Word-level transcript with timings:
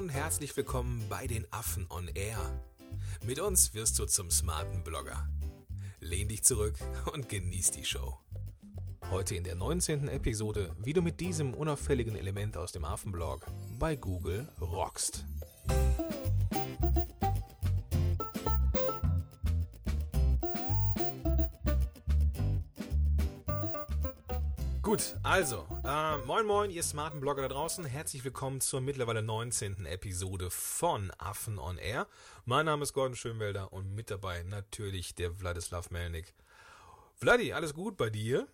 und 0.00 0.08
herzlich 0.08 0.56
willkommen 0.56 1.04
bei 1.10 1.26
den 1.26 1.44
Affen 1.50 1.86
on 1.90 2.08
Air. 2.14 2.38
Mit 3.22 3.38
uns 3.38 3.74
wirst 3.74 3.98
du 3.98 4.06
zum 4.06 4.30
smarten 4.30 4.82
Blogger. 4.82 5.28
Lehn 6.00 6.26
dich 6.26 6.42
zurück 6.42 6.74
und 7.12 7.28
genieß 7.28 7.72
die 7.72 7.84
Show. 7.84 8.18
Heute 9.10 9.34
in 9.34 9.44
der 9.44 9.56
19. 9.56 10.08
Episode, 10.08 10.74
wie 10.78 10.94
du 10.94 11.02
mit 11.02 11.20
diesem 11.20 11.52
unauffälligen 11.52 12.16
Element 12.16 12.56
aus 12.56 12.72
dem 12.72 12.86
Affenblog 12.86 13.44
bei 13.78 13.94
Google 13.94 14.48
rockst. 14.58 15.26
Gut, 24.90 25.14
also, 25.22 25.68
äh, 25.84 26.16
moin 26.26 26.44
moin, 26.46 26.68
ihr 26.72 26.82
smarten 26.82 27.20
Blogger 27.20 27.42
da 27.42 27.48
draußen. 27.48 27.84
Herzlich 27.84 28.24
willkommen 28.24 28.60
zur 28.60 28.80
mittlerweile 28.80 29.22
19. 29.22 29.86
Episode 29.86 30.50
von 30.50 31.12
Affen 31.16 31.60
on 31.60 31.78
Air. 31.78 32.08
Mein 32.44 32.66
Name 32.66 32.82
ist 32.82 32.92
Gordon 32.92 33.14
Schönwelder 33.14 33.72
und 33.72 33.94
mit 33.94 34.10
dabei 34.10 34.42
natürlich 34.42 35.14
der 35.14 35.40
Wladislav 35.40 35.92
Melnik. 35.92 36.34
Vladi, 37.14 37.52
alles 37.52 37.72
gut 37.72 37.96
bei 37.96 38.10
dir? 38.10 38.48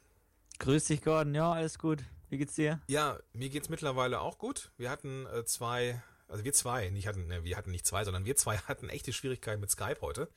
Grüß 0.59 0.85
dich, 0.85 1.01
Gordon. 1.01 1.35
Ja, 1.35 1.53
alles 1.53 1.79
gut. 1.79 2.05
Wie 2.29 2.37
geht's 2.37 2.55
dir? 2.55 2.83
Ja, 2.87 3.19
mir 3.33 3.49
geht's 3.49 3.71
mittlerweile 3.71 4.21
auch 4.21 4.37
gut. 4.37 4.71
Wir 4.77 4.91
hatten 4.91 5.25
äh, 5.29 5.47
zwei, 5.47 6.03
also 6.29 6.45
wir 6.45 6.53
zwei, 6.53 6.91
nicht 6.91 7.07
hatten, 7.07 7.29
ne, 7.29 7.45
wir 7.45 7.57
hatten 7.57 7.71
nicht 7.71 7.87
zwei, 7.87 8.05
sondern 8.05 8.27
wir 8.27 8.37
zwei 8.37 8.59
hatten 8.69 8.91
echte 8.91 9.15
Schwierigkeiten 9.15 9.63
mit 9.63 9.71
Skype 9.71 10.03
heute. 10.03 10.29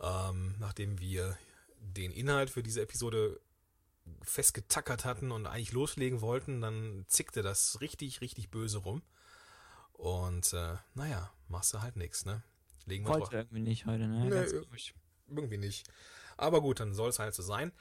Ähm, 0.00 0.54
nachdem 0.60 1.00
wir 1.00 1.36
den 1.80 2.12
Inhalt 2.12 2.50
für 2.50 2.62
diese 2.62 2.82
Episode 2.82 3.40
festgetackert 4.22 5.04
hatten 5.04 5.32
und 5.32 5.46
eigentlich 5.46 5.72
loslegen 5.72 6.20
wollten, 6.20 6.60
dann 6.60 7.04
zickte 7.08 7.42
das 7.42 7.80
richtig, 7.80 8.20
richtig 8.20 8.50
böse 8.50 8.78
rum. 8.78 9.02
Und 9.92 10.52
äh, 10.52 10.76
naja, 10.94 11.30
machst 11.48 11.74
du 11.74 11.82
halt 11.82 11.96
nichts, 11.96 12.24
ne? 12.24 12.42
Legen 12.86 13.04
wir 13.04 13.20
Wollte 13.20 13.36
irgendwie 13.36 13.60
nicht 13.60 13.86
heute, 13.86 14.06
ne? 14.08 14.24
Nee, 14.24 14.86
irgendwie 15.28 15.58
nicht. 15.58 15.86
Aber 16.36 16.60
gut, 16.60 16.80
dann 16.80 16.94
soll 16.94 17.10
es 17.10 17.18
halt 17.18 17.34
so 17.34 17.42
sein. 17.42 17.72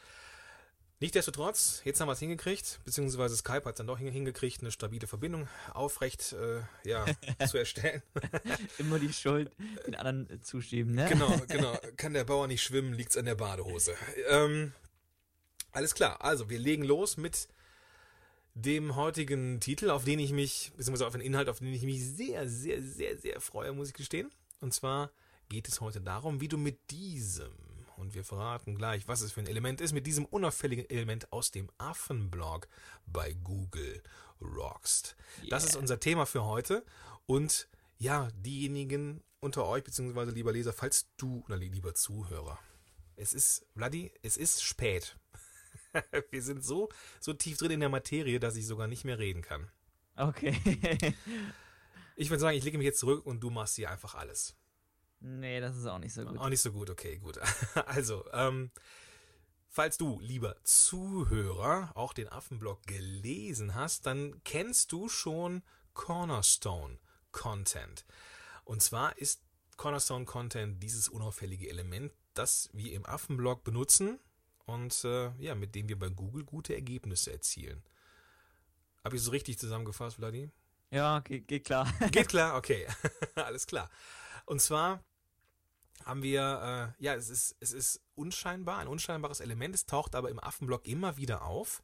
Nichtsdestotrotz, 1.01 1.81
jetzt 1.85 2.01
haben 2.01 2.09
wir 2.09 2.11
es 2.11 2.19
hingekriegt, 2.19 2.81
beziehungsweise 2.83 3.37
Skype 3.37 3.63
hat 3.63 3.75
es 3.75 3.77
dann 3.77 3.87
doch 3.87 3.97
hingekriegt, 3.97 4.59
eine 4.59 4.69
stabile 4.69 5.07
Verbindung 5.07 5.47
aufrecht 5.73 6.33
äh, 6.33 6.61
ja, 6.83 7.05
zu 7.47 7.57
erstellen. 7.57 8.03
Immer 8.77 8.99
die 8.99 9.13
Schuld 9.13 9.49
den 9.87 9.95
anderen 9.95 10.43
zuschieben, 10.43 10.95
ne? 10.95 11.07
Genau, 11.07 11.33
genau. 11.47 11.77
Kann 11.95 12.13
der 12.13 12.25
Bauer 12.25 12.47
nicht 12.47 12.61
schwimmen, 12.61 12.93
liegt's 12.93 13.15
an 13.15 13.23
der 13.23 13.35
Badehose. 13.35 13.95
Ähm, 14.27 14.73
alles 15.71 15.93
klar, 15.93 16.23
also 16.23 16.49
wir 16.49 16.59
legen 16.59 16.83
los 16.83 17.17
mit 17.17 17.47
dem 18.55 18.95
heutigen 18.95 19.59
Titel, 19.59 19.89
auf 19.89 20.03
den 20.03 20.19
ich 20.19 20.31
mich, 20.31 20.71
beziehungsweise 20.75 21.07
auf 21.07 21.13
den 21.13 21.21
Inhalt, 21.21 21.49
auf 21.49 21.59
den 21.59 21.73
ich 21.73 21.83
mich 21.83 22.03
sehr, 22.03 22.47
sehr, 22.49 22.81
sehr, 22.81 23.17
sehr 23.17 23.39
freue, 23.39 23.71
muss 23.73 23.89
ich 23.89 23.93
gestehen. 23.93 24.31
Und 24.59 24.73
zwar 24.73 25.11
geht 25.47 25.67
es 25.67 25.81
heute 25.81 26.01
darum, 26.01 26.41
wie 26.41 26.47
du 26.47 26.57
mit 26.57 26.91
diesem, 26.91 27.53
und 27.97 28.13
wir 28.13 28.23
verraten 28.23 28.75
gleich, 28.75 29.07
was 29.07 29.21
es 29.21 29.31
für 29.31 29.41
ein 29.41 29.47
Element 29.47 29.81
ist, 29.81 29.93
mit 29.93 30.07
diesem 30.07 30.25
unauffälligen 30.25 30.89
Element 30.89 31.31
aus 31.31 31.51
dem 31.51 31.69
Affenblog 31.77 32.67
bei 33.05 33.33
Google 33.33 34.01
rockst. 34.41 35.15
Yeah. 35.41 35.49
Das 35.49 35.65
ist 35.65 35.75
unser 35.75 35.99
Thema 35.99 36.25
für 36.25 36.45
heute. 36.45 36.85
Und 37.25 37.67
ja, 37.97 38.29
diejenigen 38.35 39.21
unter 39.41 39.65
euch, 39.67 39.83
beziehungsweise 39.83 40.31
lieber 40.31 40.51
Leser, 40.51 40.73
falls 40.73 41.07
du, 41.17 41.43
oder 41.45 41.57
lieber 41.57 41.93
Zuhörer, 41.93 42.59
es 43.15 43.33
ist, 43.33 43.65
Vladi, 43.73 44.11
es 44.21 44.37
ist 44.37 44.63
spät. 44.63 45.17
Wir 46.31 46.41
sind 46.41 46.63
so, 46.63 46.89
so 47.19 47.33
tief 47.33 47.57
drin 47.57 47.71
in 47.71 47.79
der 47.79 47.89
Materie, 47.89 48.39
dass 48.39 48.55
ich 48.55 48.67
sogar 48.67 48.87
nicht 48.87 49.05
mehr 49.05 49.19
reden 49.19 49.41
kann. 49.41 49.69
Okay. 50.15 50.55
ich 52.15 52.29
würde 52.29 52.41
sagen, 52.41 52.57
ich 52.57 52.63
lege 52.63 52.77
mich 52.77 52.85
jetzt 52.85 52.99
zurück 52.99 53.25
und 53.25 53.41
du 53.41 53.49
machst 53.49 53.75
hier 53.75 53.89
einfach 53.89 54.15
alles. 54.15 54.55
Nee, 55.21 55.59
das 55.59 55.75
ist 55.75 55.85
auch 55.85 55.99
nicht 55.99 56.13
so 56.13 56.25
gut. 56.25 56.37
Auch 56.37 56.49
nicht 56.49 56.61
so 56.61 56.71
gut, 56.71 56.89
okay, 56.89 57.17
gut. 57.17 57.39
Also, 57.85 58.25
ähm, 58.33 58.71
falls 59.67 59.97
du, 59.97 60.19
lieber 60.21 60.55
Zuhörer, 60.63 61.91
auch 61.95 62.13
den 62.13 62.29
Affenblog 62.29 62.85
gelesen 62.85 63.75
hast, 63.75 64.05
dann 64.05 64.41
kennst 64.43 64.91
du 64.91 65.09
schon 65.09 65.63
Cornerstone 65.93 66.99
Content. 67.31 68.05
Und 68.63 68.81
zwar 68.81 69.17
ist 69.17 69.41
Cornerstone 69.77 70.25
Content 70.25 70.81
dieses 70.83 71.09
unauffällige 71.09 71.69
Element, 71.69 72.11
das 72.33 72.69
wir 72.73 72.93
im 72.93 73.05
Affenblog 73.05 73.63
benutzen, 73.63 74.19
und 74.69 75.03
äh, 75.03 75.31
ja, 75.39 75.55
mit 75.55 75.73
dem 75.75 75.89
wir 75.89 75.97
bei 75.97 76.09
Google 76.09 76.43
gute 76.43 76.75
Ergebnisse 76.75 77.31
erzielen. 77.31 77.83
Habe 79.03 79.15
ich 79.15 79.21
so 79.21 79.31
richtig 79.31 79.57
zusammengefasst, 79.57 80.17
Vladi? 80.17 80.51
Ja, 80.91 81.19
geht, 81.19 81.47
geht 81.47 81.65
klar. 81.65 81.91
geht 82.11 82.29
klar, 82.29 82.55
okay. 82.55 82.87
Alles 83.35 83.65
klar. 83.65 83.89
Und 84.45 84.61
zwar 84.61 85.03
haben 86.05 86.21
wir, 86.23 86.95
äh, 86.99 87.03
ja, 87.03 87.15
es 87.15 87.29
ist, 87.29 87.55
es 87.59 87.71
ist 87.71 88.01
unscheinbar, 88.15 88.79
ein 88.79 88.87
unscheinbares 88.87 89.39
Element. 89.39 89.73
Es 89.75 89.85
taucht 89.85 90.15
aber 90.15 90.29
im 90.29 90.39
Affenblock 90.39 90.85
immer 90.85 91.17
wieder 91.17 91.43
auf. 91.43 91.83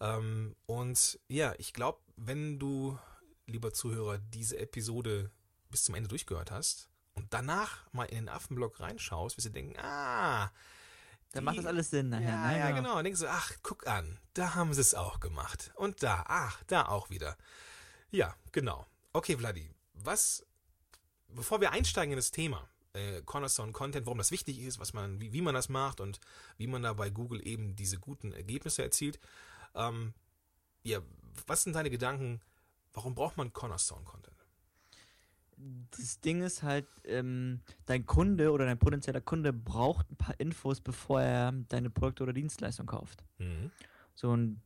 Ähm, 0.00 0.56
und 0.66 1.18
ja, 1.28 1.54
ich 1.58 1.72
glaube, 1.72 2.00
wenn 2.16 2.58
du, 2.58 2.98
lieber 3.46 3.72
Zuhörer, 3.72 4.18
diese 4.18 4.58
Episode 4.58 5.30
bis 5.70 5.84
zum 5.84 5.94
Ende 5.94 6.08
durchgehört 6.08 6.50
hast 6.50 6.88
und 7.14 7.32
danach 7.32 7.92
mal 7.92 8.04
in 8.04 8.16
den 8.16 8.28
Affenblock 8.28 8.80
reinschaust, 8.80 9.36
wirst 9.36 9.46
du 9.46 9.52
denken, 9.52 9.78
ah, 9.78 10.50
dann 11.32 11.44
macht 11.44 11.58
das 11.58 11.66
alles 11.66 11.90
Sinn 11.90 12.08
nachher. 12.08 12.28
Ja, 12.28 12.48
ne? 12.48 12.58
ja, 12.58 12.70
genau. 12.70 12.98
Und 12.98 13.04
denkst 13.04 13.20
du, 13.20 13.30
ach, 13.30 13.52
guck 13.62 13.86
an, 13.86 14.18
da 14.34 14.54
haben 14.54 14.72
sie 14.72 14.80
es 14.80 14.94
auch 14.94 15.20
gemacht. 15.20 15.72
Und 15.74 16.02
da, 16.02 16.24
ach, 16.26 16.62
da 16.66 16.86
auch 16.86 17.10
wieder. 17.10 17.36
Ja, 18.10 18.34
genau. 18.52 18.86
Okay, 19.12 19.36
Vladi, 19.36 19.70
was, 19.92 20.46
bevor 21.28 21.60
wir 21.60 21.72
einsteigen 21.72 22.12
in 22.12 22.16
das 22.16 22.30
Thema, 22.30 22.68
äh, 22.94 23.20
Cornerstone 23.22 23.72
Content, 23.72 24.06
warum 24.06 24.18
das 24.18 24.30
wichtig 24.30 24.60
ist, 24.60 24.78
was 24.78 24.94
man, 24.94 25.20
wie, 25.20 25.32
wie 25.32 25.42
man 25.42 25.54
das 25.54 25.68
macht 25.68 26.00
und 26.00 26.20
wie 26.56 26.66
man 26.66 26.82
da 26.82 26.94
bei 26.94 27.10
Google 27.10 27.46
eben 27.46 27.76
diese 27.76 27.98
guten 27.98 28.32
Ergebnisse 28.32 28.82
erzielt, 28.82 29.20
ähm, 29.74 30.14
ja, 30.82 31.00
was 31.46 31.62
sind 31.62 31.74
deine 31.74 31.90
Gedanken, 31.90 32.40
warum 32.94 33.14
braucht 33.14 33.36
man 33.36 33.52
Cornerstone 33.52 34.04
Content? 34.04 34.37
Das 35.90 36.20
Ding 36.20 36.42
ist 36.42 36.62
halt, 36.62 36.86
ähm, 37.04 37.60
dein 37.86 38.06
Kunde 38.06 38.52
oder 38.52 38.66
dein 38.66 38.78
potenzieller 38.78 39.20
Kunde 39.20 39.52
braucht 39.52 40.10
ein 40.10 40.16
paar 40.16 40.38
Infos, 40.38 40.80
bevor 40.80 41.20
er 41.20 41.52
deine 41.68 41.90
Produkte 41.90 42.22
oder 42.22 42.32
Dienstleistung 42.32 42.86
kauft. 42.86 43.24
Mhm. 43.38 43.70
So, 44.14 44.30
und 44.30 44.60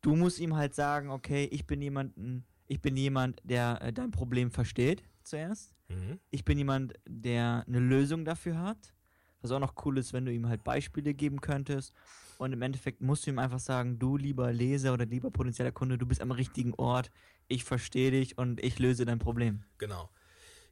du 0.00 0.16
musst 0.16 0.38
ihm 0.40 0.56
halt 0.56 0.74
sagen, 0.74 1.10
okay, 1.10 1.48
ich 1.50 1.66
bin 1.66 1.80
jemanden, 1.82 2.44
ich 2.66 2.80
bin 2.80 2.96
jemand, 2.96 3.40
der 3.44 3.80
äh, 3.82 3.92
dein 3.92 4.10
Problem 4.10 4.50
versteht 4.50 5.02
zuerst. 5.22 5.74
Mhm. 5.88 6.18
Ich 6.30 6.44
bin 6.44 6.58
jemand, 6.58 6.94
der 7.06 7.64
eine 7.66 7.80
Lösung 7.80 8.24
dafür 8.24 8.58
hat. 8.58 8.94
Was 9.42 9.50
auch 9.50 9.60
noch 9.60 9.74
cool 9.84 9.98
ist, 9.98 10.14
wenn 10.14 10.24
du 10.24 10.32
ihm 10.32 10.48
halt 10.48 10.64
Beispiele 10.64 11.12
geben 11.12 11.40
könntest. 11.40 11.92
Und 12.38 12.52
im 12.52 12.62
Endeffekt 12.62 13.02
musst 13.02 13.26
du 13.26 13.30
ihm 13.30 13.38
einfach 13.38 13.58
sagen, 13.58 13.98
du 13.98 14.16
lieber 14.16 14.52
Leser 14.52 14.94
oder 14.94 15.04
lieber 15.04 15.30
potenzieller 15.30 15.70
Kunde, 15.70 15.98
du 15.98 16.06
bist 16.06 16.22
am 16.22 16.30
richtigen 16.30 16.72
Ort, 16.74 17.10
ich 17.46 17.64
verstehe 17.64 18.10
dich 18.10 18.38
und 18.38 18.62
ich 18.62 18.78
löse 18.78 19.04
dein 19.04 19.18
Problem. 19.18 19.62
Genau. 19.78 20.08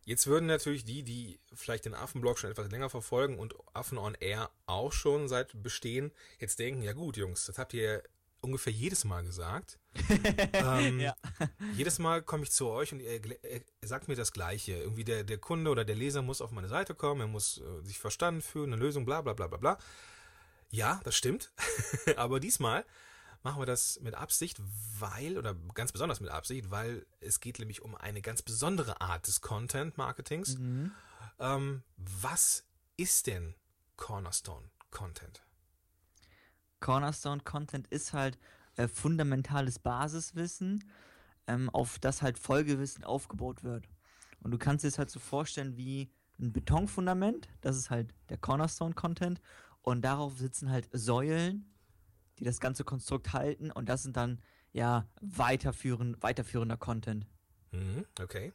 Jetzt 0.04 0.26
würden 0.26 0.46
natürlich 0.46 0.84
die, 0.84 1.02
die 1.02 1.38
vielleicht 1.54 1.84
den 1.84 1.94
Affenblog 1.94 2.38
schon 2.38 2.50
etwas 2.50 2.70
länger 2.70 2.90
verfolgen 2.90 3.38
und 3.38 3.54
Affen 3.72 3.98
on 3.98 4.16
Air 4.18 4.50
auch 4.66 4.92
schon 4.92 5.28
seit 5.28 5.62
Bestehen, 5.62 6.10
jetzt 6.38 6.58
denken, 6.58 6.82
ja 6.82 6.92
gut, 6.92 7.16
Jungs, 7.16 7.46
das 7.46 7.58
habt 7.58 7.72
ihr 7.74 8.02
ungefähr 8.40 8.72
jedes 8.72 9.04
Mal 9.04 9.22
gesagt. 9.22 9.78
ähm, 10.52 10.98
ja. 10.98 11.14
Jedes 11.76 11.98
Mal 12.00 12.22
komme 12.22 12.42
ich 12.42 12.50
zu 12.50 12.68
euch 12.68 12.92
und 12.92 13.00
ihr, 13.00 13.24
ihr, 13.24 13.62
sagt 13.82 14.08
mir 14.08 14.16
das 14.16 14.32
Gleiche. 14.32 14.72
Irgendwie 14.72 15.04
der, 15.04 15.22
der 15.22 15.38
Kunde 15.38 15.70
oder 15.70 15.84
der 15.84 15.94
Leser 15.94 16.22
muss 16.22 16.40
auf 16.40 16.50
meine 16.50 16.68
Seite 16.68 16.94
kommen, 16.94 17.20
er 17.20 17.26
muss 17.28 17.58
äh, 17.58 17.84
sich 17.84 17.98
verstanden 17.98 18.42
fühlen, 18.42 18.72
eine 18.72 18.82
Lösung, 18.82 19.04
bla 19.04 19.20
bla 19.20 19.32
bla 19.34 19.46
bla 19.46 19.58
bla. 19.58 19.78
Ja, 20.70 21.00
das 21.04 21.14
stimmt. 21.14 21.52
Aber 22.16 22.40
diesmal 22.40 22.84
machen 23.42 23.60
wir 23.60 23.66
das 23.66 24.00
mit 24.00 24.14
Absicht, 24.14 24.60
weil, 24.98 25.38
oder 25.38 25.54
ganz 25.74 25.92
besonders 25.92 26.20
mit 26.20 26.30
Absicht, 26.30 26.70
weil 26.70 27.06
es 27.20 27.40
geht 27.40 27.58
nämlich 27.58 27.82
um 27.82 27.94
eine 27.94 28.22
ganz 28.22 28.42
besondere 28.42 29.00
Art 29.00 29.26
des 29.26 29.40
Content-Marketings. 29.40 30.58
Mhm. 30.58 30.92
Ähm, 31.38 31.82
was 31.96 32.64
ist 32.96 33.26
denn 33.26 33.54
Cornerstone 33.96 34.70
Content? 34.90 35.42
Cornerstone 36.80 37.42
Content 37.42 37.86
ist 37.88 38.12
halt 38.12 38.38
äh, 38.76 38.88
fundamentales 38.88 39.78
Basiswissen, 39.78 40.84
ähm, 41.46 41.70
auf 41.70 41.98
das 41.98 42.22
halt 42.22 42.38
Folgewissen 42.38 43.04
aufgebaut 43.04 43.64
wird. 43.64 43.88
Und 44.40 44.50
du 44.50 44.58
kannst 44.58 44.84
dir 44.84 44.88
es 44.88 44.98
halt 44.98 45.10
so 45.10 45.20
vorstellen 45.20 45.76
wie 45.76 46.10
ein 46.40 46.52
Betonfundament, 46.52 47.48
das 47.60 47.76
ist 47.76 47.90
halt 47.90 48.12
der 48.28 48.38
Cornerstone 48.38 48.94
Content 48.94 49.40
und 49.82 50.02
darauf 50.02 50.38
sitzen 50.38 50.70
halt 50.70 50.88
Säulen, 50.92 51.71
die 52.38 52.44
das 52.44 52.60
ganze 52.60 52.84
Konstrukt 52.84 53.32
halten 53.32 53.70
und 53.70 53.88
das 53.88 54.02
sind 54.02 54.16
dann 54.16 54.40
ja 54.72 55.08
weiterführen, 55.20 56.16
weiterführender 56.20 56.76
Content. 56.76 57.26
Mhm, 57.72 58.06
okay. 58.20 58.52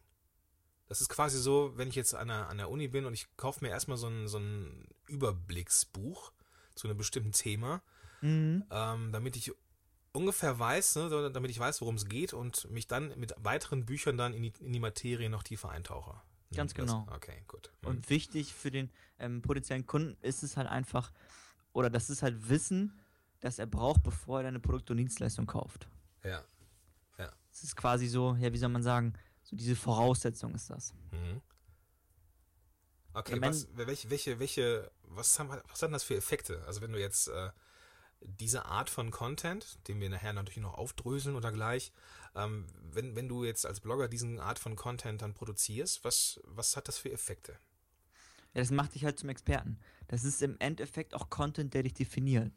Das 0.88 1.02
ist 1.02 1.10
quasi 1.10 1.40
so, 1.40 1.74
wenn 1.76 1.90
ich 1.90 1.96
jetzt 1.96 2.16
an 2.16 2.30
der, 2.30 2.48
an 2.50 2.58
der 2.58 2.70
Uni 2.70 2.88
bin 2.88 3.06
und 3.06 3.14
ich 3.14 3.28
kaufe 3.36 3.64
mir 3.64 3.70
erstmal 3.70 3.98
so 3.98 4.08
ein, 4.08 4.28
so 4.28 4.40
ein 4.40 4.88
Überblicksbuch 5.08 6.32
zu 6.76 6.88
einem 6.88 6.98
bestimmten 6.98 7.34
Thema, 7.34 7.82
mhm. 8.22 8.64
ähm, 8.72 9.12
damit 9.12 9.36
ich 9.36 9.52
ungefähr 10.14 10.58
weiß, 10.58 10.96
ne, 10.96 11.32
damit 11.32 11.52
ich 11.52 11.60
weiß, 11.60 11.82
worum 11.82 11.96
es 11.96 12.06
geht 12.06 12.34
und 12.34 12.70
mich 12.72 12.88
dann 12.88 13.18
mit 13.20 13.34
weiteren 13.38 13.86
Büchern 13.86 14.18
dann 14.18 14.34
in 14.34 14.44
die, 14.44 14.54
in 14.60 14.74
die 14.74 14.80
Materie 14.80 15.30
noch 15.30 15.44
tiefer 15.44 15.70
eintauche. 15.70 16.22
Ganz 16.56 16.74
das, 16.74 16.86
genau. 16.86 17.06
Okay, 17.14 17.44
gut. 17.48 17.72
Mhm. 17.82 17.88
Und 17.90 18.10
wichtig 18.10 18.54
für 18.54 18.72
den 18.72 18.90
ähm, 19.20 19.42
potenziellen 19.42 19.86
Kunden 19.86 20.18
ist 20.22 20.44
es 20.44 20.56
halt 20.56 20.68
einfach, 20.68 21.12
oder 21.74 21.90
das 21.90 22.10
ist 22.10 22.24
halt 22.24 22.50
Wissen, 22.50 22.98
das 23.40 23.60
er 23.60 23.68
braucht, 23.68 24.04
bevor 24.04 24.42
er 24.42 24.48
eine 24.48 24.60
Produkt- 24.60 24.92
und 24.92 24.98
Dienstleistung 24.98 25.46
kauft. 25.46 25.88
Ja. 26.24 26.44
Ja. 27.18 27.32
Es 27.52 27.64
ist 27.64 27.76
quasi 27.76 28.08
so, 28.08 28.36
ja, 28.36 28.52
wie 28.54 28.58
soll 28.58 28.70
man 28.70 28.84
sagen, 28.84 29.14
so 29.44 29.56
diese 29.56 29.76
Voraussetzung 29.76 30.54
ist 30.56 30.70
das. 30.70 30.94
Mhm. 31.12 31.42
Okay, 33.14 33.42
was, 33.42 33.68
welche, 33.74 34.10
welche, 34.10 34.40
welche, 34.40 34.92
was 35.02 35.40
haben, 35.40 35.50
was 35.68 35.82
haben 35.82 35.94
das 35.94 36.04
für 36.04 36.16
Effekte? 36.16 36.64
Also 36.68 36.82
wenn 36.82 36.92
du 36.92 37.00
jetzt 37.00 37.30
äh, 37.30 37.50
diese 38.22 38.66
Art 38.66 38.90
von 38.90 39.10
Content, 39.10 39.80
den 39.88 40.00
wir 40.00 40.10
nachher 40.10 40.34
natürlich 40.34 40.62
noch 40.62 40.76
aufdröseln 40.76 41.36
oder 41.36 41.52
gleich, 41.52 41.92
ähm, 42.36 42.68
wenn, 42.92 43.16
wenn 43.16 43.28
du 43.28 43.44
jetzt 43.44 43.66
als 43.66 43.80
Blogger 43.80 44.08
diesen 44.08 44.40
Art 44.40 44.60
von 44.60 44.76
Content 44.76 45.22
dann 45.22 45.34
produzierst, 45.34 46.04
was, 46.04 46.40
was 46.44 46.76
hat 46.76 46.88
das 46.88 46.98
für 46.98 47.12
Effekte? 47.12 47.54
Ja, 48.54 48.62
das 48.62 48.72
macht 48.72 48.96
dich 48.96 49.06
halt 49.06 49.18
zum 49.20 49.30
Experten. 49.30 49.80
Das 50.08 50.24
ist 50.24 50.42
im 50.42 50.56
Endeffekt 50.60 51.14
auch 51.14 51.30
Content, 51.30 51.74
der 51.74 51.84
dich 51.84 51.94
definiert. 51.94 52.52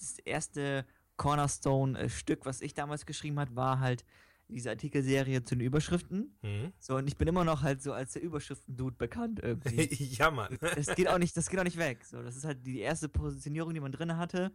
Das 0.00 0.18
erste 0.20 0.86
Cornerstone-Stück, 1.16 2.46
was 2.46 2.60
ich 2.60 2.74
damals 2.74 3.06
geschrieben 3.06 3.38
habe, 3.38 3.54
war 3.56 3.80
halt 3.80 4.04
diese 4.48 4.70
Artikelserie 4.70 5.44
zu 5.44 5.56
den 5.56 5.66
Überschriften. 5.66 6.36
Mhm. 6.42 6.72
So, 6.78 6.96
und 6.96 7.06
ich 7.06 7.16
bin 7.16 7.28
immer 7.28 7.44
noch 7.44 7.62
halt 7.62 7.82
so 7.82 7.92
als 7.92 8.14
der 8.14 8.22
Überschriften-Dude 8.22 8.96
bekannt 8.96 9.40
irgendwie. 9.42 9.84
ja, 10.14 10.30
Mann. 10.30 10.56
das 10.60 10.94
geht 10.94 11.08
auch 11.08 11.18
nicht, 11.18 11.36
das 11.36 11.50
geht 11.50 11.60
auch 11.60 11.64
nicht 11.64 11.76
weg. 11.76 12.04
So, 12.04 12.22
das 12.22 12.36
ist 12.36 12.44
halt 12.44 12.66
die 12.66 12.80
erste 12.80 13.08
Positionierung, 13.08 13.74
die 13.74 13.80
man 13.80 13.92
drin 13.92 14.16
hatte. 14.16 14.52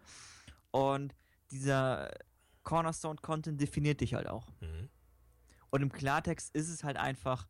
Und 0.72 1.14
dieser 1.52 2.12
Cornerstone-Content 2.64 3.62
definiert 3.62 4.02
dich 4.02 4.16
halt 4.16 4.28
auch. 4.28 4.48
Mhm. 4.62 4.90
Und 5.70 5.82
im 5.82 5.92
Klartext 5.92 6.56
ist 6.56 6.70
es 6.70 6.84
halt 6.84 6.98
einfach, 6.98 7.48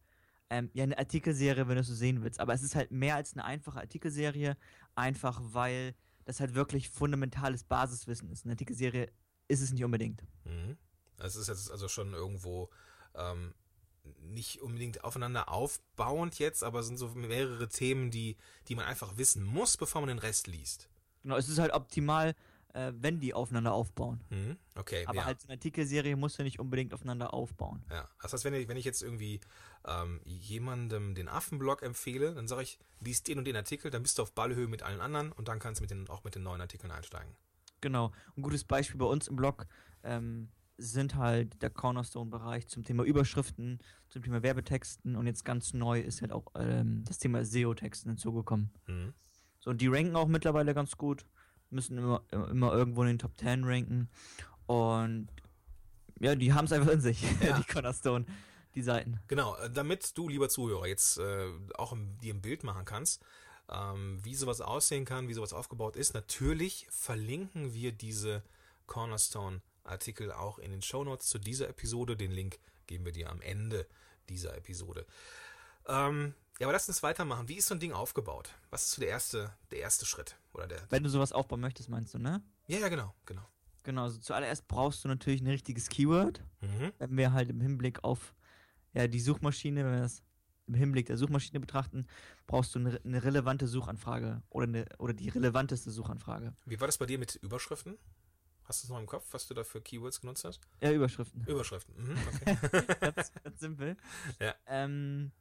ähm, 0.49 0.69
ja, 0.73 0.83
eine 0.83 0.97
Artikelserie, 0.97 1.67
wenn 1.67 1.75
du 1.75 1.81
es 1.81 1.87
so 1.87 1.95
sehen 1.95 2.23
willst. 2.23 2.39
Aber 2.39 2.53
es 2.53 2.63
ist 2.63 2.75
halt 2.75 2.91
mehr 2.91 3.15
als 3.15 3.33
eine 3.33 3.45
einfache 3.45 3.79
Artikelserie, 3.79 4.57
einfach 4.95 5.39
weil 5.43 5.95
das 6.25 6.39
halt 6.39 6.55
wirklich 6.55 6.89
fundamentales 6.89 7.63
Basiswissen 7.63 8.29
ist. 8.29 8.45
Eine 8.45 8.53
Artikelserie 8.53 9.11
ist 9.47 9.61
es 9.61 9.71
nicht 9.71 9.83
unbedingt. 9.83 10.23
Mhm. 10.45 10.77
Es 11.17 11.35
ist 11.35 11.47
jetzt 11.47 11.71
also 11.71 11.87
schon 11.87 12.13
irgendwo 12.13 12.69
ähm, 13.15 13.53
nicht 14.21 14.61
unbedingt 14.61 15.03
aufeinander 15.03 15.49
aufbauend 15.49 16.39
jetzt, 16.39 16.63
aber 16.63 16.79
es 16.79 16.87
sind 16.87 16.97
so 16.97 17.09
mehrere 17.09 17.69
Themen, 17.69 18.11
die, 18.11 18.37
die 18.67 18.75
man 18.75 18.85
einfach 18.85 19.17
wissen 19.17 19.43
muss, 19.43 19.77
bevor 19.77 20.01
man 20.01 20.09
den 20.09 20.19
Rest 20.19 20.47
liest. 20.47 20.89
Genau, 21.21 21.37
es 21.37 21.47
ist 21.47 21.59
halt 21.59 21.73
optimal, 21.73 22.35
äh, 22.73 22.91
wenn 22.95 23.19
die 23.19 23.33
aufeinander 23.33 23.73
aufbauen. 23.73 24.21
Mhm, 24.29 24.57
okay. 24.75 25.05
Aber 25.05 25.19
ja. 25.19 25.25
halt 25.25 25.41
so 25.41 25.47
eine 25.47 25.53
Artikelserie 25.57 26.15
muss 26.15 26.37
ja 26.37 26.43
nicht 26.43 26.59
unbedingt 26.59 26.93
aufeinander 26.93 27.33
aufbauen. 27.33 27.83
Ja, 27.89 28.09
das 28.21 28.33
heißt, 28.33 28.45
wenn 28.45 28.53
ich, 28.53 28.67
wenn 28.67 28.77
ich 28.77 28.85
jetzt 28.85 29.01
irgendwie 29.01 29.39
ähm, 29.85 30.19
jemandem 30.25 31.15
den 31.15 31.27
Affenblog 31.27 31.83
empfehle, 31.83 32.33
dann 32.33 32.47
sage 32.47 32.63
ich, 32.63 32.79
liest 32.99 33.27
den 33.27 33.37
und 33.37 33.45
den 33.45 33.55
Artikel, 33.55 33.91
dann 33.91 34.03
bist 34.03 34.17
du 34.17 34.23
auf 34.23 34.33
Ballhöhe 34.33 34.67
mit 34.67 34.83
allen 34.83 35.01
anderen 35.01 35.31
und 35.31 35.47
dann 35.47 35.59
kannst 35.59 35.79
du 35.79 35.83
mit 35.83 35.91
den, 35.91 36.09
auch 36.09 36.23
mit 36.23 36.35
den 36.35 36.43
neuen 36.43 36.61
Artikeln 36.61 36.91
einsteigen. 36.91 37.35
Genau. 37.81 38.11
Ein 38.37 38.41
gutes 38.41 38.63
Beispiel 38.63 38.97
bei 38.97 39.05
uns 39.05 39.27
im 39.27 39.35
Blog 39.35 39.67
ähm, 40.03 40.49
sind 40.77 41.15
halt 41.15 41.61
der 41.61 41.69
Cornerstone-Bereich 41.69 42.67
zum 42.67 42.83
Thema 42.83 43.03
Überschriften, 43.03 43.79
zum 44.09 44.23
Thema 44.23 44.41
Werbetexten 44.41 45.15
und 45.15 45.27
jetzt 45.27 45.45
ganz 45.45 45.73
neu 45.73 45.99
ist 45.99 46.21
halt 46.21 46.31
auch 46.31 46.47
ähm, 46.55 47.03
das 47.05 47.19
Thema 47.19 47.45
SEO-Texten 47.45 48.09
hinzugekommen. 48.09 48.71
Mhm. 48.87 49.13
So, 49.59 49.69
und 49.69 49.81
die 49.81 49.87
ranken 49.87 50.15
auch 50.15 50.27
mittlerweile 50.27 50.73
ganz 50.73 50.97
gut, 50.97 51.25
müssen 51.73 51.97
immer, 51.97 52.23
immer 52.31 52.73
irgendwo 52.73 53.01
in 53.01 53.09
den 53.09 53.19
Top 53.19 53.37
10 53.37 53.63
ranken 53.63 54.09
und 54.67 55.27
ja, 56.19 56.35
die 56.35 56.53
haben 56.53 56.65
es 56.65 56.71
einfach 56.71 56.91
in 56.91 57.01
sich, 57.01 57.21
ja. 57.41 57.57
die 57.57 57.65
Cornerstone, 57.65 58.25
die 58.75 58.81
Seiten. 58.81 59.19
Genau, 59.27 59.55
äh, 59.57 59.69
damit 59.69 60.17
du, 60.17 60.29
lieber 60.29 60.49
Zuhörer, 60.49 60.87
jetzt 60.87 61.17
äh, 61.17 61.47
auch 61.75 61.91
im, 61.91 62.17
dir 62.19 62.33
ein 62.33 62.41
Bild 62.41 62.63
machen 62.63 62.85
kannst, 62.85 63.21
ähm, 63.69 64.19
wie 64.23 64.35
sowas 64.35 64.61
aussehen 64.61 65.05
kann, 65.05 65.27
wie 65.27 65.33
sowas 65.33 65.53
aufgebaut 65.53 65.95
ist, 65.95 66.13
natürlich 66.13 66.87
verlinken 66.89 67.73
wir 67.73 67.91
diese 67.91 68.43
Cornerstone 68.87 69.61
Artikel 69.83 70.31
auch 70.31 70.59
in 70.59 70.71
den 70.71 70.81
Shownotes 70.81 71.27
zu 71.27 71.39
dieser 71.39 71.69
Episode. 71.69 72.15
Den 72.15 72.31
Link 72.31 72.59
geben 72.87 73.05
wir 73.05 73.11
dir 73.11 73.29
am 73.29 73.41
Ende 73.41 73.85
dieser 74.29 74.55
Episode. 74.55 75.05
Ähm, 75.87 76.33
ja, 76.63 76.67
aber 76.67 76.73
lass 76.73 76.87
uns 76.87 77.03
weitermachen. 77.03 77.49
Wie 77.49 77.55
ist 77.55 77.67
so 77.67 77.75
ein 77.75 77.81
Ding 77.81 77.91
aufgebaut? 77.91 78.49
Was 78.69 78.83
ist 78.83 78.91
so 78.93 79.01
der 79.01 79.09
erste, 79.09 79.51
der 79.71 79.79
erste 79.79 80.05
Schritt? 80.05 80.37
Oder 80.53 80.65
der, 80.65 80.87
Wenn 80.89 81.03
du 81.03 81.09
sowas 81.09 81.33
aufbauen 81.33 81.59
möchtest, 81.59 81.89
meinst 81.89 82.13
du, 82.13 82.19
ne? 82.19 82.41
Ja, 82.67 82.79
ja, 82.79 82.87
genau, 82.87 83.13
genau. 83.25 83.41
Genau, 83.83 84.03
also 84.03 84.17
zuallererst 84.17 84.65
brauchst 84.69 85.03
du 85.03 85.09
natürlich 85.09 85.41
ein 85.41 85.47
richtiges 85.47 85.89
Keyword. 85.89 86.41
Mhm. 86.61 86.93
Wenn 86.99 87.17
wir 87.17 87.33
halt 87.33 87.49
im 87.49 87.59
Hinblick 87.59 88.05
auf 88.05 88.33
ja, 88.93 89.07
die 89.07 89.19
Suchmaschine, 89.19 89.83
wenn 89.83 89.91
wir 89.91 89.99
das 90.03 90.23
im 90.67 90.75
Hinblick 90.75 91.07
der 91.07 91.17
Suchmaschine 91.17 91.59
betrachten, 91.59 92.07
brauchst 92.47 92.73
du 92.75 92.79
eine, 92.79 92.97
eine 93.03 93.21
relevante 93.25 93.67
Suchanfrage 93.67 94.41
oder, 94.47 94.65
eine, 94.65 94.85
oder 94.99 95.11
die 95.11 95.27
relevanteste 95.27 95.91
Suchanfrage. 95.91 96.53
Wie 96.63 96.79
war 96.79 96.87
das 96.87 96.97
bei 96.97 97.05
dir 97.05 97.19
mit 97.19 97.35
Überschriften? 97.35 97.97
Hast 98.63 98.83
du 98.83 98.85
es 98.85 98.89
noch 98.89 98.99
im 98.99 99.05
Kopf, 99.05 99.25
was 99.31 99.47
du 99.47 99.53
da 99.53 99.65
für 99.65 99.81
Keywords 99.81 100.21
genutzt 100.21 100.45
hast? 100.45 100.61
Ja, 100.81 100.93
Überschriften. 100.93 101.43
Überschriften, 101.45 101.93
mhm, 101.97 102.17
okay. 102.33 102.57
ganz, 103.01 103.33
ganz, 103.43 103.59
simpel. 103.59 103.97
Ja. 104.39 104.55
Ähm, 104.65 105.33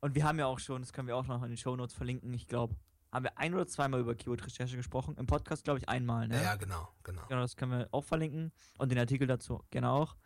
und 0.00 0.14
wir 0.14 0.24
haben 0.24 0.38
ja 0.38 0.46
auch 0.46 0.58
schon, 0.58 0.82
das 0.82 0.92
können 0.92 1.08
wir 1.08 1.16
auch 1.16 1.26
noch 1.26 1.42
in 1.42 1.50
den 1.50 1.56
Show 1.56 1.74
Notes 1.76 1.94
verlinken, 1.94 2.32
ich 2.32 2.46
glaube, 2.46 2.76
haben 3.12 3.24
wir 3.24 3.38
ein 3.38 3.54
oder 3.54 3.66
zweimal 3.66 4.00
über 4.00 4.14
Keyword-Recherche 4.14 4.76
gesprochen. 4.76 5.16
Im 5.16 5.26
Podcast, 5.26 5.64
glaube 5.64 5.78
ich, 5.78 5.88
einmal, 5.88 6.28
ne? 6.28 6.36
Ja, 6.36 6.42
ja, 6.42 6.56
genau, 6.56 6.88
genau. 7.02 7.22
Genau, 7.26 7.40
das 7.40 7.56
können 7.56 7.72
wir 7.72 7.88
auch 7.90 8.04
verlinken. 8.04 8.52
Und 8.76 8.90
den 8.90 8.98
Artikel 8.98 9.26
dazu 9.26 9.62
gerne 9.70 9.90
auch. 9.90 10.16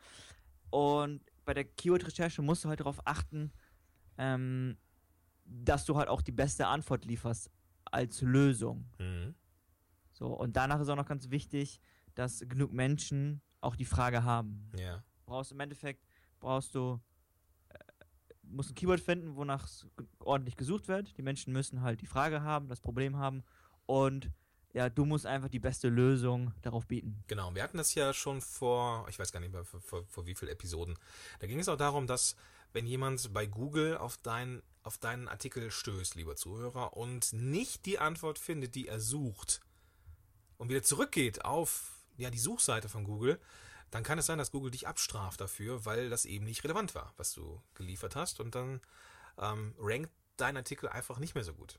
Und 0.71 1.23
bei 1.45 1.55
der 1.55 1.65
Keyword-Recherche 1.65 2.43
musst 2.43 2.65
du 2.65 2.69
halt 2.69 2.81
darauf 2.81 3.07
achten, 3.07 3.53
ähm, 4.19 4.77
dass 5.45 5.85
du 5.85 5.97
halt 5.97 6.09
auch 6.09 6.23
die 6.23 6.33
beste 6.33 6.67
Antwort 6.67 7.05
lieferst 7.05 7.51
als 7.85 8.21
Lösung. 8.21 8.87
Mhm. 8.99 9.35
So, 10.13 10.29
und 10.29 10.57
danach 10.57 10.81
ist 10.81 10.89
auch 10.89 10.97
noch 10.97 11.07
ganz 11.07 11.31
wichtig, 11.31 11.81
dass 12.15 12.41
genug 12.41 12.73
Menschen 12.73 13.43
auch 13.61 13.77
die 13.77 13.85
Frage 13.85 14.25
haben. 14.25 14.71
Ja. 14.77 15.03
Brauchst 15.25 15.53
im 15.53 15.61
Endeffekt, 15.61 16.05
brauchst 16.41 16.75
du, 16.75 17.01
musst 18.53 18.71
ein 18.71 18.75
Keyword 18.75 19.01
finden, 19.01 19.37
wonach 19.37 19.69
ordentlich 20.21 20.57
gesucht 20.57 20.89
wird. 20.89 21.17
Die 21.17 21.23
Menschen 21.23 21.53
müssen 21.53 21.83
halt 21.83 22.01
die 22.01 22.07
Frage 22.07 22.43
haben, 22.43 22.69
das 22.69 22.81
Problem 22.81 23.17
haben 23.17 23.43
und 23.87 24.31
ja, 24.75 24.89
du 24.89 25.05
musst 25.05 25.27
einfach 25.27 25.49
die 25.49 25.59
beste 25.59 25.89
Lösung 25.89 26.53
darauf 26.63 26.87
bieten. 26.87 27.23
Genau, 27.27 27.55
wir 27.55 27.63
hatten 27.63 27.77
das 27.77 27.95
ja 27.95 28.15
schon 28.15 28.41
vor, 28.41 29.07
ich 29.09 29.19
weiß 29.19 29.33
gar 29.33 29.41
nicht 29.41 29.53
mehr, 29.53 29.65
vor, 29.65 29.81
vor, 29.81 30.07
vor 30.07 30.27
wie 30.27 30.35
vielen 30.35 30.51
Episoden. 30.51 30.99
Da 31.41 31.47
ging 31.47 31.59
es 31.59 31.69
auch 31.69 31.77
darum, 31.77 32.07
dass 32.07 32.37
wenn 32.73 32.87
jemand 32.87 33.33
bei 33.35 33.45
Google 33.45 33.99
auf, 33.99 34.17
dein, 34.17 34.63
auf 34.83 34.97
deinen 34.97 35.29
Artikel 35.29 35.71
stößt, 35.71 36.15
lieber 36.15 36.37
Zuhörer, 36.37 36.97
und 36.97 37.33
nicht 37.35 37.85
die 37.85 37.99
Antwort 37.99 38.39
findet, 38.39 38.75
die 38.75 38.89
er 38.89 38.99
sucht, 38.99 39.61
und 40.57 40.69
wieder 40.69 40.83
zurückgeht 40.83 41.45
auf 41.45 41.99
ja, 42.17 42.31
die 42.31 42.39
Suchseite 42.39 42.89
von 42.89 43.05
Google, 43.05 43.39
dann 43.93 44.03
kann 44.03 44.19
es 44.19 44.25
sein, 44.25 44.39
dass 44.39 44.51
Google 44.51 44.71
dich 44.71 44.89
abstraft 44.89 45.41
dafür, 45.41 45.85
weil 45.85 46.09
das 46.09 46.25
eben 46.25 46.47
nicht 46.47 46.65
relevant 46.65 46.95
war, 46.95 47.13
was 47.19 47.35
du 47.35 47.63
geliefert 47.75 48.17
hast. 48.17 48.41
Und 48.41 48.55
dann 48.55 48.81
ähm, 49.39 49.75
rankt 49.79 50.11
dein 50.39 50.57
Artikel 50.57 50.89
einfach 50.89 51.19
nicht 51.19 51.35
mehr 51.35 51.45
so 51.45 51.53
gut. 51.53 51.79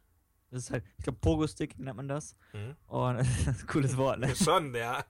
Das 0.52 0.66
ist 0.66 0.72
halt, 0.72 0.84
ich 1.00 1.06
glaube, 1.06 1.18
Pogo-Stick 1.20 1.80
nennt 1.80 1.98
man 1.98 2.08
das. 2.08 2.36
Mhm. 2.54 2.76
Und 2.86 3.18
das 3.18 3.28
ist 3.28 3.62
ein 3.62 3.68
cooles 3.68 3.98
Wort, 3.98 4.20
ne? 4.20 4.36
Schon, 4.36 4.76
ja. 4.76 5.04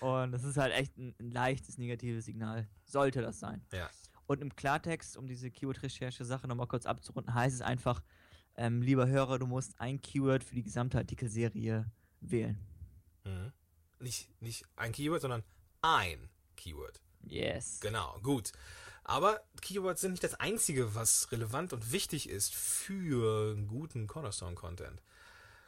Und 0.00 0.32
das 0.32 0.44
ist 0.44 0.58
halt 0.58 0.74
echt 0.74 0.94
ein, 0.98 1.14
ein, 1.18 1.30
leichtes 1.30 1.78
negatives 1.78 2.26
Signal. 2.26 2.68
Sollte 2.84 3.22
das 3.22 3.40
sein. 3.40 3.64
Ja. 3.72 3.88
Und 4.26 4.42
im 4.42 4.54
Klartext, 4.54 5.16
um 5.16 5.26
diese 5.26 5.50
Keyword-Recherche-Sache 5.50 6.46
nochmal 6.46 6.66
kurz 6.66 6.84
abzurunden, 6.84 7.32
heißt 7.32 7.54
es 7.54 7.62
einfach, 7.62 8.02
ähm, 8.56 8.82
lieber 8.82 9.08
Hörer, 9.08 9.38
du 9.38 9.46
musst 9.46 9.80
ein 9.80 10.02
Keyword 10.02 10.44
für 10.44 10.54
die 10.54 10.64
gesamte 10.64 10.98
Artikelserie 10.98 11.90
wählen. 12.20 12.60
Mhm. 13.24 13.52
Nicht, 14.00 14.42
nicht 14.42 14.66
ein 14.76 14.92
Keyword, 14.92 15.22
sondern 15.22 15.44
ein 15.82 16.30
Keyword. 16.56 17.00
Yes. 17.22 17.80
Genau, 17.80 18.18
gut. 18.22 18.52
Aber 19.04 19.40
Keywords 19.60 20.00
sind 20.00 20.12
nicht 20.12 20.24
das 20.24 20.34
Einzige, 20.34 20.94
was 20.94 21.32
relevant 21.32 21.72
und 21.72 21.90
wichtig 21.92 22.28
ist 22.28 22.54
für 22.54 23.56
guten 23.66 24.06
Cornerstone-Content. 24.06 25.02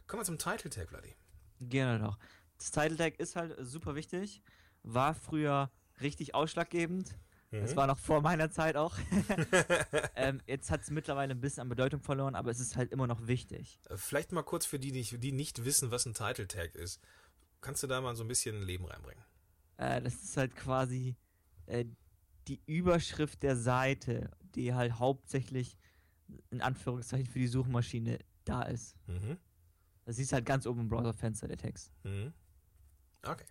Kommen 0.06 0.20
wir 0.20 0.24
zum 0.24 0.38
Title 0.38 0.70
Tag, 0.70 0.90
Vladi. 0.90 1.14
Gerne 1.60 2.04
doch. 2.04 2.18
Das 2.58 2.70
Title 2.70 2.96
Tag 2.96 3.18
ist 3.18 3.36
halt 3.36 3.56
super 3.58 3.94
wichtig. 3.94 4.42
War 4.82 5.14
früher 5.14 5.70
richtig 6.00 6.34
ausschlaggebend. 6.34 7.16
Mhm. 7.50 7.62
Das 7.62 7.76
war 7.76 7.86
noch 7.86 7.98
vor 7.98 8.20
meiner 8.20 8.50
Zeit 8.50 8.76
auch. 8.76 8.96
ähm, 10.16 10.40
jetzt 10.46 10.70
hat 10.70 10.82
es 10.82 10.90
mittlerweile 10.90 11.34
ein 11.34 11.40
bisschen 11.40 11.62
an 11.62 11.68
Bedeutung 11.68 12.00
verloren, 12.00 12.34
aber 12.34 12.50
es 12.50 12.60
ist 12.60 12.76
halt 12.76 12.92
immer 12.92 13.06
noch 13.06 13.26
wichtig. 13.26 13.80
Äh, 13.88 13.96
vielleicht 13.96 14.32
mal 14.32 14.42
kurz 14.42 14.66
für 14.66 14.78
die, 14.78 14.92
die 14.92 15.32
nicht 15.32 15.64
wissen, 15.64 15.90
was 15.90 16.06
ein 16.06 16.14
Title 16.14 16.46
Tag 16.46 16.74
ist. 16.74 17.00
Kannst 17.60 17.82
du 17.82 17.86
da 17.86 18.00
mal 18.00 18.16
so 18.16 18.24
ein 18.24 18.28
bisschen 18.28 18.62
Leben 18.62 18.84
reinbringen? 18.84 19.24
Äh, 19.76 20.02
das 20.02 20.14
ist 20.22 20.36
halt 20.36 20.54
quasi 20.54 21.16
äh, 21.66 21.84
die 22.48 22.60
Überschrift 22.66 23.42
der 23.42 23.56
Seite, 23.56 24.30
die 24.54 24.74
halt 24.74 24.98
hauptsächlich 24.98 25.76
in 26.50 26.60
Anführungszeichen 26.60 27.26
für 27.26 27.38
die 27.38 27.46
Suchmaschine 27.46 28.18
da 28.44 28.62
ist. 28.62 28.96
Mhm. 29.06 29.36
Das 30.04 30.16
siehst 30.16 30.32
halt 30.32 30.46
ganz 30.46 30.66
oben 30.66 30.80
im 30.80 30.88
Browserfenster, 30.88 31.46
der 31.46 31.58
Text. 31.58 31.92
Mhm. 32.04 32.32
Okay. 33.24 33.44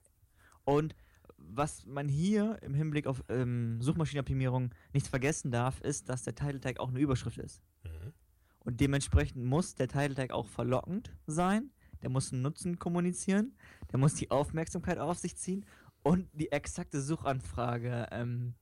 Und 0.66 0.96
was 1.38 1.86
man 1.86 2.08
hier 2.08 2.62
im 2.62 2.74
Hinblick 2.74 3.08
auf 3.08 3.24
ähm, 3.30 3.82
Suchmaschinenoptimierung 3.82 4.74
nicht 4.94 5.08
vergessen 5.08 5.52
darf, 5.52 5.80
ist, 5.82 6.10
dass 6.10 6.24
der 6.24 6.36
Title 6.36 6.60
Tag 6.60 6.80
auch 6.80 6.90
eine 6.90 7.00
Überschrift 7.00 7.38
ist. 7.38 7.62
Mhm. 7.84 8.14
Und 8.60 8.80
dementsprechend 8.80 9.44
muss 9.46 9.76
der 9.76 9.88
Title 9.88 10.16
Tag 10.16 10.32
auch 10.32 10.48
verlockend 10.48 11.16
sein. 11.26 11.72
Der 12.02 12.10
muss 12.10 12.32
einen 12.32 12.42
Nutzen 12.42 12.80
kommunizieren. 12.80 13.56
Der 13.92 14.00
muss 14.00 14.16
die 14.16 14.30
Aufmerksamkeit 14.32 14.98
auf 14.98 15.18
sich 15.18 15.36
ziehen 15.36 15.66
und 16.04 16.30
die 16.34 16.52
exakte 16.52 17.02
Suchanfrage 17.02 18.08
ähm, 18.12 18.54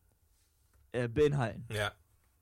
äh, 0.92 1.08
beinhalten. 1.08 1.66
Ja. 1.72 1.92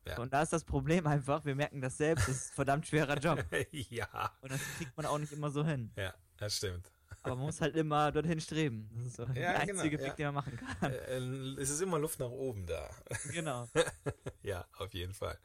ja. 0.06 0.18
Und 0.18 0.34
da 0.34 0.42
ist 0.42 0.54
das 0.54 0.64
Problem 0.64 1.08
einfach, 1.08 1.46
wir 1.46 1.56
merken 1.56 1.82
das 1.82 1.98
selbst, 1.98 2.28
das 2.28 2.36
ist 2.36 2.52
ein 2.52 2.56
verdammt 2.56 2.88
schwerer 2.88 3.18
Job. 3.18 3.44
ja. 3.72 4.32
Und 4.42 4.52
das 4.52 4.62
kriegt 4.78 4.96
man 4.98 5.06
auch 5.06 5.18
nicht 5.18 5.32
immer 5.34 5.50
so 5.50 5.66
hin. 5.66 5.92
Ja, 5.96 6.14
das 6.38 6.58
stimmt. 6.58 6.92
Aber 7.24 7.36
man 7.36 7.46
muss 7.46 7.62
halt 7.62 7.76
immer 7.76 8.12
dorthin 8.12 8.40
streben. 8.40 8.90
Das 8.96 9.08
ist 9.08 9.16
so 9.18 9.24
ja, 9.24 9.34
der 9.34 9.60
einzige 9.60 9.98
genau, 9.98 10.04
Weg, 10.04 10.10
ja. 10.10 10.16
den 10.16 10.26
man 10.28 10.36
machen 10.36 10.58
kann. 10.58 10.92
Äh, 10.92 11.18
äh, 11.18 11.62
es 11.62 11.70
ist 11.70 11.82
immer 11.82 12.00
Luft 12.00 12.20
nach 12.20 12.30
oben 12.30 12.66
da. 12.66 12.90
Genau. 13.32 13.68
ja, 14.44 14.66
auf 14.78 14.94
jeden 14.94 15.14
Fall. 15.14 15.38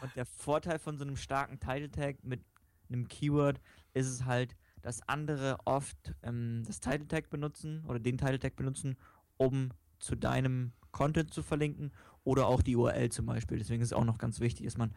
Und 0.00 0.14
der 0.16 0.26
Vorteil 0.26 0.78
von 0.78 0.96
so 0.96 1.04
einem 1.04 1.16
starken 1.16 1.60
Title 1.60 1.90
Tag 1.90 2.22
mit 2.24 2.40
einem 2.88 3.06
Keyword 3.08 3.60
ist 3.94 4.06
es 4.06 4.24
halt, 4.24 4.56
dass 4.82 5.06
andere 5.08 5.58
oft 5.64 6.14
ähm, 6.22 6.62
das 6.66 6.80
Title 6.80 7.08
Tag 7.08 7.30
benutzen 7.30 7.84
oder 7.86 7.98
den 7.98 8.18
Title 8.18 8.38
Tag 8.38 8.56
benutzen, 8.56 8.96
um 9.36 9.70
zu 9.98 10.14
deinem 10.14 10.72
Content 10.92 11.32
zu 11.32 11.42
verlinken 11.42 11.92
oder 12.24 12.46
auch 12.46 12.62
die 12.62 12.76
URL 12.76 13.10
zum 13.10 13.26
Beispiel. 13.26 13.58
Deswegen 13.58 13.82
ist 13.82 13.88
es 13.88 13.92
auch 13.92 14.04
noch 14.04 14.18
ganz 14.18 14.40
wichtig, 14.40 14.66
dass 14.66 14.76
man 14.76 14.94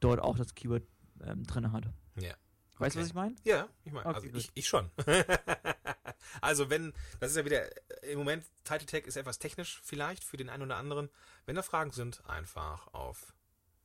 dort 0.00 0.20
auch 0.20 0.36
das 0.36 0.54
Keyword 0.54 0.84
ähm, 1.24 1.44
drin 1.44 1.72
hat. 1.72 1.88
Ja. 2.16 2.34
Weißt 2.78 2.96
du, 2.96 3.00
was 3.00 3.08
ich 3.08 3.14
meine? 3.14 3.36
Ja, 3.44 3.68
ich 3.84 3.92
meine, 3.92 4.06
okay, 4.06 4.26
also 4.26 4.38
ich, 4.38 4.50
ich, 4.54 4.66
schon. 4.66 4.90
also 6.40 6.68
wenn, 6.68 6.92
das 7.20 7.30
ist 7.30 7.36
ja 7.36 7.44
wieder, 7.44 7.68
im 8.02 8.18
Moment, 8.18 8.44
Title 8.64 8.86
Tag 8.86 9.06
ist 9.06 9.16
etwas 9.16 9.38
technisch 9.38 9.80
vielleicht 9.84 10.24
für 10.24 10.36
den 10.36 10.48
einen 10.48 10.64
oder 10.64 10.76
anderen. 10.76 11.08
Wenn 11.46 11.54
da 11.54 11.62
Fragen 11.62 11.92
sind, 11.92 12.24
einfach 12.28 12.88
auf, 12.88 13.34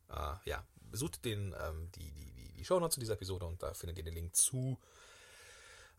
äh, 0.10 0.34
ja, 0.46 0.66
besucht 0.90 1.26
den, 1.26 1.54
ähm, 1.62 1.92
die, 1.96 2.12
die, 2.12 2.32
die, 2.34 2.54
die 2.54 2.66
Show 2.66 2.80
Notes 2.80 2.96
zu 2.96 3.00
dieser 3.00 3.14
Episode 3.14 3.46
und 3.46 3.62
da 3.62 3.74
findet 3.74 4.00
ihr 4.00 4.04
den 4.04 4.16
Link 4.16 4.36
zu 4.36 4.80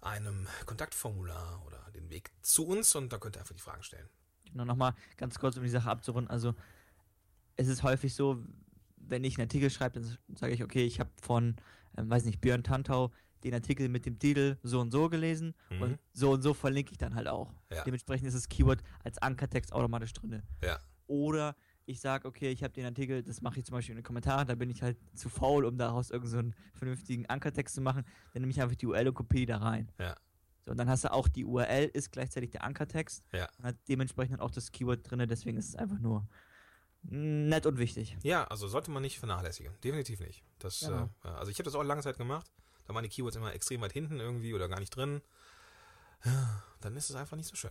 einem 0.00 0.47
Kontaktformular 0.67 1.62
oder 1.67 1.78
den 1.95 2.11
Weg 2.11 2.31
zu 2.43 2.67
uns 2.67 2.95
und 2.95 3.12
da 3.12 3.19
könnt 3.19 3.37
ihr 3.37 3.40
einfach 3.40 3.55
die 3.55 3.62
Fragen 3.62 3.83
stellen. 3.83 4.09
Nur 4.52 4.64
nochmal 4.64 4.95
ganz 5.17 5.38
kurz, 5.38 5.57
um 5.57 5.62
die 5.62 5.69
Sache 5.69 5.90
abzurunden. 5.90 6.31
Also, 6.31 6.55
es 7.57 7.69
ist 7.69 7.83
häufig 7.83 8.14
so, 8.14 8.43
wenn 8.97 9.25
ich 9.25 9.37
einen 9.37 9.47
Artikel 9.47 9.71
schreibe, 9.71 10.00
dann 10.00 10.37
sage 10.37 10.52
ich, 10.52 10.62
okay, 10.62 10.85
ich 10.85 11.00
habe 11.00 11.11
von, 11.21 11.57
ähm, 11.97 12.09
weiß 12.09 12.25
nicht, 12.25 12.40
Björn 12.40 12.62
Tantau 12.62 13.12
den 13.45 13.55
Artikel 13.55 13.88
mit 13.88 14.07
dem 14.07 14.19
Titel 14.19 14.57
so 14.62 14.81
und 14.81 14.90
so 14.90 15.09
gelesen 15.09 15.55
mhm. 15.71 15.83
und 15.83 15.99
so 16.12 16.33
und 16.33 16.43
so 16.43 16.55
verlinke 16.55 16.93
ich 16.93 16.99
dann 16.99 17.14
halt 17.14 17.28
auch. 17.28 17.52
Ja. 17.71 17.85
Dementsprechend 17.85 18.26
ist 18.26 18.35
das 18.35 18.49
Keyword 18.49 18.83
als 19.05 19.19
Ankertext 19.19 19.73
automatisch 19.73 20.12
drin. 20.12 20.43
Ja. 20.62 20.78
Oder 21.07 21.55
ich 21.88 22.00
sage, 22.00 22.28
okay, 22.28 22.50
ich 22.50 22.62
habe 22.62 22.73
den 22.75 22.85
Artikel, 22.85 23.23
das 23.23 23.40
mache 23.40 23.59
ich 23.59 23.64
zum 23.64 23.75
Beispiel 23.75 23.92
in 23.92 23.99
den 23.99 24.04
Kommentaren, 24.04 24.47
da 24.47 24.54
bin 24.54 24.68
ich 24.68 24.83
halt 24.83 24.99
zu 25.14 25.28
faul, 25.28 25.64
um 25.64 25.78
daraus 25.78 26.11
irgendeinen 26.11 26.52
so 26.52 26.78
vernünftigen 26.78 27.26
Ankertext 27.26 27.75
zu 27.75 27.80
machen, 27.80 28.04
dann 28.33 28.42
nehme 28.42 28.50
ich 28.50 28.61
einfach 28.61 28.76
die 28.76 28.87
URL 28.87 29.09
und 29.09 29.14
kopiere 29.14 29.47
da 29.47 29.59
rein. 29.59 29.90
Ja. 29.99 30.14
So, 30.61 30.73
und 30.73 30.76
dann 30.76 30.88
hast 30.88 31.04
du 31.04 31.12
auch 31.12 31.28
die 31.28 31.45
URL, 31.45 31.90
ist 31.92 32.12
gleichzeitig 32.12 32.50
der 32.50 32.64
Ankertext 32.64 33.25
ja. 33.33 33.49
und 33.59 33.64
hat 33.64 33.76
dementsprechend 33.88 34.40
auch 34.40 34.50
das 34.50 34.71
Keyword 34.71 35.11
drin, 35.11 35.26
deswegen 35.28 35.57
ist 35.57 35.68
es 35.68 35.76
einfach 35.76 35.99
nur 35.99 36.28
nett 37.02 37.64
und 37.64 37.78
wichtig. 37.78 38.18
Ja, 38.23 38.45
also 38.45 38.68
sollte 38.68 38.90
man 38.90 39.02
nicht 39.02 39.18
vernachlässigen. 39.18 39.73
Definitiv 39.83 40.21
nicht. 40.21 40.45
Das, 40.59 40.80
genau. 40.80 41.09
äh, 41.25 41.28
also 41.28 41.50
ich 41.50 41.59
habe 41.59 41.64
das 41.64 41.75
auch 41.75 41.83
lange 41.83 42.02
Zeit 42.02 42.18
gemacht. 42.18 42.50
Da 42.87 42.95
waren 42.95 43.02
die 43.02 43.09
Keywords 43.09 43.37
immer 43.37 43.54
extrem 43.54 43.80
weit 43.80 43.92
hinten 43.92 44.21
irgendwie 44.21 44.52
oder 44.54 44.68
gar 44.68 44.80
nicht 44.80 44.95
drin. 44.95 45.23
Dann 46.80 46.97
ist 46.97 47.11
es 47.11 47.16
einfach 47.16 47.37
nicht 47.37 47.49
so 47.49 47.57
schön. 47.57 47.71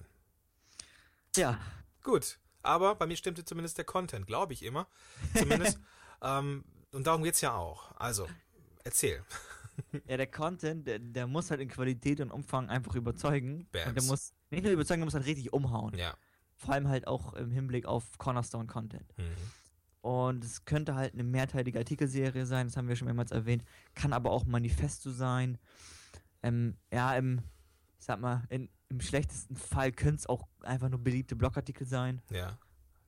Ja. 1.35 1.59
Gut. 2.03 2.39
Aber 2.67 2.95
bei 2.95 3.05
mir 3.07 3.15
stimmte 3.15 3.45
zumindest 3.45 3.77
der 3.77 3.85
Content, 3.85 4.27
glaube 4.27 4.51
ich 4.51 4.63
immer. 4.63 4.87
Zumindest. 5.33 5.79
ähm, 6.21 6.65
und 6.91 7.07
darum 7.07 7.23
geht 7.23 7.35
es 7.35 7.41
ja 7.41 7.55
auch. 7.55 7.95
Also, 7.95 8.27
erzähl. 8.83 9.23
Ja, 10.07 10.17
der 10.17 10.27
Content, 10.27 10.87
der, 10.87 10.99
der, 10.99 11.27
muss 11.27 11.51
halt 11.51 11.61
in 11.61 11.69
Qualität 11.69 12.19
und 12.19 12.31
Umfang 12.31 12.67
einfach 12.69 12.95
überzeugen. 12.95 13.67
Bams. 13.71 13.87
Und 13.87 13.95
der 13.95 14.03
muss 14.03 14.33
nicht 14.49 14.63
nur 14.63 14.73
überzeugen, 14.73 15.01
der 15.01 15.05
muss 15.05 15.13
halt 15.13 15.27
richtig 15.27 15.53
umhauen. 15.53 15.95
Ja. 15.95 16.15
Vor 16.55 16.73
allem 16.73 16.87
halt 16.87 17.07
auch 17.07 17.35
im 17.35 17.51
Hinblick 17.51 17.85
auf 17.85 18.17
Cornerstone-Content. 18.17 19.13
Mhm. 19.17 19.23
Und 20.01 20.43
es 20.43 20.65
könnte 20.65 20.95
halt 20.95 21.13
eine 21.13 21.23
mehrteilige 21.23 21.77
Artikelserie 21.79 22.45
sein, 22.45 22.67
das 22.67 22.75
haben 22.75 22.87
wir 22.87 22.95
schon 22.95 23.05
mehrmals 23.05 23.31
erwähnt. 23.31 23.63
Kann 23.93 24.13
aber 24.13 24.31
auch 24.31 24.45
Manifesto 24.45 25.11
sein. 25.11 25.57
Ähm, 26.41 26.75
ja, 26.91 27.15
im, 27.15 27.43
ich 27.99 28.05
sag 28.05 28.19
mal, 28.19 28.43
in, 28.49 28.69
im 28.89 29.01
schlechtesten 29.01 29.55
Fall 29.55 29.91
könnte 29.91 30.15
es 30.15 30.27
auch 30.27 30.47
einfach 30.61 30.89
nur 30.89 30.99
beliebte 30.99 31.35
Blogartikel 31.35 31.85
sein. 31.85 32.21
Ja, 32.29 32.57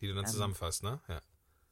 die 0.01 0.07
du 0.07 0.13
dann 0.13 0.25
ähm, 0.25 0.31
zusammenfasst, 0.31 0.83
ne? 0.83 0.99
Ja. 1.07 1.21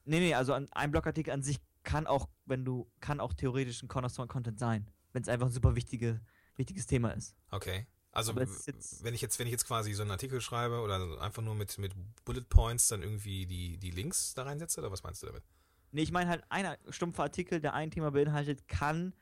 Nee, 0.04 0.20
nee, 0.20 0.34
also 0.34 0.54
ein 0.54 0.90
Blogartikel 0.90 1.32
an 1.32 1.42
sich 1.42 1.60
kann 1.82 2.06
auch, 2.06 2.28
wenn 2.46 2.64
du, 2.64 2.90
kann 3.00 3.20
auch 3.20 3.34
theoretisch 3.34 3.82
ein 3.82 3.88
Cornerstone-Content 3.88 4.58
sein, 4.58 4.90
wenn 5.12 5.22
es 5.22 5.28
einfach 5.28 5.46
ein 5.46 5.52
super 5.52 5.74
wichtige, 5.76 6.20
wichtiges 6.56 6.86
Thema 6.86 7.10
ist. 7.10 7.36
Okay. 7.50 7.86
Also 8.10 8.34
wenn 8.34 8.48
ich 8.48 8.66
jetzt, 8.66 9.04
wenn 9.04 9.14
ich 9.14 9.20
jetzt 9.52 9.66
quasi 9.66 9.92
so 9.92 10.02
einen 10.02 10.10
Artikel 10.10 10.40
schreibe 10.40 10.80
oder 10.80 11.20
einfach 11.20 11.42
nur 11.42 11.54
mit, 11.54 11.76
mit 11.78 11.94
Bullet 12.24 12.48
Points 12.48 12.88
dann 12.88 13.02
irgendwie 13.02 13.46
die, 13.46 13.78
die 13.78 13.90
Links 13.90 14.34
da 14.34 14.44
reinsetze, 14.44 14.80
oder 14.80 14.90
was 14.90 15.02
meinst 15.02 15.22
du 15.22 15.26
damit? 15.26 15.44
Nee, 15.92 16.02
ich 16.02 16.10
meine 16.10 16.30
halt, 16.30 16.44
ein 16.48 16.76
stumpfer 16.88 17.24
Artikel, 17.24 17.60
der 17.60 17.74
ein 17.74 17.90
Thema 17.90 18.10
beinhaltet, 18.10 18.66
kann 18.66 19.14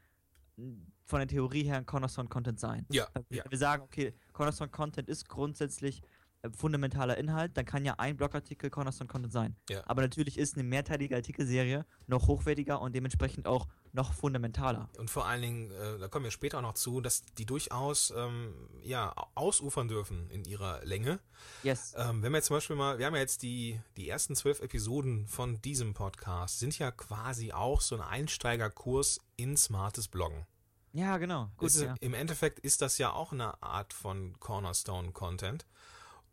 von 1.05 1.19
der 1.19 1.29
Theorie 1.29 1.65
her 1.65 1.77
ein 1.77 1.87
Cornerstone-Content 1.87 2.59
sein. 2.59 2.87
Ja, 2.91 3.09
wir, 3.29 3.39
ja. 3.39 3.45
wir 3.49 3.59
sagen, 3.59 3.83
okay, 3.83 4.15
Cornerstone-Content 4.37 5.09
ist 5.09 5.29
grundsätzlich 5.29 6.03
äh, 6.43 6.51
fundamentaler 6.51 7.17
Inhalt, 7.17 7.57
dann 7.57 7.65
kann 7.65 7.85
ja 7.85 7.95
ein 7.97 8.17
Blogartikel 8.17 8.69
Cornerstone-Content 8.69 9.33
sein. 9.33 9.57
Ja. 9.71 9.83
Aber 9.87 10.03
natürlich 10.03 10.37
ist 10.37 10.55
eine 10.55 10.65
mehrteilige 10.65 11.17
Artikelserie 11.17 11.87
noch 12.07 12.27
hochwertiger 12.27 12.81
und 12.83 12.95
dementsprechend 12.95 13.47
auch 13.47 13.67
noch 13.93 14.13
fundamentaler. 14.13 14.91
Und 14.99 15.09
vor 15.09 15.27
allen 15.27 15.41
Dingen, 15.41 15.71
äh, 15.71 15.99
da 15.99 16.09
kommen 16.09 16.25
wir 16.25 16.31
später 16.31 16.59
auch 16.59 16.63
noch 16.63 16.75
zu, 16.75 17.01
dass 17.01 17.23
die 17.39 17.47
durchaus 17.47 18.13
ähm, 18.15 18.53
ja, 18.83 19.15
ausufern 19.35 19.89
dürfen 19.89 20.29
in 20.29 20.45
ihrer 20.45 20.85
Länge. 20.85 21.19
Yes. 21.63 21.95
Ähm, 21.97 22.23
wenn 22.23 22.33
wir 22.33 22.39
jetzt 22.39 22.49
zum 22.49 22.59
Beispiel 22.59 22.77
mal, 22.77 22.99
wir 22.99 23.07
haben 23.07 23.15
ja 23.15 23.21
jetzt 23.21 23.43
die, 23.43 23.81
die 23.97 24.09
ersten 24.09 24.37
zwölf 24.37 24.61
Episoden 24.61 25.27
von 25.27 25.63
diesem 25.63 25.95
Podcast, 25.95 26.59
sind 26.59 26.79
ja 26.79 26.91
quasi 26.91 27.53
auch 27.53 27.81
so 27.81 27.95
ein 27.95 28.03
Einsteigerkurs 28.03 29.21
in 29.37 29.57
smartes 29.57 30.09
Bloggen. 30.09 30.47
Ja, 30.97 31.19
genau. 31.19 31.51
Gut, 31.59 31.69
ist, 31.69 31.83
ja. 31.83 31.95
Im 32.01 32.15
Endeffekt 32.15 32.59
ist 32.61 32.81
das 32.81 32.97
ja 32.97 33.13
auch 33.13 33.31
eine 33.31 33.63
Art 33.63 33.93
von 33.93 34.39
Cornerstone-Content. 34.41 35.67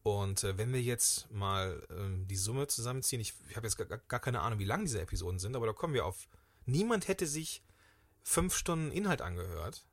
Und 0.03 0.43
äh, 0.45 0.57
wenn 0.57 0.71
wir 0.71 0.81
jetzt 0.81 1.29
mal 1.31 1.85
ähm, 1.89 2.27
die 2.27 2.37
Summe 2.37 2.67
zusammenziehen, 2.67 3.19
ich, 3.19 3.33
ich 3.49 3.57
habe 3.57 3.67
jetzt 3.67 3.77
gar, 3.77 3.97
gar, 3.97 4.19
keine 4.21 4.39
Ahnung, 4.39 4.59
wie 4.59 4.65
lang 4.65 4.85
diese 4.85 5.01
Episoden 5.01 5.37
sind, 5.37 5.57
aber 5.57 5.65
da 5.65 5.73
kommen 5.73 5.93
wir 5.93 6.05
auf. 6.05 6.29
Niemand 6.65 7.09
hätte 7.09 7.27
sich 7.27 7.61
fünf 8.21 8.55
Stunden 8.55 8.91
Inhalt 8.91 9.21
angehört 9.21 9.85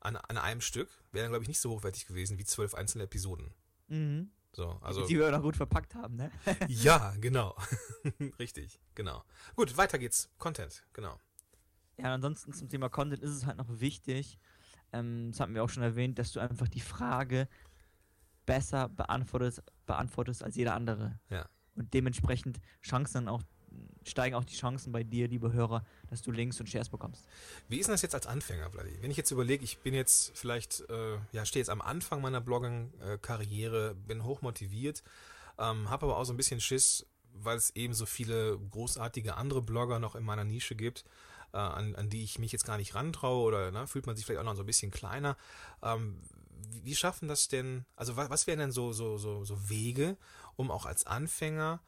an, 0.00 0.16
an 0.16 0.36
einem 0.36 0.60
Stück. 0.60 0.90
Wäre 1.10 1.24
dann, 1.24 1.32
glaube 1.32 1.44
ich, 1.44 1.48
nicht 1.48 1.60
so 1.60 1.70
hochwertig 1.70 2.06
gewesen 2.06 2.38
wie 2.38 2.44
zwölf 2.44 2.74
einzelne 2.74 3.04
Episoden. 3.04 3.54
Mhm. 3.88 4.30
So, 4.52 4.78
also, 4.82 5.06
die 5.06 5.18
wir 5.18 5.30
noch 5.30 5.42
gut 5.42 5.56
verpackt 5.56 5.94
haben, 5.94 6.16
ne? 6.16 6.30
ja, 6.68 7.14
genau. 7.18 7.56
Richtig, 8.38 8.78
genau. 8.94 9.24
Gut, 9.56 9.76
weiter 9.78 9.98
geht's. 9.98 10.28
Content, 10.38 10.84
genau. 10.92 11.18
Ja, 11.98 12.14
ansonsten 12.14 12.52
zum 12.52 12.68
Thema 12.68 12.88
Content 12.88 13.22
ist 13.22 13.30
es 13.30 13.46
halt 13.46 13.58
noch 13.58 13.80
wichtig, 13.80 14.38
ähm, 14.92 15.30
das 15.30 15.40
hatten 15.40 15.54
wir 15.54 15.64
auch 15.64 15.68
schon 15.68 15.82
erwähnt, 15.82 16.18
dass 16.18 16.32
du 16.32 16.40
einfach 16.40 16.68
die 16.68 16.80
Frage 16.80 17.48
besser 18.46 18.88
beantwortest, 18.88 19.62
beantwortest 19.86 20.42
als 20.42 20.56
jeder 20.56 20.74
andere. 20.74 21.18
Ja. 21.28 21.48
Und 21.74 21.92
dementsprechend 21.92 22.60
Chancen 22.82 23.28
auch, 23.28 23.42
steigen 24.04 24.34
auch 24.34 24.44
die 24.44 24.56
Chancen 24.56 24.92
bei 24.92 25.04
dir, 25.04 25.28
liebe 25.28 25.52
Hörer, 25.52 25.84
dass 26.08 26.22
du 26.22 26.30
Links 26.30 26.58
und 26.58 26.68
Shares 26.68 26.88
bekommst. 26.88 27.26
Wie 27.68 27.78
ist 27.78 27.86
denn 27.86 27.92
das 27.92 28.02
jetzt 28.02 28.14
als 28.14 28.26
Anfänger, 28.26 28.70
Vladi? 28.70 28.96
Wenn 29.00 29.10
ich 29.10 29.16
jetzt 29.16 29.30
überlege, 29.30 29.62
ich 29.62 29.78
bin 29.78 29.92
jetzt 29.92 30.32
vielleicht, 30.34 30.88
äh, 30.88 31.18
ja, 31.32 31.44
stehe 31.44 31.60
jetzt 31.60 31.70
am 31.70 31.82
Anfang 31.82 32.22
meiner 32.22 32.40
Blogging-Karriere, 32.40 33.94
bin 33.94 34.24
hochmotiviert, 34.24 35.02
ähm, 35.58 35.90
habe 35.90 36.06
aber 36.06 36.16
auch 36.16 36.24
so 36.24 36.32
ein 36.32 36.38
bisschen 36.38 36.60
Schiss, 36.60 37.06
weil 37.34 37.58
es 37.58 37.70
eben 37.76 37.92
so 37.92 38.06
viele 38.06 38.58
großartige 38.70 39.36
andere 39.36 39.60
Blogger 39.60 39.98
noch 39.98 40.14
in 40.14 40.24
meiner 40.24 40.44
Nische 40.44 40.74
gibt 40.74 41.04
äh, 41.52 41.58
an, 41.58 41.94
an 41.94 42.10
die 42.10 42.24
ich 42.24 42.38
mich 42.38 42.52
jetzt 42.52 42.64
gar 42.64 42.76
nicht 42.76 42.94
rantraue 42.94 43.46
oder 43.46 43.70
ne, 43.70 43.86
fühlt 43.86 44.06
man 44.06 44.16
sich 44.16 44.26
vielleicht 44.26 44.40
auch 44.40 44.44
noch 44.44 44.56
so 44.56 44.62
ein 44.62 44.66
bisschen 44.66 44.90
kleiner. 44.90 45.36
Ähm, 45.82 46.20
wie, 46.70 46.84
wie, 46.84 46.94
schaffen 46.94 47.28
das 47.28 47.48
denn, 47.48 47.84
also 47.96 48.16
was, 48.16 48.30
was 48.30 48.46
wären 48.46 48.58
denn 48.58 48.72
so, 48.72 48.92
so, 48.92 49.16
so, 49.18 49.44
so 49.44 49.68
Wege, 49.68 50.16
um 50.56 50.70
auch 50.70 50.86
als 50.86 51.06
Anfänger 51.06 51.80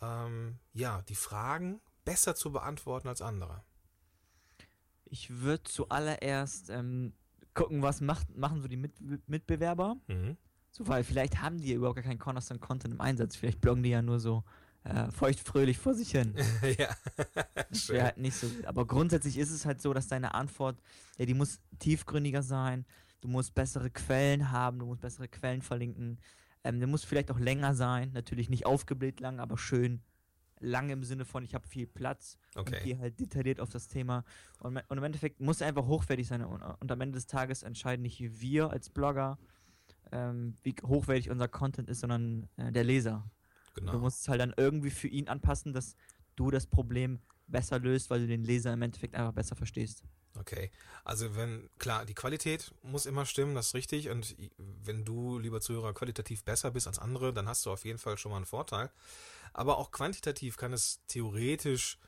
ähm, 0.00 0.58
ja, 0.72 1.02
die 1.02 1.14
Fragen 1.14 1.80
besser 2.04 2.34
zu 2.34 2.52
beantworten 2.52 3.08
als 3.08 3.22
andere? 3.22 3.62
Ich 5.04 5.30
würde 5.40 5.62
zuallererst 5.62 6.70
ähm, 6.70 7.12
gucken, 7.54 7.82
was 7.82 8.00
macht, 8.00 8.36
machen 8.36 8.60
so 8.60 8.68
die 8.68 8.76
Mit 8.76 9.28
Mitbewerber. 9.28 9.96
Mhm. 10.06 10.36
So, 10.70 10.86
weil 10.86 11.02
vielleicht 11.02 11.40
haben 11.40 11.58
die 11.58 11.70
ja 11.70 11.76
überhaupt 11.76 11.96
gar 11.96 12.04
keinen 12.04 12.18
Cornerstone-Content 12.18 12.92
im 12.92 13.00
Einsatz. 13.00 13.36
Vielleicht 13.36 13.60
bloggen 13.60 13.82
die 13.82 13.90
ja 13.90 14.02
nur 14.02 14.20
so 14.20 14.44
äh, 14.88 15.10
feuchtfröhlich 15.10 15.78
vor 15.78 15.94
sich 15.94 16.10
hin. 16.10 16.34
ja. 16.78 16.88
das 17.70 17.88
wäre 17.88 18.04
halt 18.04 18.18
nicht 18.18 18.34
so. 18.34 18.50
Aber 18.64 18.86
grundsätzlich 18.86 19.38
ist 19.38 19.50
es 19.50 19.66
halt 19.66 19.82
so, 19.82 19.92
dass 19.92 20.08
deine 20.08 20.34
Antwort, 20.34 20.80
ja, 21.18 21.26
die 21.26 21.34
muss 21.34 21.60
tiefgründiger 21.78 22.42
sein, 22.42 22.86
du 23.20 23.28
musst 23.28 23.54
bessere 23.54 23.90
Quellen 23.90 24.50
haben, 24.50 24.78
du 24.78 24.86
musst 24.86 25.00
bessere 25.00 25.28
Quellen 25.28 25.62
verlinken. 25.62 26.18
Ähm, 26.64 26.78
der 26.78 26.88
muss 26.88 27.04
vielleicht 27.04 27.30
auch 27.30 27.38
länger 27.38 27.74
sein, 27.74 28.12
natürlich 28.12 28.48
nicht 28.48 28.66
aufgebläht 28.66 29.20
lang, 29.20 29.40
aber 29.40 29.58
schön 29.58 30.02
lang 30.60 30.90
im 30.90 31.04
Sinne 31.04 31.24
von, 31.24 31.44
ich 31.44 31.54
habe 31.54 31.68
viel 31.68 31.86
Platz 31.86 32.36
okay. 32.56 32.76
und 32.76 32.82
gehe 32.82 32.98
halt 32.98 33.20
detailliert 33.20 33.60
auf 33.60 33.68
das 33.68 33.86
Thema. 33.86 34.24
Und, 34.58 34.76
und, 34.88 34.98
im 34.98 35.04
Endeffekt 35.04 35.40
muss 35.40 35.60
er 35.60 35.68
einfach 35.68 35.86
hochwertig 35.86 36.26
sein. 36.26 36.44
Und, 36.44 36.62
und, 36.62 36.90
am 36.90 37.00
Ende 37.00 37.14
des 37.14 37.26
Tages 37.26 37.62
entscheiden 37.62 38.02
nicht 38.02 38.20
wir 38.40 38.70
als 38.70 38.90
Blogger, 38.90 39.38
ähm, 40.10 40.56
wie 40.62 40.74
hochwertig 40.84 41.30
unser 41.30 41.46
Content 41.46 41.88
ist, 41.88 42.00
sondern 42.00 42.48
äh, 42.56 42.72
der 42.72 42.82
Leser. 42.82 43.30
Genau. 43.78 43.92
Du 43.92 43.98
musst 43.98 44.22
es 44.22 44.28
halt 44.28 44.40
dann 44.40 44.54
irgendwie 44.56 44.90
für 44.90 45.08
ihn 45.08 45.28
anpassen, 45.28 45.72
dass 45.72 45.96
du 46.36 46.50
das 46.50 46.66
Problem 46.66 47.20
besser 47.46 47.78
löst, 47.78 48.10
weil 48.10 48.20
du 48.20 48.26
den 48.26 48.44
Leser 48.44 48.72
im 48.72 48.82
Endeffekt 48.82 49.14
einfach 49.14 49.32
besser 49.32 49.56
verstehst. 49.56 50.04
Okay, 50.38 50.70
also 51.04 51.34
wenn, 51.36 51.68
klar, 51.78 52.04
die 52.04 52.14
Qualität 52.14 52.72
muss 52.82 53.06
immer 53.06 53.26
stimmen, 53.26 53.54
das 53.54 53.68
ist 53.68 53.74
richtig. 53.74 54.08
Und 54.10 54.36
wenn 54.56 55.04
du, 55.04 55.38
lieber 55.38 55.60
Zuhörer, 55.60 55.92
qualitativ 55.94 56.44
besser 56.44 56.70
bist 56.70 56.86
als 56.86 56.98
andere, 56.98 57.32
dann 57.32 57.48
hast 57.48 57.66
du 57.66 57.70
auf 57.70 57.84
jeden 57.84 57.98
Fall 57.98 58.18
schon 58.18 58.30
mal 58.30 58.36
einen 58.36 58.46
Vorteil. 58.46 58.90
Aber 59.52 59.78
auch 59.78 59.90
quantitativ 59.90 60.56
kann 60.56 60.72
es 60.72 61.00
theoretisch 61.08 61.98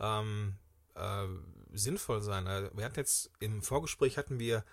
ähm, 0.00 0.56
äh, 0.94 1.26
sinnvoll 1.72 2.20
sein. 2.20 2.46
Äh, 2.46 2.70
wir 2.74 2.84
hatten 2.84 2.98
jetzt 2.98 3.30
im 3.38 3.62
Vorgespräch 3.62 4.18
hatten 4.18 4.38
wir, 4.38 4.64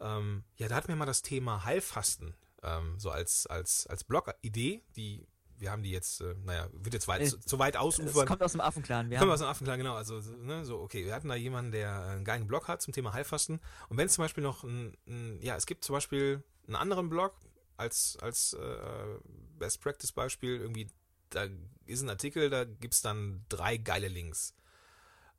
ähm, 0.00 0.44
ja, 0.56 0.68
da 0.68 0.76
hatten 0.76 0.88
wir 0.88 0.96
mal 0.96 1.06
das 1.06 1.22
Thema 1.22 1.64
Heilfasten 1.64 2.34
ähm, 2.64 2.98
so 2.98 3.10
als 3.10 3.46
als 3.46 3.86
als 3.86 4.04
Blog-Idee, 4.04 4.82
die 4.96 5.26
wir 5.64 5.70
haben 5.70 5.82
die 5.82 5.90
jetzt, 5.90 6.20
äh, 6.20 6.34
naja, 6.44 6.68
wird 6.72 6.92
jetzt 6.92 7.08
weit, 7.08 7.22
äh, 7.22 7.24
zu, 7.24 7.38
zu, 7.40 7.58
weit 7.58 7.78
ausufern. 7.78 8.12
Das 8.14 8.26
kommt 8.26 8.42
aus 8.42 8.52
dem 8.52 8.60
Affenclan. 8.60 9.08
Wir 9.08 9.18
kommt 9.18 9.32
aus 9.32 9.40
dem 9.40 9.48
Affenclan, 9.48 9.78
genau. 9.78 9.94
Also, 9.94 10.20
ne, 10.20 10.62
so, 10.62 10.78
okay, 10.78 11.06
wir 11.06 11.14
hatten 11.14 11.28
da 11.28 11.34
jemanden, 11.34 11.72
der 11.72 12.02
einen 12.02 12.24
geilen 12.24 12.46
Blog 12.46 12.68
hat 12.68 12.82
zum 12.82 12.92
Thema 12.92 13.14
Heilfasten. 13.14 13.60
Und 13.88 13.96
wenn 13.96 14.06
es 14.06 14.12
zum 14.12 14.24
Beispiel 14.24 14.44
noch 14.44 14.62
ein, 14.62 14.94
ein, 15.06 15.40
ja, 15.40 15.56
es 15.56 15.64
gibt 15.64 15.84
zum 15.84 15.94
Beispiel 15.94 16.44
einen 16.66 16.76
anderen 16.76 17.08
Blog 17.08 17.34
als, 17.78 18.18
als 18.20 18.52
äh, 18.52 19.18
Best 19.58 19.80
Practice 19.80 20.12
Beispiel, 20.12 20.60
irgendwie, 20.60 20.90
da 21.30 21.48
ist 21.86 22.02
ein 22.02 22.10
Artikel, 22.10 22.50
da 22.50 22.64
gibt 22.64 22.92
es 22.92 23.00
dann 23.00 23.46
drei 23.48 23.78
geile 23.78 24.08
Links 24.08 24.54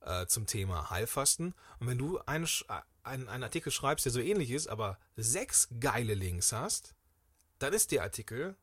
äh, 0.02 0.26
zum 0.26 0.48
Thema 0.48 0.90
Heilfasten. 0.90 1.54
Und 1.80 1.88
wenn 1.88 2.00
du 2.00 2.18
einen, 2.26 2.48
einen, 3.04 3.28
einen 3.28 3.44
Artikel 3.44 3.72
schreibst, 3.72 4.06
der 4.06 4.12
so 4.12 4.20
ähnlich 4.20 4.50
ist, 4.50 4.70
aber 4.70 4.98
sechs 5.16 5.70
geile 5.80 6.16
Links 6.16 6.52
hast, 6.52 6.96
dann 7.60 7.74
ist 7.74 7.92
der 7.92 8.02
Artikel 8.02 8.56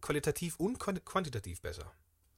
qualitativ 0.00 0.56
und 0.56 0.78
quantitativ 0.78 1.60
besser. 1.60 1.92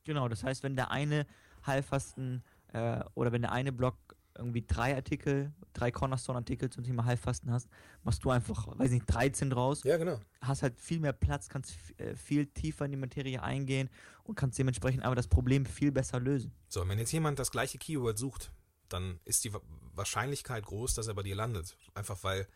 Genau, 0.05 0.29
das 0.29 0.43
heißt, 0.43 0.62
wenn 0.62 0.77
der 0.77 0.91
eine 0.91 1.27
Heilfasten 1.67 2.43
äh, 2.73 3.00
oder 3.15 3.33
wenn 3.33 3.43
der 3.43 3.53
eine 3.53 3.73
Blog 3.73 3.97
irgendwie 4.38 4.65
drei 4.65 4.95
Artikel, 4.95 5.53
drei 5.73 5.91
Cornerstone-Artikel 5.91 6.71
zum 6.71 6.85
Thema 6.85 7.05
Heilfasten 7.05 7.50
hast, 7.50 7.69
machst 8.05 8.25
du 8.25 8.31
einfach, 8.31 8.67
weiß 8.79 8.91
nicht, 8.91 9.07
13 9.07 9.50
draus. 9.50 9.83
Ja, 9.83 9.97
genau. 9.97 10.21
Hast 10.41 10.62
halt 10.62 10.81
viel 10.81 11.00
mehr 11.00 11.12
Platz, 11.12 11.49
kannst 11.49 11.77
äh, 11.99 12.15
viel 12.15 12.47
tiefer 12.47 12.85
in 12.85 12.93
die 12.93 12.97
Materie 12.97 13.43
eingehen 13.43 13.91
und 14.23 14.37
kannst 14.37 14.59
dementsprechend 14.59 15.05
aber 15.05 15.17
das 15.17 15.27
Problem 15.27 15.67
viel 15.67 15.93
besser 15.93 16.21
lösen. 16.21 16.53
So, 16.69 16.87
wenn 16.88 16.99
jetzt 16.99 17.12
jemand 17.12 17.38
das 17.38 17.50
gleiche 17.50 17.79
Keyword 17.79 18.17
sucht, 18.17 18.53
dann 18.88 19.21
ist 19.25 19.45
die 19.45 19.53
Wahrscheinlichkeit 19.93 20.65
groß, 20.65 20.95
dass 20.95 21.09
er 21.09 21.15
bei 21.15 21.23
dir 21.23 21.35
landet. 21.35 21.77
Einfach 21.95 22.23
weil 22.23 22.47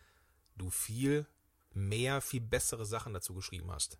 du 0.55 0.69
viel 0.69 1.27
mehr, 1.73 2.21
viel 2.21 2.41
bessere 2.41 2.85
Sachen 2.85 3.13
dazu 3.13 3.33
geschrieben 3.33 3.69
hast 3.71 3.99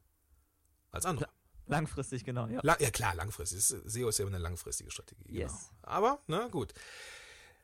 als 0.94 1.06
andere. 1.06 1.28
Langfristig, 1.66 2.24
genau, 2.24 2.48
ja. 2.48 2.60
La 2.64 2.80
ja, 2.80 2.92
klar, 2.92 3.16
langfristig. 3.16 3.62
SEO 3.62 4.10
ist 4.10 4.20
ja 4.20 4.26
immer 4.26 4.36
eine 4.36 4.44
langfristige 4.44 4.92
Strategie. 4.92 5.24
Genau. 5.26 5.40
Yes. 5.40 5.72
Aber, 5.82 6.20
na 6.28 6.48
gut. 6.48 6.74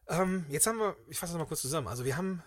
Ähm, 0.08 0.46
jetzt 0.50 0.68
haben 0.68 0.80
wir, 0.80 0.96
ich 1.08 1.20
fasse 1.20 1.34
das 1.34 1.40
mal 1.40 1.46
kurz 1.46 1.62
zusammen. 1.62 1.88
Also 1.88 2.06
wir 2.06 2.18
haben, 2.18 2.42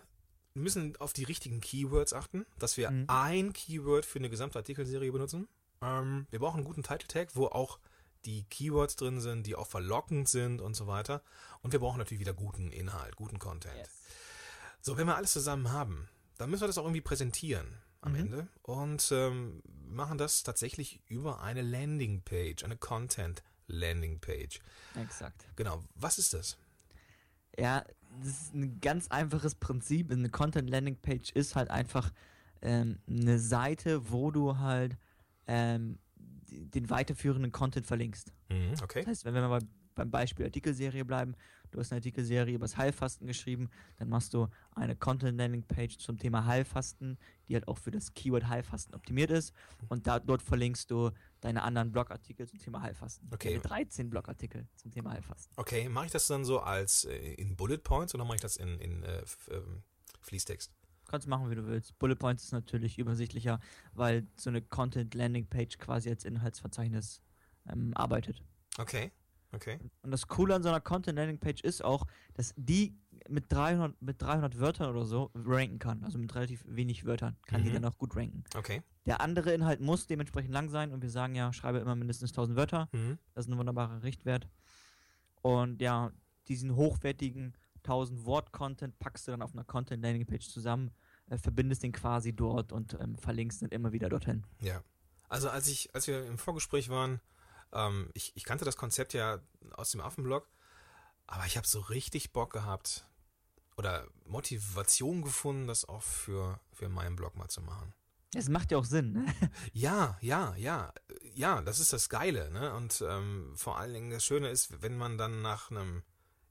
müssen 0.54 0.96
auf 0.96 1.12
die 1.12 1.24
richtigen 1.24 1.60
Keywords 1.60 2.12
achten, 2.12 2.46
dass 2.58 2.76
wir 2.76 2.90
mhm. 2.90 3.04
ein 3.08 3.52
Keyword 3.52 4.04
für 4.04 4.18
eine 4.18 4.30
gesamte 4.30 4.58
Artikelserie 4.58 5.12
benutzen. 5.12 5.48
Ähm, 5.82 6.26
wir 6.30 6.40
brauchen 6.40 6.58
einen 6.58 6.64
guten 6.64 6.82
Title 6.82 7.08
Tag, 7.08 7.36
wo 7.36 7.46
auch 7.46 7.78
die 8.24 8.44
Keywords 8.44 8.96
drin 8.96 9.20
sind, 9.20 9.46
die 9.46 9.54
auch 9.54 9.66
verlockend 9.66 10.28
sind 10.28 10.60
und 10.60 10.74
so 10.74 10.86
weiter. 10.86 11.22
Und 11.60 11.72
wir 11.72 11.80
brauchen 11.80 11.98
natürlich 11.98 12.20
wieder 12.20 12.34
guten 12.34 12.70
Inhalt, 12.70 13.16
guten 13.16 13.38
Content. 13.38 13.76
Yes. 13.76 13.90
So, 14.80 14.96
wenn 14.96 15.06
wir 15.06 15.16
alles 15.16 15.32
zusammen 15.32 15.70
haben, 15.70 16.08
dann 16.38 16.50
müssen 16.50 16.62
wir 16.62 16.66
das 16.66 16.78
auch 16.78 16.84
irgendwie 16.84 17.00
präsentieren 17.00 17.82
am 18.02 18.12
mhm. 18.12 18.18
Ende 18.18 18.48
und 18.62 19.10
ähm, 19.12 19.62
machen 19.88 20.18
das 20.18 20.42
tatsächlich 20.42 21.00
über 21.06 21.40
eine 21.42 21.62
Landingpage, 21.62 22.64
eine 22.64 22.76
Content 22.76 23.42
Landingpage. 23.68 24.60
Exakt. 25.00 25.46
Genau. 25.56 25.82
Was 25.94 26.18
ist 26.18 26.34
das? 26.34 26.58
Ja, 27.58 27.84
das 28.20 28.28
ist 28.28 28.54
ein 28.54 28.80
ganz 28.80 29.08
einfaches 29.08 29.54
Prinzip. 29.54 30.10
Eine 30.10 30.28
Content 30.28 30.68
Landingpage 30.68 31.30
ist 31.32 31.56
halt 31.56 31.70
einfach 31.70 32.12
ähm, 32.60 32.98
eine 33.08 33.38
Seite, 33.38 34.10
wo 34.10 34.30
du 34.30 34.58
halt 34.58 34.98
ähm, 35.46 35.98
den 36.50 36.90
weiterführenden 36.90 37.52
Content 37.52 37.86
verlinkst. 37.86 38.32
Mhm, 38.50 38.74
okay. 38.82 39.00
Das 39.00 39.08
heißt, 39.08 39.24
wenn 39.24 39.34
wir 39.34 39.48
mal 39.48 39.62
beim 39.94 40.10
Beispiel 40.10 40.46
Artikelserie 40.46 41.04
bleiben, 41.04 41.34
du 41.72 41.80
hast 41.80 41.90
eine 41.90 41.98
Artikelserie 41.98 42.54
über 42.54 42.64
das 42.64 42.76
Heilfasten 42.76 43.26
geschrieben, 43.26 43.68
dann 43.98 44.08
machst 44.08 44.34
du 44.34 44.48
eine 44.74 44.94
Content 44.94 45.36
Landing 45.36 45.64
Page 45.64 45.98
zum 45.98 46.18
Thema 46.18 46.46
Heilfasten, 46.46 47.18
die 47.48 47.54
halt 47.54 47.66
auch 47.66 47.78
für 47.78 47.90
das 47.90 48.14
Keyword 48.14 48.48
Heilfasten 48.48 48.94
optimiert 48.94 49.30
ist 49.30 49.52
und 49.88 50.06
da, 50.06 50.20
dort 50.20 50.42
verlinkst 50.42 50.90
du 50.90 51.10
deine 51.40 51.62
anderen 51.62 51.90
Blogartikel 51.92 52.46
zum 52.46 52.58
Thema 52.58 52.82
Heilfasten. 52.82 53.28
Okay. 53.32 53.48
Deine 53.50 53.60
13 53.60 54.10
Blogartikel 54.10 54.68
zum 54.76 54.90
Thema 54.90 55.12
Heilfasten. 55.12 55.52
Okay, 55.56 55.88
mache 55.88 56.06
ich 56.06 56.12
das 56.12 56.26
dann 56.26 56.44
so 56.44 56.60
als 56.60 57.04
äh, 57.04 57.34
in 57.34 57.56
Bullet 57.56 57.78
Points 57.78 58.14
oder 58.14 58.24
mache 58.24 58.36
ich 58.36 58.42
das 58.42 58.56
in, 58.56 58.78
in 58.78 59.02
äh, 59.02 59.24
ähm, 59.50 59.82
Fließtext? 60.20 60.72
Kannst 61.08 61.26
machen, 61.26 61.50
wie 61.50 61.54
du 61.54 61.66
willst. 61.66 61.98
Bullet 61.98 62.14
Points 62.14 62.44
ist 62.44 62.52
natürlich 62.52 62.98
übersichtlicher, 62.98 63.60
weil 63.92 64.26
so 64.36 64.50
eine 64.50 64.62
Content 64.62 65.14
Landing 65.14 65.46
Page 65.46 65.78
quasi 65.78 66.08
als 66.08 66.24
Inhaltsverzeichnis 66.24 67.20
ähm, 67.68 67.92
arbeitet. 67.94 68.42
Okay. 68.78 69.12
Okay. 69.52 69.78
Und 70.02 70.10
das 70.10 70.28
Coole 70.28 70.54
an 70.54 70.62
so 70.62 70.68
einer 70.68 70.80
Content 70.80 71.18
Landing 71.18 71.38
Page 71.38 71.60
ist 71.62 71.84
auch, 71.84 72.06
dass 72.34 72.54
die 72.56 72.96
mit 73.28 73.52
300, 73.52 74.00
mit 74.00 74.20
300 74.20 74.58
Wörtern 74.58 74.90
oder 74.90 75.04
so 75.04 75.30
ranken 75.34 75.78
kann. 75.78 76.02
Also 76.04 76.18
mit 76.18 76.34
relativ 76.34 76.64
wenig 76.66 77.04
Wörtern 77.04 77.36
kann 77.46 77.60
mhm. 77.60 77.64
die 77.66 77.72
dann 77.72 77.84
auch 77.84 77.98
gut 77.98 78.16
ranken. 78.16 78.44
Okay. 78.56 78.82
Der 79.06 79.20
andere 79.20 79.52
Inhalt 79.52 79.80
muss 79.80 80.06
dementsprechend 80.06 80.52
lang 80.52 80.68
sein 80.68 80.92
und 80.92 81.02
wir 81.02 81.10
sagen 81.10 81.34
ja, 81.34 81.52
schreibe 81.52 81.78
immer 81.78 81.94
mindestens 81.94 82.30
1000 82.30 82.56
Wörter. 82.56 82.88
Mhm. 82.92 83.18
Das 83.34 83.46
ist 83.46 83.52
ein 83.52 83.58
wunderbarer 83.58 84.02
Richtwert. 84.02 84.48
Und 85.42 85.80
ja, 85.80 86.12
diesen 86.48 86.74
hochwertigen 86.76 87.54
1000 87.78 88.24
Wort 88.24 88.52
Content 88.52 88.98
packst 88.98 89.26
du 89.26 89.32
dann 89.32 89.42
auf 89.42 89.52
einer 89.52 89.64
Content 89.64 90.02
Landing 90.02 90.26
Page 90.26 90.48
zusammen, 90.48 90.90
äh, 91.30 91.36
verbindest 91.36 91.82
den 91.82 91.92
quasi 91.92 92.32
dort 92.32 92.72
und 92.72 92.96
ähm, 93.00 93.16
verlinkst 93.16 93.62
dann 93.62 93.70
immer 93.70 93.92
wieder 93.92 94.08
dorthin. 94.08 94.44
Ja. 94.60 94.82
Also 95.28 95.48
als 95.48 95.66
ich, 95.68 95.94
als 95.94 96.06
wir 96.06 96.26
im 96.26 96.38
Vorgespräch 96.38 96.90
waren, 96.90 97.20
ähm, 97.72 98.10
ich, 98.14 98.32
ich 98.36 98.44
kannte 98.44 98.64
das 98.64 98.76
Konzept 98.76 99.14
ja 99.14 99.40
aus 99.72 99.90
dem 99.90 100.00
Affenblog, 100.00 100.48
aber 101.26 101.46
ich 101.46 101.56
habe 101.56 101.66
so 101.66 101.80
richtig 101.80 102.32
Bock 102.32 102.52
gehabt 102.52 103.06
oder 103.76 104.06
Motivation 104.24 105.22
gefunden, 105.22 105.66
das 105.66 105.88
auch 105.88 106.02
für, 106.02 106.60
für 106.72 106.88
meinen 106.88 107.16
Blog 107.16 107.36
mal 107.36 107.48
zu 107.48 107.62
machen. 107.62 107.94
Es 108.34 108.48
macht 108.48 108.70
ja 108.70 108.78
auch 108.78 108.84
Sinn, 108.84 109.12
ne? 109.12 109.26
Ja, 109.72 110.16
ja, 110.20 110.54
ja. 110.56 110.92
Ja, 111.34 111.60
das 111.60 111.80
ist 111.80 111.92
das 111.92 112.08
Geile, 112.08 112.50
ne? 112.50 112.74
Und 112.74 113.04
ähm, 113.06 113.52
vor 113.56 113.78
allen 113.78 113.92
Dingen 113.92 114.10
das 114.10 114.24
Schöne 114.24 114.48
ist, 114.48 114.82
wenn 114.82 114.96
man 114.96 115.18
dann 115.18 115.42
nach 115.42 115.70
einem, 115.70 116.02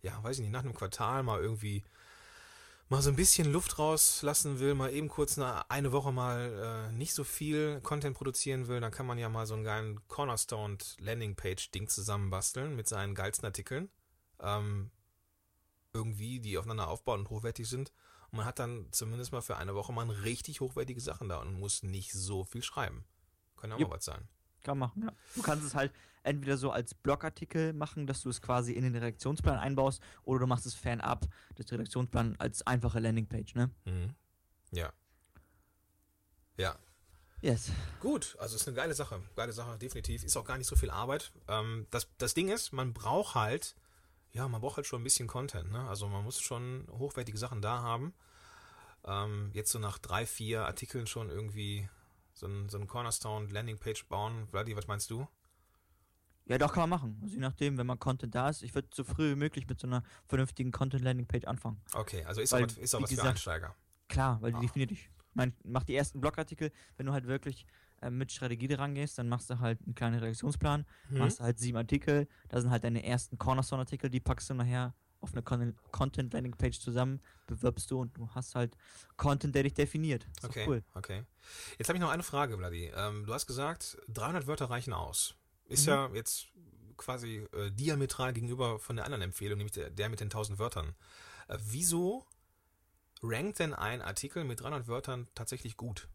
ja, 0.01 0.23
weiß 0.23 0.37
ich 0.37 0.41
nicht, 0.43 0.51
nach 0.51 0.63
einem 0.63 0.75
Quartal 0.75 1.23
mal 1.23 1.41
irgendwie 1.41 1.83
mal 2.91 3.01
so 3.01 3.09
ein 3.09 3.15
bisschen 3.15 3.49
Luft 3.49 3.79
rauslassen 3.79 4.59
will, 4.59 4.75
mal 4.75 4.93
eben 4.93 5.07
kurz 5.07 5.37
eine, 5.37 5.71
eine 5.71 5.93
Woche 5.93 6.11
mal 6.11 6.89
äh, 6.91 6.93
nicht 6.93 7.13
so 7.13 7.23
viel 7.23 7.79
Content 7.83 8.17
produzieren 8.17 8.67
will, 8.67 8.81
dann 8.81 8.91
kann 8.91 9.05
man 9.05 9.17
ja 9.17 9.29
mal 9.29 9.45
so 9.45 9.53
einen 9.53 9.63
geilen 9.63 10.05
Cornerstone 10.09 10.77
Landingpage-Ding 10.99 11.87
zusammenbasteln 11.87 12.75
mit 12.75 12.89
seinen 12.89 13.15
geilsten 13.15 13.45
Artikeln. 13.45 13.89
Ähm, 14.41 14.91
irgendwie, 15.93 16.41
die 16.41 16.57
aufeinander 16.57 16.89
aufbauen 16.89 17.21
und 17.21 17.29
hochwertig 17.29 17.69
sind. 17.69 17.93
Und 18.29 18.39
man 18.39 18.45
hat 18.45 18.59
dann 18.59 18.87
zumindest 18.91 19.31
mal 19.31 19.41
für 19.41 19.55
eine 19.55 19.73
Woche 19.73 19.93
mal 19.93 20.09
richtig 20.09 20.59
hochwertige 20.59 20.99
Sachen 20.99 21.29
da 21.29 21.37
und 21.37 21.57
muss 21.57 21.83
nicht 21.83 22.11
so 22.11 22.43
viel 22.43 22.61
schreiben. 22.61 23.05
Kann 23.55 23.69
ja 23.69 23.77
auch 23.77 23.79
yep. 23.79 23.87
mal 23.87 23.95
was 23.95 24.05
sein. 24.05 24.27
Kann 24.63 24.77
machen, 24.77 25.03
ja. 25.03 25.13
Du 25.35 25.41
kannst 25.41 25.65
es 25.65 25.75
halt 25.75 25.91
entweder 26.23 26.57
so 26.57 26.71
als 26.71 26.93
Blogartikel 26.93 27.73
machen, 27.73 28.05
dass 28.05 28.21
du 28.21 28.29
es 28.29 28.41
quasi 28.41 28.73
in 28.73 28.83
den 28.83 28.93
Redaktionsplan 28.93 29.57
einbaust, 29.57 30.01
oder 30.23 30.39
du 30.41 30.47
machst 30.47 30.65
es 30.65 30.75
fernab 30.75 31.27
des 31.57 31.71
Redaktionsplans 31.71 32.39
als 32.39 32.65
einfache 32.67 32.99
Landingpage, 32.99 33.55
ne? 33.55 33.71
Mhm. 33.85 34.13
Ja. 34.71 34.93
Ja. 36.57 36.77
Yes. 37.41 37.71
Gut, 37.99 38.35
also 38.39 38.55
ist 38.55 38.67
eine 38.67 38.75
geile 38.75 38.93
Sache. 38.93 39.19
Geile 39.35 39.51
Sache, 39.51 39.77
definitiv. 39.79 40.23
Ist 40.23 40.37
auch 40.37 40.45
gar 40.45 40.59
nicht 40.59 40.67
so 40.67 40.75
viel 40.75 40.91
Arbeit. 40.91 41.31
Ähm, 41.47 41.87
das, 41.89 42.07
das 42.19 42.35
Ding 42.35 42.49
ist, 42.49 42.71
man 42.71 42.93
braucht 42.93 43.33
halt, 43.33 43.75
ja, 44.31 44.47
man 44.47 44.61
braucht 44.61 44.77
halt 44.77 44.85
schon 44.85 45.01
ein 45.01 45.03
bisschen 45.03 45.27
Content, 45.27 45.71
ne? 45.71 45.87
Also 45.87 46.07
man 46.07 46.23
muss 46.23 46.39
schon 46.39 46.87
hochwertige 46.91 47.39
Sachen 47.39 47.63
da 47.63 47.81
haben. 47.81 48.13
Ähm, 49.05 49.49
jetzt 49.53 49.71
so 49.71 49.79
nach 49.79 49.97
drei, 49.97 50.27
vier 50.27 50.67
Artikeln 50.67 51.07
schon 51.07 51.31
irgendwie 51.31 51.89
so 52.41 52.47
ein, 52.47 52.69
so 52.69 52.77
ein 52.79 52.87
Cornerstone 52.87 53.47
Landingpage 53.47 54.07
bauen. 54.07 54.47
Vladi, 54.47 54.75
was 54.75 54.87
meinst 54.87 55.09
du? 55.11 55.27
Ja, 56.45 56.57
doch, 56.57 56.73
kann 56.73 56.89
man 56.89 56.99
machen. 56.99 57.19
Also 57.21 57.35
je 57.35 57.39
nachdem, 57.39 57.77
wenn 57.77 57.85
man 57.85 57.99
Content 57.99 58.33
da 58.33 58.49
ist. 58.49 58.63
Ich 58.63 58.73
würde 58.73 58.89
so 58.93 59.03
früh 59.03 59.31
wie 59.31 59.35
möglich 59.35 59.67
mit 59.69 59.79
so 59.79 59.87
einer 59.87 60.03
vernünftigen 60.25 60.71
Content-Landing-Page 60.71 61.45
anfangen. 61.45 61.79
Okay, 61.93 62.25
also 62.25 62.41
ist 62.41 62.51
weil, 62.51 62.65
auch, 62.65 62.77
ist 62.77 62.95
auch 62.95 63.01
was 63.03 63.09
gesagt, 63.11 63.27
für 63.27 63.29
Einsteiger. 63.29 63.75
Klar, 64.09 64.41
weil 64.41 64.51
die 64.51 64.57
ah. 64.57 64.61
definiert 64.61 64.89
dich. 64.89 65.09
Man 65.33 65.53
macht 65.63 65.87
die 65.87 65.95
ersten 65.95 66.19
Blogartikel, 66.19 66.71
wenn 66.97 67.05
du 67.05 67.13
halt 67.13 67.27
wirklich 67.27 67.65
äh, 68.01 68.09
mit 68.09 68.31
Strategie 68.31 68.67
dran 68.67 68.95
gehst, 68.95 69.19
dann 69.19 69.29
machst 69.29 69.49
du 69.49 69.59
halt 69.59 69.79
einen 69.85 69.95
kleinen 69.95 70.19
Redaktionsplan, 70.19 70.85
mhm. 71.09 71.17
machst 71.19 71.39
halt 71.39 71.59
sieben 71.59 71.77
Artikel, 71.77 72.27
da 72.49 72.59
sind 72.59 72.71
halt 72.71 72.83
deine 72.83 73.05
ersten 73.05 73.37
Cornerstone-Artikel, 73.37 74.09
die 74.09 74.19
packst 74.19 74.49
du 74.49 74.55
nachher 74.55 74.93
auf 75.21 75.33
eine 75.33 75.43
Con 75.43 75.75
Content-Landing-Page 75.91 76.79
zusammen, 76.79 77.21
bewirbst 77.47 77.89
du 77.91 78.01
und 78.01 78.17
du 78.17 78.29
hast 78.33 78.55
halt 78.55 78.75
Content, 79.17 79.55
der 79.55 79.63
dich 79.63 79.73
definiert. 79.73 80.27
Ist 80.37 80.45
okay, 80.45 80.65
cool. 80.67 80.83
okay. 80.93 81.23
Jetzt 81.77 81.87
habe 81.87 81.97
ich 81.97 82.01
noch 82.01 82.09
eine 82.09 82.23
Frage, 82.23 82.57
Vladi. 82.57 82.91
Ähm, 82.95 83.25
du 83.25 83.33
hast 83.33 83.47
gesagt, 83.47 83.97
300 84.09 84.47
Wörter 84.47 84.69
reichen 84.69 84.93
aus. 84.93 85.35
Ist 85.67 85.85
mhm. 85.85 85.93
ja 85.93 86.09
jetzt 86.13 86.47
quasi 86.97 87.47
äh, 87.53 87.71
diametral 87.71 88.33
gegenüber 88.33 88.79
von 88.79 88.95
der 88.95 89.05
anderen 89.05 89.21
Empfehlung, 89.23 89.57
nämlich 89.57 89.73
der, 89.73 89.89
der 89.89 90.09
mit 90.09 90.19
den 90.19 90.27
1000 90.27 90.59
Wörtern. 90.59 90.95
Äh, 91.47 91.57
wieso 91.61 92.25
rankt 93.21 93.59
denn 93.59 93.73
ein 93.73 94.01
Artikel 94.01 94.43
mit 94.43 94.61
300 94.61 94.87
Wörtern 94.87 95.27
tatsächlich 95.35 95.77
gut? 95.77 96.07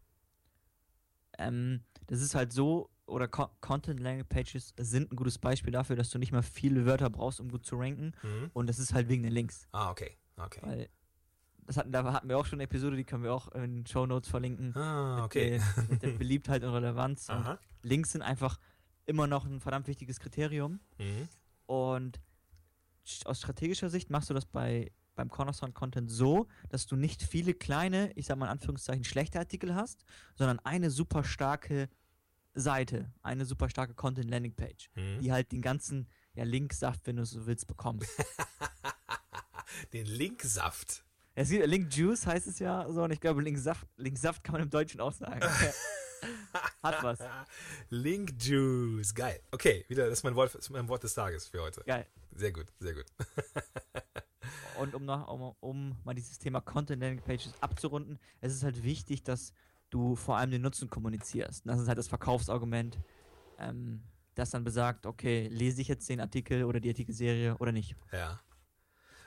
Ähm, 1.37 1.83
das 2.07 2.21
ist 2.21 2.35
halt 2.35 2.51
so, 2.51 2.89
oder 3.07 3.27
Co 3.27 3.49
Content 3.61 3.99
Language 3.99 4.27
Pages 4.29 4.73
sind 4.77 5.11
ein 5.11 5.15
gutes 5.15 5.37
Beispiel 5.37 5.71
dafür, 5.71 5.95
dass 5.95 6.09
du 6.09 6.19
nicht 6.19 6.31
mal 6.31 6.43
viele 6.43 6.85
Wörter 6.85 7.09
brauchst, 7.09 7.39
um 7.39 7.49
gut 7.49 7.65
zu 7.65 7.77
ranken. 7.77 8.13
Mhm. 8.21 8.51
Und 8.53 8.67
das 8.67 8.79
ist 8.79 8.93
halt 8.93 9.09
wegen 9.09 9.23
den 9.23 9.31
Links. 9.31 9.67
Ah, 9.71 9.89
okay. 9.89 10.17
okay. 10.37 10.59
Weil 10.61 10.89
das 11.65 11.77
hatten, 11.77 11.91
da 11.91 12.13
hatten 12.13 12.29
wir 12.29 12.37
auch 12.37 12.45
schon 12.45 12.57
eine 12.57 12.63
Episode, 12.63 12.95
die 12.95 13.03
können 13.03 13.23
wir 13.23 13.33
auch 13.33 13.51
in 13.53 13.85
Show 13.85 14.05
Notes 14.05 14.29
verlinken. 14.29 14.75
Ah, 14.75 15.23
okay. 15.23 15.59
Mit, 15.59 15.61
der, 15.61 15.83
mit 15.89 16.03
der 16.03 16.11
Beliebtheit 16.11 16.63
und 16.63 16.73
Relevanz. 16.73 17.29
Und 17.29 17.57
Links 17.81 18.11
sind 18.13 18.21
einfach 18.21 18.59
immer 19.05 19.27
noch 19.27 19.45
ein 19.45 19.59
verdammt 19.59 19.87
wichtiges 19.87 20.19
Kriterium. 20.19 20.79
Mhm. 20.97 21.27
Und 21.65 22.21
aus 23.25 23.39
strategischer 23.39 23.89
Sicht 23.89 24.09
machst 24.09 24.29
du 24.29 24.33
das 24.33 24.45
bei 24.45 24.91
beim 25.17 25.29
Cornerstone 25.29 25.73
Content 25.73 26.09
so, 26.09 26.47
dass 26.69 26.85
du 26.85 26.95
nicht 26.95 27.23
viele 27.23 27.53
kleine, 27.53 28.11
ich 28.13 28.27
sag 28.27 28.37
mal 28.37 28.45
in 28.45 28.51
Anführungszeichen, 28.51 29.03
schlechte 29.03 29.39
Artikel 29.39 29.73
hast, 29.75 30.05
sondern 30.35 30.59
eine 30.59 30.91
super 30.91 31.23
starke 31.23 31.89
Seite, 32.59 33.11
eine 33.21 33.45
super 33.45 33.69
starke 33.69 33.93
Content 33.93 34.29
Landing 34.29 34.53
Page, 34.53 34.89
mhm. 34.95 35.19
die 35.19 35.31
halt 35.31 35.51
den 35.51 35.61
ganzen 35.61 36.07
ja, 36.33 36.43
Linksaft, 36.43 37.05
wenn 37.05 37.17
du 37.17 37.25
so 37.25 37.45
willst, 37.45 37.67
bekommst. 37.67 38.09
den 39.93 40.05
Linksaft. 40.05 41.03
Es 41.35 41.49
gibt 41.49 41.67
Link 41.67 41.95
Juice 41.95 42.25
heißt 42.25 42.47
es 42.47 42.59
ja 42.59 42.91
so 42.91 43.03
und 43.03 43.11
ich 43.11 43.19
glaube 43.19 43.41
Linksaft, 43.43 43.87
Linksaft 43.97 44.43
kann 44.43 44.53
man 44.53 44.63
im 44.63 44.69
Deutschen 44.69 44.99
auch 44.99 45.13
sagen. 45.13 45.41
Hat 46.81 47.03
was. 47.03 47.19
Link 47.89 48.33
Juice, 48.39 49.13
geil. 49.13 49.39
Okay, 49.51 49.85
wieder, 49.87 50.09
das 50.09 50.19
ist 50.19 50.23
mein 50.23 50.35
Wort, 50.35 50.55
ist 50.55 50.69
mein 50.71 50.87
Wort 50.87 51.03
des 51.03 51.13
Tages 51.13 51.47
für 51.47 51.61
heute. 51.61 51.83
Geil. 51.85 52.07
Sehr 52.35 52.51
gut, 52.51 52.65
sehr 52.79 52.95
gut. 52.95 53.05
und 54.79 54.95
um, 54.95 55.05
noch, 55.05 55.27
um, 55.27 55.55
um 55.59 55.95
mal 56.03 56.15
dieses 56.15 56.39
Thema 56.39 56.59
Content 56.61 57.01
Landing 57.01 57.23
Pages 57.23 57.53
abzurunden, 57.61 58.17
es 58.41 58.53
ist 58.53 58.63
halt 58.63 58.83
wichtig, 58.83 59.23
dass 59.23 59.53
du 59.89 60.15
vor 60.15 60.37
allem 60.37 60.51
den 60.51 60.61
Nutzen 60.61 60.89
kommunizierst. 60.89 61.65
Das 61.65 61.79
ist 61.79 61.87
halt 61.87 61.97
das 61.97 62.07
Verkaufsargument, 62.07 62.99
ähm, 63.59 64.03
das 64.35 64.49
dann 64.51 64.63
besagt, 64.63 65.05
okay, 65.05 65.47
lese 65.47 65.81
ich 65.81 65.87
jetzt 65.87 66.07
den 66.09 66.19
Artikel 66.19 66.63
oder 66.63 66.79
die 66.79 66.89
Artikelserie 66.89 67.57
oder 67.57 67.71
nicht. 67.71 67.95
Ja. 68.11 68.39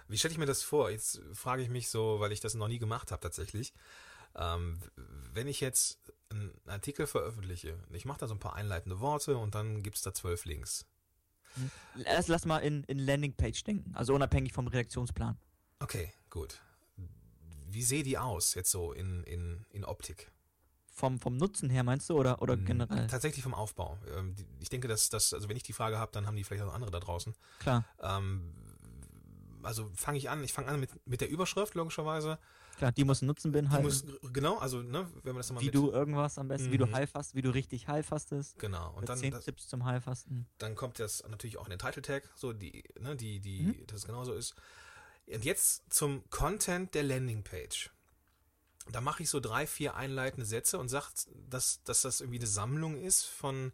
Wie 0.09 0.19
stelle 0.19 0.33
ich 0.33 0.39
mir 0.39 0.47
das 0.47 0.63
vor? 0.63 0.91
Jetzt 0.91 1.23
frage 1.33 1.63
ich 1.63 1.69
mich 1.69 1.89
so, 1.89 2.19
weil 2.21 2.33
ich 2.33 2.41
das 2.41 2.55
noch 2.55 2.69
nie 2.69 2.79
gemacht 2.79 3.13
habe 3.13 3.21
tatsächlich. 3.21 3.73
Ähm, 4.35 4.79
wenn 5.33 5.47
ich 5.47 5.61
jetzt 5.61 6.13
einen 6.31 6.53
Artikel 6.67 7.07
veröffentliche, 7.07 7.79
ich 7.93 8.05
mache 8.05 8.21
da 8.21 8.29
so 8.29 8.35
ein 8.35 8.41
paar 8.41 8.55
einleitende 8.55 9.01
Worte 9.01 9.37
und 9.37 9.55
dann 9.55 9.83
gibt 9.83 9.97
es 9.97 10.03
da 10.03 10.13
zwölf 10.13 10.45
Links. 10.45 10.87
Lass, 11.95 12.29
lass 12.29 12.45
mal 12.45 12.59
in, 12.59 12.85
in 12.85 12.99
Landingpage 12.99 13.65
denken, 13.65 13.95
also 13.95 14.15
unabhängig 14.15 14.53
vom 14.53 14.69
Redaktionsplan. 14.69 15.37
Okay, 15.81 16.13
gut. 16.29 16.61
Wie 17.69 17.83
sehe 17.83 18.03
die 18.03 18.19
aus, 18.19 18.55
jetzt 18.55 18.71
so 18.71 18.93
in, 18.93 19.25
in, 19.25 19.65
in 19.71 19.85
Optik? 19.85 20.31
Vom, 21.01 21.19
vom 21.19 21.39
Nutzen 21.39 21.71
her 21.71 21.83
meinst 21.83 22.11
du 22.11 22.19
oder, 22.19 22.43
oder 22.43 22.55
hm, 22.55 22.67
generell? 22.67 23.07
Tatsächlich 23.07 23.43
vom 23.43 23.55
Aufbau. 23.55 23.97
Ähm, 24.19 24.37
ich 24.61 24.69
denke, 24.69 24.87
dass 24.87 25.09
das, 25.09 25.33
also 25.33 25.49
wenn 25.49 25.57
ich 25.57 25.63
die 25.63 25.73
Frage 25.73 25.99
habe, 25.99 26.13
dann 26.13 26.27
haben 26.27 26.37
die 26.37 26.45
vielleicht 26.45 26.63
auch 26.63 26.75
andere 26.75 26.91
da 26.91 27.01
draußen. 27.01 27.35
Klar. 27.59 27.87
Ähm, 28.03 28.53
also 29.63 29.91
fange 29.95 30.19
ich 30.19 30.29
an, 30.29 30.45
ich 30.45 30.53
fange 30.53 30.69
an 30.69 30.79
mit, 30.79 30.91
mit 31.07 31.23
der 31.23 31.31
Überschrift, 31.31 31.75
logischerweise. 31.75 32.39
Klar, 32.77 32.93
die 32.93 33.05
muss 33.05 33.23
Nutzen 33.23 33.51
beinhalten. 33.51 33.85
Muss, 33.85 34.05
genau, 34.31 34.59
also 34.59 34.83
ne, 34.83 35.09
wenn 35.23 35.33
man 35.33 35.39
das 35.39 35.51
mal 35.53 35.63
Wie 35.63 35.71
du 35.71 35.91
irgendwas 35.91 36.37
am 36.37 36.49
besten, 36.49 36.69
mhm. 36.69 36.73
wie 36.73 36.79
du 36.79 36.87
mhm. 36.87 36.95
heilfast, 36.95 37.35
wie 37.35 37.43
du 37.43 37.49
richtig 37.49 37.89
heilfastest. 37.89 38.59
Genau. 38.59 38.93
Und 38.93 39.09
dann 39.09 39.17
zehn 39.17 39.33
das, 39.33 39.47
Tipps 39.47 39.69
zum 39.69 39.87
Heilfasten. 39.87 40.47
Dann 40.59 40.75
kommt 40.75 40.99
das 40.99 41.23
natürlich 41.31 41.57
auch 41.57 41.65
in 41.65 41.71
den 41.71 41.79
Title 41.79 42.03
Tag, 42.03 42.29
so 42.35 42.53
die, 42.53 42.85
ne, 43.01 43.17
die, 43.17 43.41
die, 43.41 43.63
mhm. 43.63 43.87
dass 43.87 44.01
es 44.01 44.07
genauso 44.07 44.35
ist. 44.35 44.55
Und 45.27 45.47
jetzt 45.47 45.91
zum 45.91 46.29
Content 46.29 46.95
der 46.95 47.05
Landingpage. 47.05 47.91
Da 48.91 49.01
mache 49.01 49.23
ich 49.23 49.31
so 49.31 49.41
drei, 49.41 49.67
vier 49.67 49.95
einleitende 49.95 50.47
Sätze 50.47 50.79
und 50.79 50.89
sage, 50.89 51.07
dass, 51.49 51.83
dass 51.85 52.03
das 52.03 52.21
irgendwie 52.21 52.39
eine 52.39 52.47
Sammlung 52.47 52.97
ist 52.97 53.25
von 53.25 53.73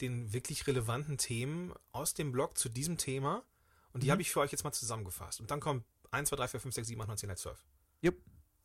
den 0.00 0.32
wirklich 0.32 0.66
relevanten 0.66 1.18
Themen 1.18 1.74
aus 1.92 2.14
dem 2.14 2.32
Blog 2.32 2.56
zu 2.56 2.68
diesem 2.68 2.96
Thema. 2.96 3.44
Und 3.92 4.02
die 4.02 4.06
mhm. 4.06 4.12
habe 4.12 4.22
ich 4.22 4.30
für 4.30 4.40
euch 4.40 4.52
jetzt 4.52 4.64
mal 4.64 4.72
zusammengefasst. 4.72 5.40
Und 5.40 5.50
dann 5.50 5.60
kommt 5.60 5.84
1, 6.10 6.28
2, 6.28 6.36
3, 6.36 6.48
4, 6.48 6.60
5, 6.60 6.74
6, 6.74 6.88
7, 6.88 7.00
8, 7.02 7.08
9, 7.08 7.16
10, 7.18 7.30
11, 7.30 7.40
12. 7.40 7.66
Jupp. 8.02 8.16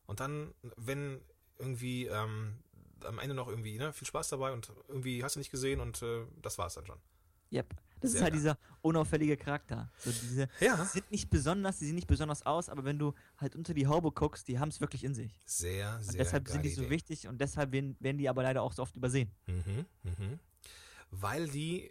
Und 0.06 0.20
dann, 0.20 0.54
wenn 0.78 1.22
irgendwie 1.58 2.06
ähm, 2.06 2.60
am 3.04 3.20
Ende 3.20 3.36
noch 3.36 3.48
irgendwie, 3.48 3.78
ne, 3.78 3.94
viel 3.94 4.08
Spaß 4.08 4.30
dabei 4.30 4.52
und 4.54 4.72
irgendwie 4.88 5.24
hast 5.24 5.36
du 5.36 5.40
nicht 5.40 5.52
gesehen 5.52 5.80
und 5.80 6.02
äh, 6.02 6.26
das 6.42 6.58
war 6.58 6.68
es 6.68 6.76
dann 6.76 6.86
schon. 6.86 7.00
Yep. 7.52 7.76
Das 8.02 8.12
Sehr 8.12 8.20
ist 8.20 8.24
halt 8.24 8.34
dieser 8.34 8.58
unauffällige 8.82 9.38
Charakter. 9.38 9.90
So 9.98 10.12
diese 10.12 10.48
ja. 10.60 10.84
sind 10.86 11.10
nicht 11.12 11.30
besonders, 11.30 11.80
die 11.80 11.86
sehen 11.86 11.96
nicht 11.96 12.08
besonders 12.08 12.46
aus, 12.46 12.70
aber 12.70 12.84
wenn 12.84 13.00
du 13.00 13.14
halt 13.38 13.56
unter 13.56 13.74
die 13.74 13.88
Haube 13.88 14.12
guckst, 14.12 14.48
die 14.48 14.60
haben 14.60 14.70
es 14.70 14.82
wirklich 14.82 15.04
in 15.04 15.14
sich. 15.14 15.42
Sehr, 15.46 16.02
sehr. 16.02 16.12
Und 16.12 16.20
deshalb 16.20 16.48
sind 16.48 16.64
die 16.64 16.70
so 16.70 16.82
Idee. 16.82 16.92
wichtig 16.92 17.28
und 17.28 17.40
deshalb 17.40 17.72
werden, 17.72 17.96
werden 18.00 18.18
die 18.18 18.30
aber 18.30 18.44
leider 18.44 18.62
auch 18.62 18.74
so 18.74 18.82
oft 18.82 18.96
übersehen. 18.96 19.32
Mhm, 19.48 19.86
mhm. 20.04 20.40
Weil 21.12 21.48
die 21.48 21.90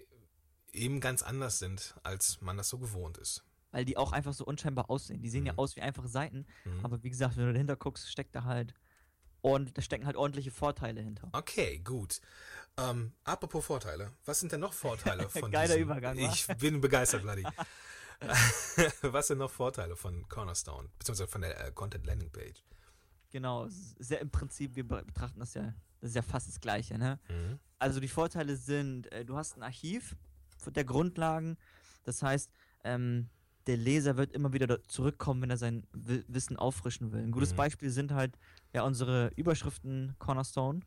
eben 0.72 1.00
ganz 1.00 1.22
anders 1.22 1.58
sind, 1.58 1.94
als 2.02 2.40
man 2.40 2.56
das 2.56 2.68
so 2.68 2.78
gewohnt 2.78 3.18
ist 3.18 3.44
weil 3.74 3.84
die 3.84 3.96
auch 3.96 4.12
einfach 4.12 4.32
so 4.32 4.44
unscheinbar 4.44 4.88
aussehen. 4.88 5.20
Die 5.20 5.28
sehen 5.28 5.40
mhm. 5.40 5.46
ja 5.48 5.52
aus 5.56 5.74
wie 5.74 5.80
einfache 5.80 6.06
Seiten, 6.06 6.46
mhm. 6.64 6.84
aber 6.84 7.02
wie 7.02 7.10
gesagt, 7.10 7.36
wenn 7.36 7.46
du 7.46 7.52
dahinter 7.52 7.74
guckst, 7.74 8.08
steckt 8.08 8.32
da 8.36 8.44
halt 8.44 8.72
und 9.44 9.76
da 9.76 9.82
stecken 9.82 10.06
halt 10.06 10.16
ordentliche 10.16 10.50
Vorteile 10.50 11.02
hinter. 11.02 11.28
Okay, 11.32 11.78
gut. 11.84 12.22
Ähm, 12.78 13.12
apropos 13.24 13.66
Vorteile, 13.66 14.10
was 14.24 14.40
sind 14.40 14.52
denn 14.52 14.60
noch 14.60 14.72
Vorteile 14.72 15.28
von 15.28 15.50
Geiler 15.50 15.74
diesem? 15.74 15.82
Übergang. 15.82 16.16
Ich 16.16 16.46
bin 16.58 16.80
begeistert, 16.80 17.20
Vladi. 17.20 17.44
was 19.02 19.26
sind 19.26 19.36
noch 19.38 19.50
Vorteile 19.50 19.96
von 19.96 20.26
Cornerstone, 20.30 20.88
beziehungsweise 20.98 21.30
von 21.30 21.42
der 21.42 21.62
äh, 21.62 21.72
Content 21.72 22.06
Landing 22.06 22.30
Page? 22.30 22.64
Genau, 23.32 23.66
sehr 23.68 24.22
im 24.22 24.30
Prinzip, 24.30 24.76
wir 24.76 24.84
betrachten 24.84 25.40
das 25.40 25.52
ja, 25.52 25.74
das 26.00 26.10
ist 26.10 26.16
ja 26.16 26.22
fast 26.22 26.48
das 26.48 26.58
Gleiche, 26.58 26.96
ne? 26.96 27.20
Mhm. 27.28 27.58
Also 27.78 28.00
die 28.00 28.08
Vorteile 28.08 28.56
sind, 28.56 29.12
äh, 29.12 29.26
du 29.26 29.36
hast 29.36 29.58
ein 29.58 29.62
Archiv 29.62 30.16
der 30.74 30.84
Grundlagen, 30.84 31.58
das 32.04 32.22
heißt, 32.22 32.50
ähm, 32.84 33.28
der 33.66 33.76
Leser 33.76 34.16
wird 34.16 34.32
immer 34.32 34.52
wieder 34.52 34.82
zurückkommen, 34.84 35.42
wenn 35.42 35.50
er 35.50 35.56
sein 35.56 35.86
Wissen 35.92 36.56
auffrischen 36.56 37.12
will. 37.12 37.22
Ein 37.22 37.32
gutes 37.32 37.52
mhm. 37.52 37.56
Beispiel 37.56 37.90
sind 37.90 38.12
halt 38.12 38.38
ja 38.72 38.82
unsere 38.82 39.30
Überschriften 39.36 40.14
Cornerstone. 40.18 40.80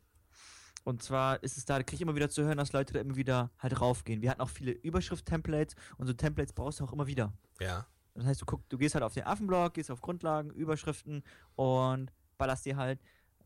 Und 0.84 1.04
zwar 1.04 1.44
ist 1.44 1.58
es 1.58 1.66
da, 1.66 1.78
da 1.78 1.84
kriege 1.84 1.96
ich 1.96 2.02
immer 2.02 2.16
wieder 2.16 2.30
zu 2.30 2.44
hören, 2.44 2.58
dass 2.58 2.72
Leute 2.72 2.94
da 2.94 3.02
immer 3.02 3.18
wieder 3.18 3.52
halt 3.60 3.82
raufgehen. 3.82 4.22
Wir 4.22 4.30
hatten 4.30 4.42
auch 4.42 4.50
viele 4.50 4.72
Überschrift-Templates 4.72 5.76
und 5.98 6.08
so 6.08 6.14
Templates 6.14 6.54
brauchst 6.54 6.80
du 6.80 6.86
auch 6.86 6.94
immer 6.94 7.08
wieder. 7.08 7.34
Ja. 7.60 7.86
Das 8.14 8.26
heißt, 8.26 8.42
du 8.42 8.46
guckst, 8.46 8.72
du 8.72 8.78
gehst 8.78 8.96
halt 8.96 9.04
auf 9.04 9.14
den 9.14 9.26
Affenblog, 9.26 9.74
gehst 9.74 9.92
auf 9.92 10.02
Grundlagen, 10.02 10.50
Überschriften 10.52 11.24
und 11.56 12.12
ballerst 12.38 12.66
dir 12.66 12.78
halt 12.78 13.00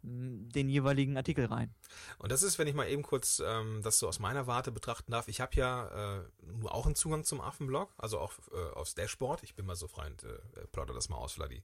den 0.03 0.69
jeweiligen 0.69 1.17
Artikel 1.17 1.45
rein. 1.45 1.73
Und 2.17 2.31
das 2.31 2.43
ist, 2.43 2.57
wenn 2.59 2.67
ich 2.67 2.73
mal 2.73 2.87
eben 2.87 3.03
kurz 3.03 3.41
ähm, 3.45 3.81
das 3.83 3.99
so 3.99 4.07
aus 4.07 4.19
meiner 4.19 4.47
Warte 4.47 4.71
betrachten 4.71 5.11
darf, 5.11 5.27
ich 5.27 5.41
habe 5.41 5.55
ja 5.55 6.19
äh, 6.19 6.23
nur 6.59 6.73
auch 6.73 6.85
einen 6.85 6.95
Zugang 6.95 7.23
zum 7.23 7.41
Affenblog, 7.41 7.93
also 7.97 8.19
auch 8.19 8.33
äh, 8.51 8.73
aufs 8.73 8.95
Dashboard. 8.95 9.43
Ich 9.43 9.55
bin 9.55 9.65
mal 9.65 9.75
so 9.75 9.87
frei 9.87 10.07
und 10.07 10.23
äh, 10.23 10.67
plotter 10.71 10.93
das 10.93 11.09
mal 11.09 11.17
aus, 11.17 11.33
Vladi. 11.33 11.63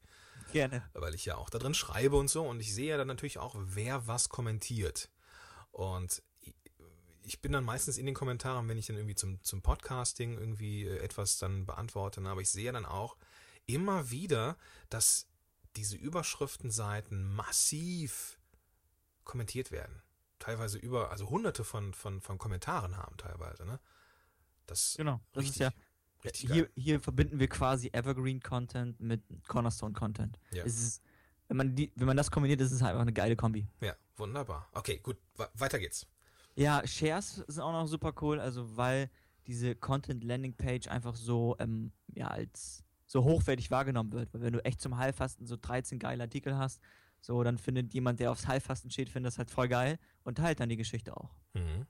Gerne. 0.52 0.84
Weil 0.94 1.16
ich 1.16 1.26
ja 1.26 1.36
auch 1.36 1.50
da 1.50 1.58
drin 1.58 1.74
schreibe 1.74 2.16
und 2.16 2.30
so 2.30 2.48
und 2.48 2.60
ich 2.60 2.74
sehe 2.74 2.90
ja 2.90 2.98
dann 2.98 3.08
natürlich 3.08 3.40
auch, 3.40 3.56
wer 3.58 4.08
was 4.08 4.30
kommentiert. 4.30 5.10
Und 5.72 6.22
ich 7.24 7.42
bin 7.42 7.52
dann 7.52 7.66
meistens 7.66 7.98
in 7.98 8.06
den 8.06 8.16
Kommentaren, 8.16 8.68
wenn 8.70 8.78
ich 8.78 8.88
dann 8.88 8.96
irgendwie 8.96 9.16
zum, 9.16 9.44
zum 9.44 9.62
Podcasting 9.62 10.38
irgendwie 10.38 10.86
äh, 10.86 11.00
etwas 11.00 11.38
dann 11.38 11.66
beantworte, 11.66 12.22
aber 12.22 12.42
ich 12.42 12.50
sehe 12.50 12.72
dann 12.72 12.86
auch 12.86 13.18
immer 13.66 14.10
wieder, 14.10 14.58
dass 14.90 15.28
diese 15.78 15.96
Überschriftenseiten 15.96 17.24
massiv 17.24 18.40
kommentiert 19.24 19.72
werden. 19.72 20.02
Teilweise 20.40 20.78
über, 20.78 21.12
also 21.12 21.30
hunderte 21.30 21.64
von, 21.64 21.94
von, 21.94 22.22
von 22.22 22.38
Kommentaren 22.38 22.98
haben 22.98 23.18
teilweise, 23.18 23.66
ne? 23.66 23.80
Das, 24.66 24.96
genau, 24.98 25.22
das 25.32 25.44
richtig, 25.44 25.56
ist 25.56 25.60
ja. 25.62 25.72
Richtig 26.24 26.52
hier, 26.52 26.70
hier 26.76 27.00
verbinden 27.00 27.40
wir 27.40 27.48
quasi 27.48 27.90
Evergreen 27.94 28.42
Content 28.42 29.00
mit 29.00 29.22
Cornerstone 29.48 29.94
Content. 29.94 30.40
Ja. 30.52 30.64
Ist, 30.64 31.02
wenn 31.48 31.58
man 31.58 31.76
die, 31.76 31.92
wenn 31.96 32.08
man 32.08 32.18
das 32.18 32.32
kombiniert, 32.32 32.60
ist 32.60 32.72
es 32.72 32.82
einfach 32.82 33.02
eine 33.02 33.14
geile 33.14 33.36
Kombi. 33.36 33.68
Ja, 33.82 33.96
wunderbar. 34.18 34.68
Okay, 34.74 34.98
gut, 34.98 35.18
weiter 35.54 35.80
geht's. 35.80 36.08
Ja, 36.56 36.86
Shares 36.86 37.36
sind 37.48 37.62
auch 37.62 37.72
noch 37.72 37.88
super 37.88 38.14
cool, 38.22 38.40
also 38.40 38.76
weil 38.76 39.10
diese 39.46 39.76
Content 39.76 40.24
Landing 40.24 40.56
Page 40.56 40.88
einfach 40.88 41.16
so 41.16 41.56
ähm, 41.60 41.94
ja 42.14 42.28
als 42.28 42.84
so 43.08 43.24
hochwertig 43.24 43.72
wahrgenommen 43.72 44.12
wird. 44.12 44.34
Weil 44.34 44.42
wenn 44.42 44.54
du 44.54 44.64
echt 44.64 44.82
zum 44.82 44.98
Heilfasten 44.98 45.48
so 45.48 45.58
13 45.60 45.98
geile 45.98 46.24
Artikel 46.24 46.58
hast, 46.58 46.82
So, 47.20 47.44
dann 47.44 47.58
findet 47.58 47.94
jemand, 47.94 48.20
der 48.20 48.32
aufs 48.32 48.48
Heilfasten 48.48 48.92
steht, 48.92 49.10
findet 49.10 49.34
das 49.34 49.38
halt 49.40 49.50
voll 49.50 49.68
geil 49.68 49.98
und 50.24 50.38
teilt 50.38 50.60
dann 50.60 50.70
die 50.70 50.78
Geschichte 50.78 51.18
auch. 51.18 51.34
Mhm. 51.54 51.88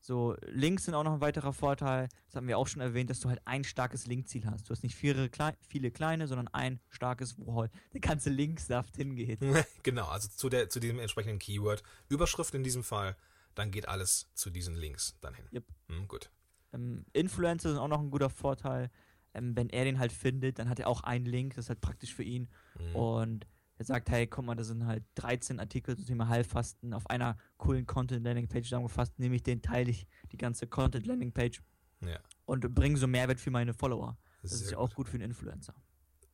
So, 0.00 0.36
Links 0.46 0.84
sind 0.84 0.94
auch 0.94 1.04
noch 1.04 1.14
ein 1.14 1.20
weiterer 1.20 1.52
Vorteil. 1.52 2.08
Das 2.26 2.36
haben 2.36 2.48
wir 2.48 2.56
auch 2.56 2.66
schon 2.66 2.80
erwähnt, 2.80 3.10
dass 3.10 3.20
du 3.20 3.28
halt 3.28 3.40
ein 3.44 3.64
starkes 3.64 4.06
Linkziel 4.06 4.46
hast. 4.46 4.68
Du 4.68 4.70
hast 4.70 4.82
nicht 4.82 4.94
viele, 4.94 5.28
viele 5.60 5.90
kleine, 5.90 6.26
sondern 6.26 6.48
ein 6.48 6.80
starkes, 6.88 7.36
wo 7.38 7.60
halt 7.60 7.72
der 7.92 8.00
ganze 8.00 8.30
Linksaft 8.30 8.96
hingeht. 8.96 9.40
genau, 9.82 10.06
also 10.06 10.28
zu, 10.28 10.48
der, 10.48 10.68
zu 10.68 10.80
diesem 10.80 10.98
entsprechenden 10.98 11.38
Keyword. 11.38 11.82
Überschrift 12.08 12.54
in 12.54 12.62
diesem 12.62 12.84
Fall, 12.84 13.16
dann 13.54 13.70
geht 13.70 13.88
alles 13.88 14.30
zu 14.34 14.50
diesen 14.50 14.76
Links 14.76 15.16
dann 15.20 15.34
hin. 15.34 15.46
Yep. 15.52 15.64
Hm, 15.88 16.08
gut. 16.08 16.30
Ähm, 16.72 17.04
Influencer 17.12 17.70
sind 17.70 17.78
auch 17.78 17.88
noch 17.88 18.00
ein 18.00 18.10
guter 18.10 18.30
Vorteil. 18.30 18.90
Ähm, 19.34 19.56
wenn 19.56 19.68
er 19.70 19.84
den 19.84 19.98
halt 19.98 20.12
findet, 20.12 20.58
dann 20.58 20.68
hat 20.68 20.78
er 20.78 20.88
auch 20.88 21.02
einen 21.02 21.26
Link, 21.26 21.54
das 21.54 21.66
ist 21.66 21.68
halt 21.70 21.80
praktisch 21.80 22.14
für 22.14 22.22
ihn. 22.22 22.48
Mhm. 22.78 22.96
Und 22.96 23.46
er 23.78 23.84
sagt, 23.84 24.10
hey, 24.10 24.26
guck 24.26 24.44
mal, 24.44 24.56
das 24.56 24.66
sind 24.66 24.86
halt 24.86 25.04
13 25.14 25.60
Artikel 25.60 25.96
zum 25.96 26.06
Thema 26.06 26.28
Heilfasten 26.28 26.92
auf 26.92 27.08
einer 27.08 27.38
coolen 27.58 27.86
Content-Landing-Page 27.86 28.64
zusammengefasst, 28.64 29.18
nehme 29.18 29.36
ich 29.36 29.44
den, 29.44 29.62
teile 29.62 29.90
ich 29.90 30.06
die 30.32 30.36
ganze 30.36 30.66
Content-Landing-Page 30.66 31.62
ja. 32.00 32.18
und 32.44 32.74
bringe 32.74 32.96
so 32.96 33.06
Mehrwert 33.06 33.40
für 33.40 33.52
meine 33.52 33.74
Follower. 33.74 34.16
Das, 34.42 34.50
das 34.50 34.62
ist 34.62 34.70
ja 34.72 34.78
auch 34.78 34.92
gut 34.94 35.08
für 35.08 35.14
einen 35.14 35.30
Influencer. 35.30 35.74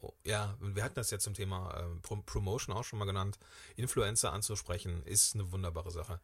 Oh, 0.01 0.13
ja, 0.25 0.57
wir 0.61 0.83
hatten 0.83 0.95
das 0.95 1.11
ja 1.11 1.19
zum 1.19 1.35
Thema 1.35 1.71
äh, 1.71 2.21
Promotion 2.25 2.75
auch 2.75 2.85
schon 2.85 2.99
mal 2.99 3.05
genannt. 3.07 3.39
Influencer 3.77 4.33
anzusprechen 4.33 5.03
ist 5.05 5.35
eine 5.35 5.51
wunderbare 5.53 5.91
Sache. 5.91 6.21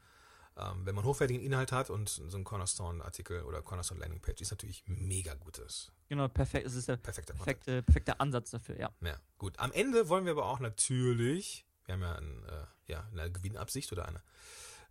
Ähm, 0.56 0.84
wenn 0.84 0.94
man 0.94 1.04
hochwertigen 1.04 1.42
Inhalt 1.42 1.72
hat 1.72 1.90
und 1.90 2.08
so 2.08 2.36
ein 2.36 2.44
Cornerstone-Artikel 2.44 3.42
oder 3.42 3.62
Cornerstone 3.62 4.00
Landing-Page 4.00 4.40
ist 4.40 4.50
natürlich 4.50 4.84
mega 4.86 5.34
gutes. 5.34 5.92
Genau, 6.10 6.26
perfekt. 6.26 6.66
Es 6.66 6.74
ist 6.74 6.88
der 6.88 6.96
perfekte, 6.96 7.32
perfekte, 7.34 7.82
perfekte 7.84 8.18
Ansatz 8.18 8.50
dafür, 8.50 8.76
ja. 8.76 8.90
Ja, 9.00 9.16
gut. 9.38 9.56
Am 9.60 9.70
Ende 9.70 10.08
wollen 10.08 10.24
wir 10.24 10.32
aber 10.32 10.46
auch 10.46 10.58
natürlich, 10.58 11.64
wir 11.84 11.94
haben 11.94 12.02
ja, 12.02 12.16
ein, 12.16 12.44
äh, 12.46 12.92
ja 12.92 13.08
eine 13.12 13.30
Gewinnabsicht 13.30 13.92
oder 13.92 14.08
eine, 14.08 14.18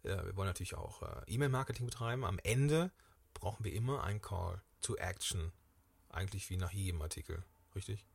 äh, 0.04 0.26
wir 0.26 0.38
wollen 0.38 0.48
natürlich 0.48 0.76
auch 0.76 1.04
äh, 1.04 1.22
E-Mail-Marketing 1.28 1.86
betreiben. 1.86 2.24
Am 2.24 2.40
Ende 2.44 2.94
brauchen 3.34 3.66
wir 3.66 3.74
immer 3.74 4.02
ein 4.04 4.22
Call 4.22 4.62
to 4.80 4.96
Action. 4.96 5.52
Eigentlich 6.08 6.50
wie 6.50 6.56
nach 6.56 6.72
jedem 6.72 7.02
Artikel, 7.02 7.44
richtig? 7.76 8.06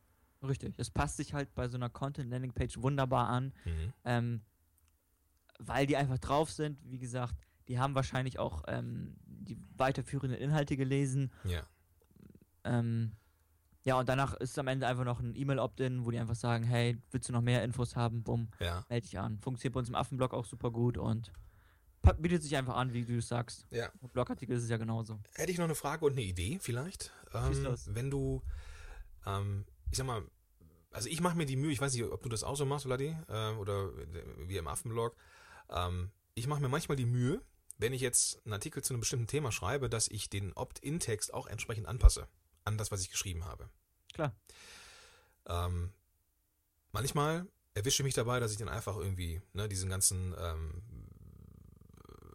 Richtig. 0.41 0.73
Es 0.79 0.89
passt 0.89 1.17
sich 1.17 1.35
halt 1.35 1.53
bei 1.53 1.67
so 1.67 1.77
einer 1.77 1.91
Content-Landing-Page 1.91 2.81
wunderbar 2.81 3.29
an. 3.29 3.53
Mhm. 3.65 3.93
Ähm, 4.03 4.41
weil 5.59 5.85
die 5.85 5.95
einfach 5.95 6.17
drauf 6.17 6.51
sind. 6.51 6.79
Wie 6.83 6.97
gesagt, 6.97 7.35
die 7.67 7.77
haben 7.77 7.93
wahrscheinlich 7.93 8.39
auch 8.39 8.63
ähm, 8.65 9.15
die 9.25 9.59
weiterführenden 9.77 10.39
Inhalte 10.39 10.75
gelesen. 10.75 11.31
Ja. 11.43 11.67
Ähm, 12.65 13.13
ja, 13.85 13.99
und 13.99 14.09
danach 14.09 14.33
ist 14.33 14.57
am 14.57 14.67
Ende 14.67 14.87
einfach 14.87 15.05
noch 15.05 15.19
ein 15.19 15.35
E-Mail-Opt-in, 15.35 16.05
wo 16.05 16.11
die 16.11 16.17
einfach 16.17 16.35
sagen, 16.35 16.63
hey, 16.63 16.97
willst 17.11 17.29
du 17.29 17.33
noch 17.33 17.41
mehr 17.41 17.63
Infos 17.63 17.95
haben? 17.95 18.23
Bumm, 18.23 18.49
ja. 18.59 18.83
melde 18.89 19.05
dich 19.05 19.19
an. 19.19 19.39
Funktioniert 19.39 19.73
bei 19.73 19.79
uns 19.79 19.89
im 19.89 19.95
Affenblog 19.95 20.33
auch 20.33 20.45
super 20.45 20.71
gut 20.71 20.97
und 20.97 21.31
bietet 22.17 22.41
sich 22.41 22.55
einfach 22.55 22.75
an, 22.75 22.93
wie 22.93 23.05
du 23.05 23.17
es 23.17 23.27
sagst. 23.27 23.67
Ja. 23.69 23.91
Und 24.01 24.11
Blogartikel 24.11 24.55
ist 24.55 24.63
es 24.63 24.69
ja 24.69 24.77
genauso. 24.77 25.19
Hätte 25.35 25.51
ich 25.51 25.59
noch 25.59 25.65
eine 25.65 25.75
Frage 25.75 26.03
und 26.05 26.13
eine 26.13 26.23
Idee 26.23 26.57
vielleicht. 26.59 27.11
Ähm, 27.33 27.75
wenn 27.85 28.09
du, 28.09 28.41
ähm, 29.27 29.65
ich 29.91 29.97
sag 29.97 30.07
mal, 30.07 30.23
also 30.91 31.07
ich 31.07 31.21
mache 31.21 31.37
mir 31.37 31.45
die 31.45 31.55
Mühe, 31.55 31.71
ich 31.71 31.81
weiß 31.81 31.93
nicht, 31.93 32.03
ob 32.05 32.23
du 32.23 32.29
das 32.29 32.43
auch 32.43 32.55
so 32.55 32.65
machst, 32.65 32.85
Vladi, 32.85 33.15
äh, 33.27 33.51
oder 33.51 33.91
wie 34.47 34.57
im 34.57 34.67
Affenblog, 34.67 35.15
ähm, 35.69 36.09
ich 36.33 36.47
mache 36.47 36.61
mir 36.61 36.69
manchmal 36.69 36.95
die 36.95 37.05
Mühe, 37.05 37.41
wenn 37.77 37.93
ich 37.93 38.01
jetzt 38.01 38.43
einen 38.45 38.53
Artikel 38.53 38.83
zu 38.83 38.93
einem 38.93 39.01
bestimmten 39.01 39.27
Thema 39.27 39.51
schreibe, 39.51 39.89
dass 39.89 40.07
ich 40.07 40.29
den 40.29 40.53
Opt-in-Text 40.53 41.33
auch 41.33 41.45
entsprechend 41.45 41.87
anpasse 41.87 42.27
an 42.65 42.77
das, 42.77 42.91
was 42.91 43.01
ich 43.01 43.09
geschrieben 43.09 43.45
habe. 43.45 43.69
Klar. 44.13 44.35
Ähm, 45.47 45.91
manchmal 46.91 47.47
erwische 47.73 48.01
ich 48.01 48.05
mich 48.05 48.13
dabei, 48.13 48.39
dass 48.39 48.51
ich 48.51 48.57
dann 48.57 48.69
einfach 48.69 48.97
irgendwie 48.97 49.41
ne, 49.53 49.67
diesen 49.69 49.89
ganzen 49.89 50.35
ähm, 50.37 50.83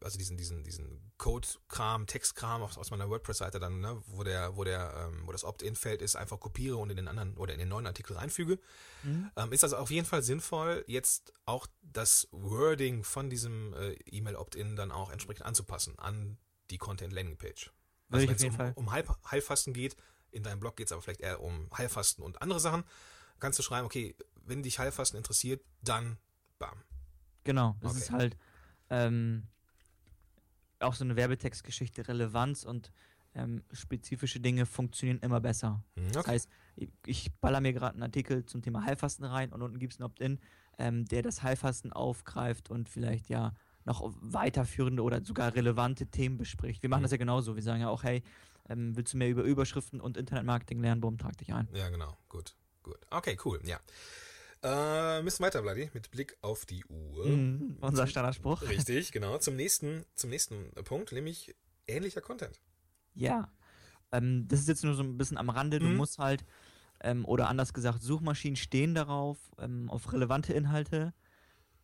also 0.03 0.19
diesen, 0.19 0.37
diesen, 0.37 0.65
diesen 0.65 1.13
Code-Kram, 1.19 2.07
Text-Kram 2.07 2.63
aus, 2.63 2.79
aus 2.79 2.91
meiner 2.91 3.09
WordPress-Seite 3.09 3.59
dann, 3.59 3.81
ne, 3.81 4.03
wo 4.07 4.23
der, 4.23 4.57
wo 4.57 4.65
der, 4.65 4.95
ähm, 4.97 5.23
wo 5.27 5.33
das 5.33 5.45
Opt-in-Feld 5.45 6.03
ist, 6.03 6.17
einfach 6.17 6.41
kopiere 6.41 6.77
und 6.77 6.91
in 6.91 6.97
den 6.97 7.09
anderen 7.09 7.37
oder 7.37 7.53
in 7.53 7.59
den 7.59 7.69
neuen 7.69 7.87
Artikel 7.87 8.17
reinfüge. 8.17 8.59
Mhm. 9.03 9.31
Ähm, 9.37 9.53
ist 9.53 9.65
also 9.65 9.77
auf 9.77 9.91
jeden 9.91 10.07
Fall 10.07 10.23
sinnvoll, 10.23 10.85
jetzt 10.87 11.33
auch 11.45 11.67
das 11.83 12.29
Wording 12.33 13.05
von 13.05 13.31
diesem 13.31 13.75
äh, 13.75 13.93
E-Mail-Opt-in 14.07 14.77
dann 14.77 14.91
auch 14.91 15.11
entsprechend 15.11 15.45
anzupassen 15.45 15.99
an 15.99 16.39
die 16.71 16.79
Content-Landing-Page. 16.79 17.71
Also 18.11 18.27
wenn 18.27 18.35
es 18.35 18.45
um, 18.45 18.73
um 18.75 18.93
Heil, 18.93 19.05
Heilfasten 19.31 19.73
geht, 19.73 19.97
in 20.33 20.43
deinem 20.43 20.61
Blog 20.61 20.77
geht 20.77 20.87
es 20.87 20.93
aber 20.93 21.03
vielleicht 21.03 21.21
eher 21.21 21.41
um 21.41 21.69
Heilfasten 21.77 22.25
und 22.25 22.41
andere 22.43 22.61
Sachen, 22.61 22.85
kannst 23.39 23.59
du 23.59 23.63
schreiben, 23.63 23.87
okay, 23.87 24.15
wenn 24.45 24.63
dich 24.63 24.79
Heilfasten 24.79 25.17
interessiert, 25.17 25.63
dann 25.83 26.19
bam. 26.59 26.83
Genau, 27.45 27.77
das 27.81 27.93
okay. 27.93 28.01
ist 28.01 28.11
halt 28.11 28.37
ähm, 28.91 29.45
auch 30.81 30.95
so 30.95 31.05
eine 31.05 31.17
Werbetextgeschichte 31.17 32.09
Relevanz 32.09 32.65
und 32.65 32.91
ähm, 33.35 33.63
spezifische 33.73 34.41
Dinge 34.41 34.67
funktionieren 34.67 35.21
immer 35.21 35.41
besser. 35.41 35.85
Mhm, 35.95 36.07
okay. 36.07 36.13
Das 36.13 36.27
heißt, 36.27 36.49
ich, 36.77 36.91
ich 37.07 37.33
baller 37.41 37.61
mir 37.61 37.73
gerade 37.73 37.95
einen 37.95 38.03
Artikel 38.03 38.45
zum 38.45 38.63
Thema 38.63 38.85
Heilfasten 38.85 39.25
rein 39.25 39.53
und 39.53 39.63
unten 39.63 39.79
gibt 39.79 39.93
es 39.93 40.01
ein 40.01 40.03
Opt-in, 40.03 40.41
ähm, 40.79 41.05
der 41.05 41.23
das 41.23 41.43
Heilfasten 41.43 41.93
aufgreift 41.93 42.71
und 42.71 42.89
vielleicht 42.89 43.29
ja 43.29 43.55
noch 43.85 44.13
weiterführende 44.21 45.03
oder 45.03 45.25
sogar 45.25 45.55
relevante 45.55 46.07
Themen 46.07 46.37
bespricht. 46.37 46.83
Wir 46.83 46.91
machen 46.91 47.01
mhm. 47.01 47.05
das 47.05 47.13
ja 47.13 47.17
genauso. 47.19 47.57
Wir 47.57 47.63
sagen 47.63 47.81
ja 47.81 47.89
auch, 47.89 48.03
hey, 48.03 48.23
ähm, 48.71 48.97
willst 48.97 49.13
du 49.13 49.19
mehr 49.19 49.29
über 49.29 49.43
Überschriften 49.43 50.01
und 50.01 50.17
Internetmarketing 50.17 50.81
lernen? 50.81 51.01
Bumm, 51.01 51.19
trag 51.19 51.37
dich 51.37 51.53
ein. 51.53 51.69
Ja, 51.75 51.89
genau. 51.91 52.17
Gut, 52.29 52.55
gut. 52.83 52.99
Okay, 53.11 53.37
cool. 53.45 53.61
Ja. 53.65 53.81
Äh, 54.63 55.23
müssen 55.23 55.43
weiter, 55.43 55.63
Bloody, 55.63 55.91
mit 55.95 56.11
Blick 56.11 56.37
auf 56.43 56.67
die 56.67 56.85
Uhr. 56.85 57.27
Mm, 57.27 57.79
unser 57.81 58.07
Standardspruch. 58.07 58.63
Richtig, 58.69 59.11
genau. 59.11 59.39
Zum 59.39 59.57
nächsten, 59.57 60.05
zum 60.15 60.31
nächsten 60.31 60.71
Punkt, 60.85 61.13
nämlich 61.13 61.55
ähnlicher 61.87 62.21
Content. 62.21 62.61
Ja. 63.15 63.51
Ähm, 64.13 64.47
das 64.49 64.61
ist 64.61 64.69
jetzt 64.69 64.85
nur 64.85 64.95
so 64.95 65.03
ein 65.03 65.17
bisschen 65.17 65.39
am 65.39 65.51
Rande. 65.51 65.79
Du 65.79 65.87
mhm. 65.87 65.97
musst 65.97 66.19
halt, 66.19 66.45
ähm, 67.03 67.25
oder 67.25 67.49
anders 67.49 67.73
gesagt, 67.73 68.03
Suchmaschinen 68.03 68.57
stehen 68.57 68.95
darauf, 68.95 69.39
ähm, 69.59 69.91
auf 69.91 70.13
relevante 70.13 70.53
Inhalte, 70.53 71.15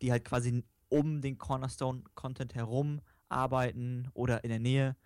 die 0.03 0.13
halt 0.13 0.25
quasi 0.25 0.63
um 0.89 1.21
den 1.23 1.39
Cornerstone-Content 1.39 2.55
herum 2.55 3.01
arbeiten 3.29 4.09
oder 4.13 4.45
in 4.45 4.51
der 4.51 4.61
Nähe 4.61 4.97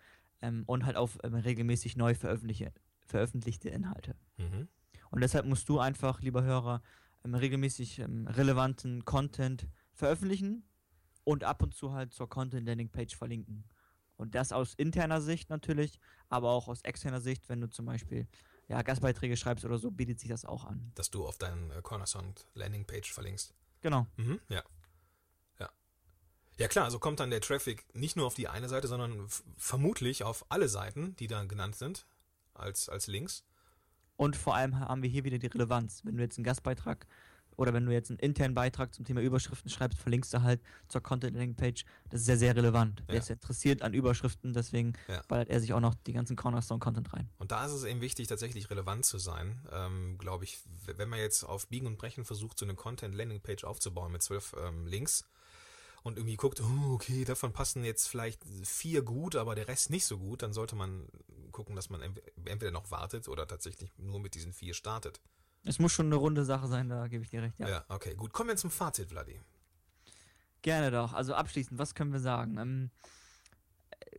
ähm, 0.43 0.65
und 0.67 0.87
halt 0.87 0.97
auf 0.97 1.19
ähm, 1.23 1.35
regelmäßig 1.35 1.97
neu 1.97 2.15
veröffentlichte, 2.15 3.69
Inhalte. 3.69 4.17
Mhm. 4.37 4.69
Und 5.11 5.21
deshalb 5.21 5.47
musst 5.47 5.69
du 5.69 5.79
einfach, 5.79 6.21
lieber 6.21 6.43
Hörer, 6.43 6.83
ähm, 7.25 7.35
regelmäßig 7.35 7.99
ähm, 7.99 8.27
relevanten 8.27 9.05
Content 9.05 9.69
veröffentlichen 9.93 10.65
und 11.25 11.45
ab 11.45 11.63
und 11.63 11.75
zu 11.75 11.93
halt 11.93 12.13
zur 12.13 12.29
Content 12.29 12.67
Landing 12.67 12.89
Page 12.89 13.15
verlinken. 13.15 13.65
Und 14.17 14.35
das 14.35 14.53
aus 14.53 14.75
interner 14.75 15.21
Sicht 15.21 15.49
natürlich, 15.49 15.99
aber 16.29 16.51
auch 16.51 16.69
aus 16.69 16.83
externer 16.83 17.21
Sicht, 17.21 17.49
wenn 17.49 17.61
du 17.61 17.71
zum 17.71 17.87
Beispiel 17.87 18.29
ja, 18.69 18.83
Gastbeiträge 18.83 19.37
schreibst 19.37 19.65
oder 19.65 19.79
so, 19.79 19.91
bietet 19.91 20.21
sich 20.21 20.29
das 20.29 20.45
auch 20.45 20.65
an. 20.65 20.93
Dass 20.95 21.11
du 21.11 21.27
auf 21.27 21.39
deinen 21.39 21.71
äh, 21.71 21.83
Landing 22.55 22.87
Page 22.87 23.11
verlinkst. 23.13 23.55
Genau. 23.81 24.07
Mhm. 24.17 24.41
Ja. 24.49 24.63
Ja 26.61 26.69
klar, 26.69 26.85
also 26.85 26.99
kommt 26.99 27.21
dann 27.21 27.31
der 27.31 27.41
Traffic 27.41 27.87
nicht 27.95 28.17
nur 28.17 28.27
auf 28.27 28.35
die 28.35 28.47
eine 28.47 28.69
Seite, 28.69 28.87
sondern 28.87 29.27
vermutlich 29.57 30.25
auf 30.25 30.45
alle 30.51 30.69
Seiten, 30.69 31.17
die 31.17 31.27
da 31.27 31.43
genannt 31.45 31.75
sind, 31.75 32.05
als, 32.53 32.91
als 32.91 33.07
Links. 33.07 33.45
Und 34.17 34.37
vor 34.37 34.55
allem 34.55 34.79
haben 34.79 35.03
wir 35.03 35.09
hier 35.09 35.25
wieder 35.25 35.39
die 35.39 35.47
Relevanz. 35.47 36.05
Wenn 36.05 36.19
du 36.19 36.23
jetzt 36.23 36.37
einen 36.37 36.45
Gastbeitrag 36.45 37.07
oder 37.57 37.73
wenn 37.73 37.87
du 37.87 37.93
jetzt 37.93 38.11
einen 38.11 38.19
internen 38.19 38.55
Beitrag 38.55 38.95
zum 38.95 39.07
Thema 39.07 39.23
Überschriften 39.23 39.71
schreibst, 39.71 39.99
verlinkst 39.99 40.35
du 40.35 40.43
halt 40.43 40.61
zur 40.89 41.01
Content 41.01 41.35
Landing 41.35 41.57
Page. 41.57 41.87
Das 42.11 42.21
ist 42.21 42.27
sehr, 42.27 42.37
sehr 42.37 42.55
relevant. 42.55 43.01
Ja. 43.01 43.05
Wer 43.09 43.19
ist 43.21 43.31
interessiert 43.31 43.81
an 43.81 43.95
Überschriften, 43.95 44.53
deswegen 44.53 44.93
ja. 45.09 45.23
ballert 45.29 45.49
er 45.49 45.61
sich 45.61 45.73
auch 45.73 45.81
noch 45.81 45.95
die 45.95 46.13
ganzen 46.13 46.37
Cornerstone 46.37 46.79
Content 46.79 47.11
rein. 47.15 47.31
Und 47.39 47.53
da 47.53 47.65
ist 47.65 47.73
es 47.73 47.85
eben 47.85 48.03
wichtig, 48.03 48.29
tatsächlich 48.29 48.69
relevant 48.69 49.07
zu 49.07 49.17
sein. 49.17 49.67
Ähm, 49.73 50.19
Glaube 50.19 50.45
ich, 50.45 50.59
wenn 50.85 51.09
man 51.09 51.21
jetzt 51.21 51.43
auf 51.43 51.69
Biegen 51.69 51.87
und 51.87 51.97
Brechen 51.97 52.27
versucht, 52.27 52.59
so 52.59 52.67
eine 52.67 52.75
Content 52.75 53.15
Landing 53.15 53.41
Page 53.41 53.65
aufzubauen 53.65 54.13
mit 54.13 54.23
zwölf 54.23 54.55
ähm, 54.63 54.87
Links, 54.87 55.25
und 56.03 56.17
irgendwie 56.17 56.37
guckt, 56.37 56.61
oh, 56.61 56.95
okay, 56.95 57.25
davon 57.25 57.53
passen 57.53 57.85
jetzt 57.85 58.07
vielleicht 58.07 58.45
vier 58.65 59.03
gut, 59.03 59.37
aber 59.37 59.55
der 59.55 59.69
Rest 59.69 59.91
nicht 59.91 60.07
so 60.07 60.19
gut, 60.19 60.43
dann 60.43 60.53
sollte 60.53 60.77
man 60.77 61.09
gucken, 61.53 61.77
dass 61.77 61.91
man 61.91 62.01
entweder 62.45 62.71
noch 62.71 62.91
wartet 62.91 63.29
oder 63.29 63.47
tatsächlich 63.47 63.91
nur 63.99 64.21
mit 64.21 64.35
diesen 64.35 64.53
vier 64.53 64.75
startet. 64.75 65.21
Es 65.65 65.79
muss 65.79 65.93
schon 65.93 66.07
eine 66.07 66.17
runde 66.17 66.45
Sache 66.45 66.69
sein, 66.69 66.89
da 66.89 67.07
gebe 67.09 67.23
ich 67.23 67.31
dir 67.31 67.43
recht, 67.43 67.59
ja. 67.59 67.69
Ja, 67.69 67.85
okay, 67.89 68.15
gut. 68.15 68.33
Kommen 68.33 68.49
wir 68.49 68.57
zum 68.57 68.71
Fazit, 68.71 69.11
Vladi. 69.11 69.41
Gerne 70.63 70.91
doch. 70.91 71.13
Also 71.13 71.35
abschließend, 71.35 71.79
was 71.79 71.95
können 71.95 72.13
wir 72.13 72.21
sagen? 72.21 72.57
Ähm, 72.59 72.91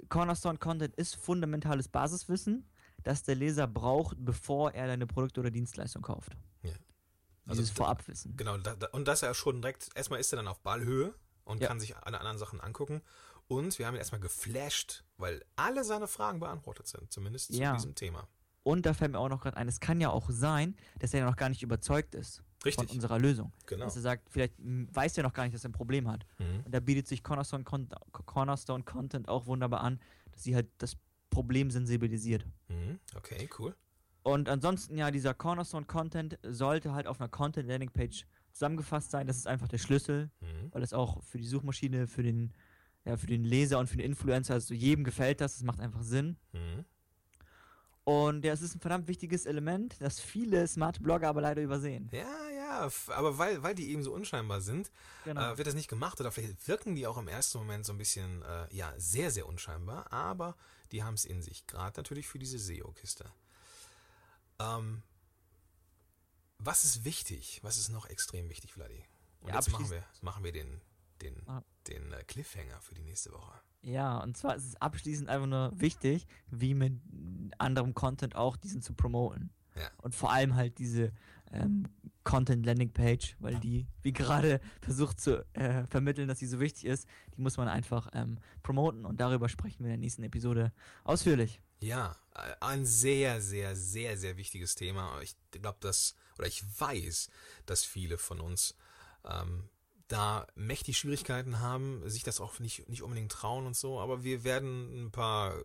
Cornerstone 0.10 0.60
Content 0.60 0.96
ist 0.96 1.16
fundamentales 1.16 1.88
Basiswissen, 1.88 2.68
das 3.04 3.24
der 3.24 3.36
Leser 3.36 3.68
braucht, 3.68 4.18
bevor 4.20 4.72
er 4.74 4.88
deine 4.88 5.08
Produkte 5.08 5.40
oder 5.40 5.52
Dienstleistung 5.52 6.02
kauft. 6.04 6.36
Ja. 6.62 6.72
Also 7.46 7.62
Dieses 7.62 7.76
Vorabwissen. 7.76 8.38
Genau, 8.38 8.58
da, 8.58 8.76
da, 8.76 8.88
und 8.88 9.08
dass 9.08 9.24
er 9.24 9.34
schon 9.34 9.62
direkt, 9.62 9.90
erstmal 9.96 10.20
ist 10.20 10.32
er 10.34 10.38
dann 10.38 10.48
auf 10.48 10.60
Ballhöhe 10.60 11.14
und 11.52 11.62
ja. 11.62 11.68
kann 11.68 11.80
sich 11.80 11.96
alle 11.98 12.20
anderen 12.20 12.38
Sachen 12.38 12.62
angucken. 12.62 13.02
Und 13.48 13.78
wir 13.78 13.86
haben 13.86 13.96
ihn 13.96 14.00
erstmal 14.00 14.22
geflasht, 14.22 15.04
weil 15.18 15.44
alle 15.56 15.84
seine 15.84 16.08
Fragen 16.08 16.40
beantwortet 16.40 16.88
sind, 16.88 17.12
zumindest 17.12 17.50
ja. 17.50 17.72
zu 17.72 17.78
diesem 17.78 17.96
Thema. 17.96 18.28
Und 18.64 18.86
da 18.86 18.94
fällt 18.94 19.12
mir 19.12 19.20
auch 19.20 19.30
noch 19.30 19.42
gerade 19.42 19.58
ein, 19.58 19.68
es 19.68 19.80
kann 19.80 20.00
ja 20.00 20.10
auch 20.10 20.30
sein, 20.30 20.76
dass 21.00 21.14
er 21.14 21.26
noch 21.26 21.36
gar 21.36 21.50
nicht 21.50 21.64
überzeugt 21.64 22.16
ist. 22.16 22.44
Richtig. 22.64 22.88
von 22.88 22.96
unserer 22.96 23.18
Lösung. 23.18 23.52
Genau. 23.66 23.86
Dass 23.86 23.96
er 23.96 24.04
sagt, 24.04 24.30
vielleicht 24.30 24.54
weiß 24.60 25.18
er 25.18 25.24
noch 25.24 25.34
gar 25.34 25.46
nicht, 25.46 25.56
dass 25.56 25.66
er 25.66 25.70
ein 25.70 25.74
Problem 25.74 26.08
hat. 26.08 26.28
Mhm. 26.38 26.62
Und 26.64 26.72
da 26.72 26.80
bietet 26.80 27.08
sich 27.08 27.24
Cornerstone, 27.24 27.64
Con 27.64 27.90
Cornerstone 28.12 28.84
Content 28.84 29.28
auch 29.28 29.48
wunderbar 29.48 29.82
an, 29.82 30.00
dass 30.32 30.44
sie 30.44 30.54
halt 30.54 30.68
das 30.78 30.96
Problem 31.32 31.72
sensibilisiert. 31.72 32.46
Mhm. 32.68 33.00
Okay, 33.16 33.50
cool. 33.58 33.76
Und 34.24 34.50
ansonsten, 34.50 34.98
ja, 34.98 35.10
dieser 35.12 35.34
Cornerstone 35.34 35.86
Content 35.86 36.38
sollte 36.44 36.94
halt 36.94 37.08
auf 37.08 37.20
einer 37.20 37.30
Content 37.30 37.68
Landing 37.68 37.90
Page 37.92 38.26
zusammengefasst 38.52 39.12
sein. 39.12 39.26
Das 39.28 39.38
ist 39.38 39.48
einfach 39.48 39.68
der 39.68 39.78
Schlüssel, 39.80 40.30
Mhm. 40.42 40.72
weil 40.72 40.84
es 40.84 40.94
auch 40.94 41.24
für 41.24 41.38
die 41.40 41.48
Suchmaschine, 41.48 42.06
für 42.08 42.22
den, 42.24 42.54
ja, 43.06 43.18
für 43.18 43.26
den 43.28 43.44
Leser 43.44 43.80
und 43.80 43.88
für 43.88 43.98
den 43.98 44.06
Influencer, 44.06 44.54
also 44.56 44.74
jedem 44.74 45.04
gefällt 45.04 45.42
das. 45.42 45.54
Das 45.56 45.64
macht 45.64 45.80
einfach 45.80 46.04
Sinn. 46.04 46.38
Mhm. 46.54 46.86
Und 48.04 48.44
ja, 48.46 48.52
es 48.54 48.62
ist 48.62 48.76
ein 48.76 48.80
verdammt 48.80 49.08
wichtiges 49.08 49.46
Element, 49.46 49.96
das 50.00 50.20
viele 50.20 50.68
smarte 50.68 51.02
Blogger 51.02 51.30
aber 51.30 51.42
leider 51.42 51.62
übersehen. 51.62 52.10
Ja, 52.12 52.26
ja, 52.56 52.90
aber 53.16 53.38
weil, 53.38 53.62
weil 53.62 53.76
die 53.76 53.92
eben 53.92 54.02
so 54.02 54.12
unscheinbar 54.12 54.60
sind, 54.62 54.92
Genau. 55.24 55.54
äh, 55.54 55.58
wird 55.58 55.68
das 55.68 55.76
nicht 55.76 55.88
gemacht 55.88 56.20
oder 56.20 56.32
vielleicht 56.32 56.68
wirken 56.68 56.96
die 56.96 57.06
auch 57.06 57.18
im 57.18 57.28
ersten 57.28 57.60
Moment 57.60 57.86
so 57.86 57.94
ein 57.94 58.00
bisschen, 58.00 58.42
äh, 58.42 58.74
ja, 58.76 58.92
sehr, 58.98 59.30
sehr 59.30 59.46
unscheinbar, 59.48 60.12
aber 60.12 60.56
die 60.92 61.04
haben 61.04 61.14
es 61.14 61.26
in 61.26 61.42
sich, 61.44 61.68
gerade 61.68 61.98
natürlich 62.00 62.28
für 62.28 62.40
diese 62.40 62.58
SEO-Kiste. 62.58 63.26
Ähm, 64.62 65.04
was 66.60 66.86
ist 66.86 67.04
wichtig? 67.06 67.60
Was 67.64 67.78
ist 67.78 67.90
noch 67.90 68.06
extrem 68.08 68.50
wichtig, 68.50 68.74
Vladi? 68.74 69.04
Und 69.42 69.50
Ja, 69.50 69.56
jetzt 69.56 69.72
machen 69.72 69.90
wir, 69.90 70.04
machen 70.22 70.44
wir 70.44 70.52
den, 70.52 70.82
den, 71.22 71.42
Ah. 71.48 71.64
den 71.88 72.14
äh, 72.14 72.24
Cliffhanger 72.24 72.80
für 72.82 72.94
die 72.94 73.02
nächste 73.02 73.32
Woche. 73.32 73.54
Ja, 73.82 74.20
und 74.20 74.38
zwar 74.38 74.56
ist 74.56 74.66
es 74.66 74.76
abschließend 74.80 75.28
einfach 75.28 75.48
nur 75.48 75.72
wichtig, 75.80 76.28
wie 76.52 76.76
mit 76.76 77.02
anderem 77.58 77.96
Content 77.96 78.36
auch 78.36 78.56
diesen 78.58 78.82
zu 78.84 78.94
promoten. 78.94 79.50
Ja. 79.76 79.90
Und 79.98 80.14
vor 80.14 80.32
allem 80.32 80.56
halt 80.56 80.78
diese 80.78 81.12
ähm, 81.52 81.88
Content 82.24 82.64
Landing 82.66 82.92
Page, 82.94 83.36
weil 83.40 83.56
die, 83.60 83.88
wie 84.04 84.14
gerade 84.14 84.60
versucht 84.82 85.20
zu 85.20 85.44
äh, 85.54 85.88
vermitteln, 85.88 86.28
dass 86.28 86.38
sie 86.40 86.46
so 86.46 86.60
wichtig 86.60 86.86
ist, 86.86 87.08
die 87.36 87.42
muss 87.42 87.58
man 87.58 87.68
einfach 87.68 88.10
ähm, 88.14 88.38
promoten 88.62 89.06
und 89.06 89.20
darüber 89.20 89.50
sprechen 89.50 89.80
wir 89.80 89.86
in 89.88 89.94
der 89.94 89.98
nächsten 90.06 90.24
Episode 90.24 90.72
ausführlich. 91.04 91.62
Ja, 91.82 92.16
äh, 92.36 92.54
ein 92.62 92.86
sehr, 92.86 93.42
sehr, 93.42 93.76
sehr, 93.76 94.18
sehr 94.18 94.38
wichtiges 94.38 94.76
Thema. 94.76 95.20
Ich 95.22 95.36
glaube, 95.52 95.80
dass, 95.82 96.16
oder 96.38 96.48
ich 96.48 96.64
weiß, 96.80 97.30
dass 97.66 97.84
viele 97.84 98.18
von 98.18 98.40
uns 98.40 98.76
ähm, 99.26 99.68
da 100.08 100.46
mächtig 100.56 100.98
Schwierigkeiten 100.98 101.60
haben, 101.60 102.08
sich 102.10 102.24
das 102.24 102.40
auch 102.40 102.60
nicht, 102.60 102.88
nicht 102.88 103.02
unbedingt 103.02 103.32
trauen 103.32 103.66
und 103.66 103.76
so, 103.76 104.00
aber 104.00 104.24
wir 104.24 104.44
werden 104.44 105.06
ein 105.06 105.12
paar 105.12 105.64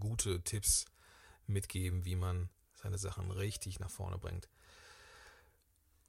gute 0.00 0.42
Tipps 0.42 0.86
mitgeben, 1.46 2.04
wie 2.04 2.16
man 2.16 2.48
seine 2.74 2.98
Sachen 2.98 3.30
richtig 3.30 3.78
nach 3.78 3.90
vorne 3.90 4.18
bringt. 4.18 4.48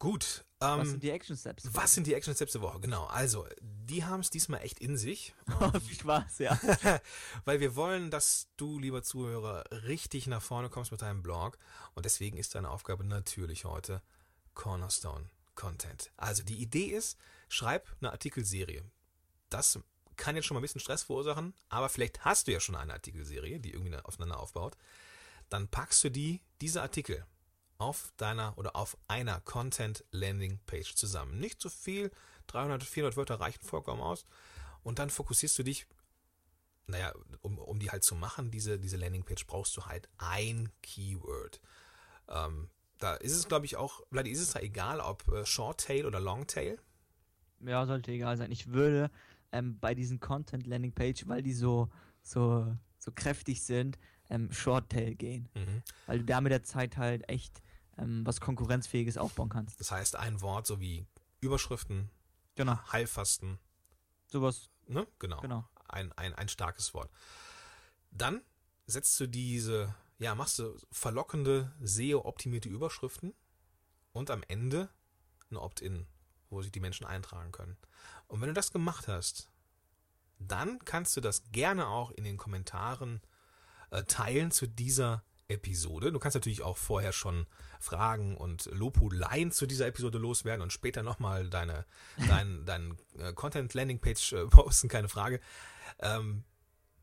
Gut. 0.04 0.44
Ähm, 0.60 0.80
Was 0.80 0.90
sind 0.90 1.02
die 1.02 1.12
Action 1.12 1.38
Steps? 1.38 1.64
was 1.72 1.94
sind 1.94 2.08
die 2.08 2.14
Action 2.14 2.36
Steps 2.36 2.52
der 2.52 2.62
Woche? 2.62 2.82
Genau, 2.82 3.06
also, 3.06 3.48
die 3.62 4.04
haben 4.04 4.20
es 4.20 4.30
diesmal 4.30 4.62
echt 4.62 4.80
in 4.80 4.98
sich. 4.98 5.34
Viel 5.88 5.98
Spaß, 5.98 6.40
ja. 6.40 6.60
Weil 7.46 7.62
wir 7.62 7.78
wollen, 7.78 8.12
dass 8.12 8.50
du, 8.58 8.80
lieber 8.80 9.02
Zuhörer, 9.02 9.64
richtig 9.88 10.28
nach 10.28 10.42
vorne 10.42 10.70
kommst 10.70 10.92
mit 10.92 11.02
deinem 11.02 11.24
Blog. 11.24 11.58
Und 11.96 12.04
deswegen 12.04 12.36
ist 12.36 12.54
deine 12.54 12.70
Aufgabe 12.70 13.06
natürlich 13.06 13.64
heute 13.64 14.02
Cornerstone 14.56 15.30
Content. 15.56 16.12
Also 16.18 16.44
die 16.44 16.58
Idee 16.58 16.88
ist, 16.88 17.18
schreib 17.48 17.88
eine 18.02 18.12
Artikelserie. 18.12 18.84
Das 19.50 19.80
kann 20.18 20.36
jetzt 20.36 20.48
schon 20.48 20.56
mal 20.56 20.60
ein 20.60 20.64
bisschen 20.64 20.82
Stress 20.82 21.04
verursachen, 21.04 21.54
aber 21.70 21.88
vielleicht 21.88 22.26
hast 22.26 22.48
du 22.48 22.52
ja 22.52 22.60
schon 22.60 22.76
eine 22.76 22.92
Artikelserie, 22.92 23.62
die 23.62 23.72
irgendwie 23.72 23.96
aufeinander 23.96 24.42
aufbaut. 24.42 24.76
Dann 25.48 25.70
packst 25.70 26.04
du 26.04 26.10
die, 26.10 26.42
diese 26.60 26.82
Artikel 26.82 27.26
auf 27.84 28.14
deiner 28.18 28.58
oder 28.58 28.76
auf 28.76 28.98
einer 29.08 29.42
Content 29.42 30.04
Landing 30.12 30.60
Page 30.66 30.96
zusammen. 30.96 31.40
Nicht 31.40 31.62
zu 31.62 31.70
viel, 31.70 32.12
300, 32.48 32.84
400 32.84 33.18
Wörter 33.18 33.40
reichen 33.40 33.64
vollkommen 33.64 34.02
aus. 34.02 34.26
Und 34.84 35.00
dann 35.00 35.10
fokussierst 35.10 35.58
du 35.60 35.64
dich 35.64 35.88
naja, 36.88 37.14
um, 37.42 37.58
um 37.58 37.80
die 37.80 37.92
halt 37.92 38.04
zu 38.04 38.16
machen, 38.16 38.52
diese, 38.52 38.80
diese 38.80 38.98
Landingpage, 38.98 39.46
brauchst 39.48 39.76
du 39.78 39.86
halt 39.86 40.10
ein 40.18 40.70
Keyword. 40.82 41.62
Ähm, 42.28 42.70
da 43.00 43.16
ist 43.16 43.34
es, 43.34 43.48
glaube 43.48 43.66
ich, 43.66 43.78
auch, 43.78 44.02
Vladi, 44.12 44.32
ist 44.32 44.42
es 44.42 44.52
da 44.52 44.60
egal, 44.60 45.00
ob 45.00 45.28
äh, 45.30 45.46
Short-Tail 45.46 46.06
oder 46.06 46.20
Long-Tail? 46.20 46.80
Ja, 47.62 47.86
sollte 47.86 48.12
egal 48.12 48.38
sein. 48.38 48.52
Ich 48.52 48.68
würde 48.68 49.10
ähm, 49.52 49.80
bei 49.80 49.96
diesen 49.96 50.20
Content 50.20 50.68
Landing 50.68 50.94
Page, 50.94 51.28
weil 51.28 51.42
die 51.42 51.54
so, 51.54 51.90
so, 52.22 52.76
so 52.98 53.12
kräftig 53.14 53.64
sind, 53.64 53.98
ähm, 54.30 54.52
Short 54.52 54.90
Tail 54.90 55.16
gehen. 55.16 55.50
Mhm. 55.54 55.84
Weil 56.06 56.20
du 56.20 56.26
da 56.26 56.42
mit 56.42 56.52
der 56.52 56.64
Zeit 56.64 56.98
halt 56.98 57.28
echt 57.30 57.62
ähm, 57.98 58.26
was 58.26 58.42
Konkurrenzfähiges 58.42 59.18
aufbauen 59.18 59.50
kannst. 59.50 59.80
Das 59.80 59.92
heißt, 59.92 60.16
ein 60.16 60.42
Wort 60.42 60.68
sowie 60.68 61.06
Überschriften, 61.42 62.10
Genau. 62.56 62.78
Heilfasten, 62.92 63.60
Sowas, 64.28 64.70
ne? 64.88 65.08
Genau. 65.20 65.40
genau. 65.42 65.68
Ein, 65.88 66.12
ein, 66.14 66.34
ein 66.34 66.50
starkes 66.50 66.94
Wort. 66.94 67.12
Dann 68.10 68.42
setzt 68.88 69.20
du 69.20 69.28
diese, 69.28 69.94
ja, 70.18 70.34
machst 70.34 70.60
du 70.60 70.76
verlockende, 70.92 71.72
SEO-optimierte 71.82 72.70
Überschriften 72.70 73.34
und 74.12 74.32
am 74.32 74.44
Ende 74.48 74.90
ein 75.52 75.58
Opt-in, 75.58 76.08
wo 76.50 76.62
sich 76.62 76.72
die 76.72 76.80
Menschen 76.80 77.06
eintragen 77.06 77.52
können. 77.52 77.78
Und 78.28 78.42
wenn 78.42 78.48
du 78.48 78.54
das 78.54 78.72
gemacht 78.72 79.08
hast, 79.08 79.52
dann 80.40 80.80
kannst 80.80 81.16
du 81.16 81.22
das 81.22 81.52
gerne 81.52 81.88
auch 81.88 82.12
in 82.12 82.24
den 82.24 82.38
Kommentaren 82.38 83.22
äh, 83.92 84.04
teilen 84.04 84.52
zu 84.52 84.68
dieser 84.68 85.24
Episode. 85.54 86.12
Du 86.12 86.20
kannst 86.20 86.36
natürlich 86.36 86.62
auch 86.62 86.78
vorher 86.78 87.14
schon 87.14 87.48
Fragen 87.80 88.38
und 88.38 88.66
Lobhudeleien 88.66 89.52
zu 89.52 89.66
dieser 89.66 89.88
Episode 89.88 90.18
loswerden 90.18 90.62
und 90.62 90.74
später 90.74 91.04
nochmal 91.04 91.50
deine, 91.50 91.86
dein, 92.28 92.64
dein 92.66 92.98
äh, 93.18 93.34
Content 93.34 93.74
Landing 93.74 94.00
Page 94.00 94.34
äh, 94.34 94.48
posten, 94.48 94.90
keine 94.90 95.10
Frage. 95.10 95.40
Ähm, 96.00 96.44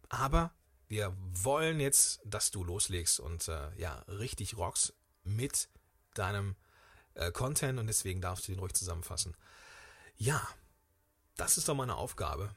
aber 0.08 0.52
wir 0.88 1.16
wollen 1.32 1.78
jetzt, 1.78 2.20
dass 2.24 2.50
du 2.50 2.64
loslegst 2.64 3.20
und 3.20 3.48
äh, 3.48 3.70
ja, 3.76 4.00
richtig 4.08 4.56
rockst 4.56 4.94
mit 5.22 5.68
deinem 6.14 6.56
äh, 7.14 7.30
Content 7.30 7.78
und 7.78 7.86
deswegen 7.86 8.20
darfst 8.20 8.48
du 8.48 8.52
den 8.52 8.58
ruhig 8.58 8.74
zusammenfassen. 8.74 9.36
Ja, 10.16 10.46
das 11.36 11.56
ist 11.56 11.68
doch 11.68 11.74
meine 11.74 11.94
Aufgabe. 11.94 12.54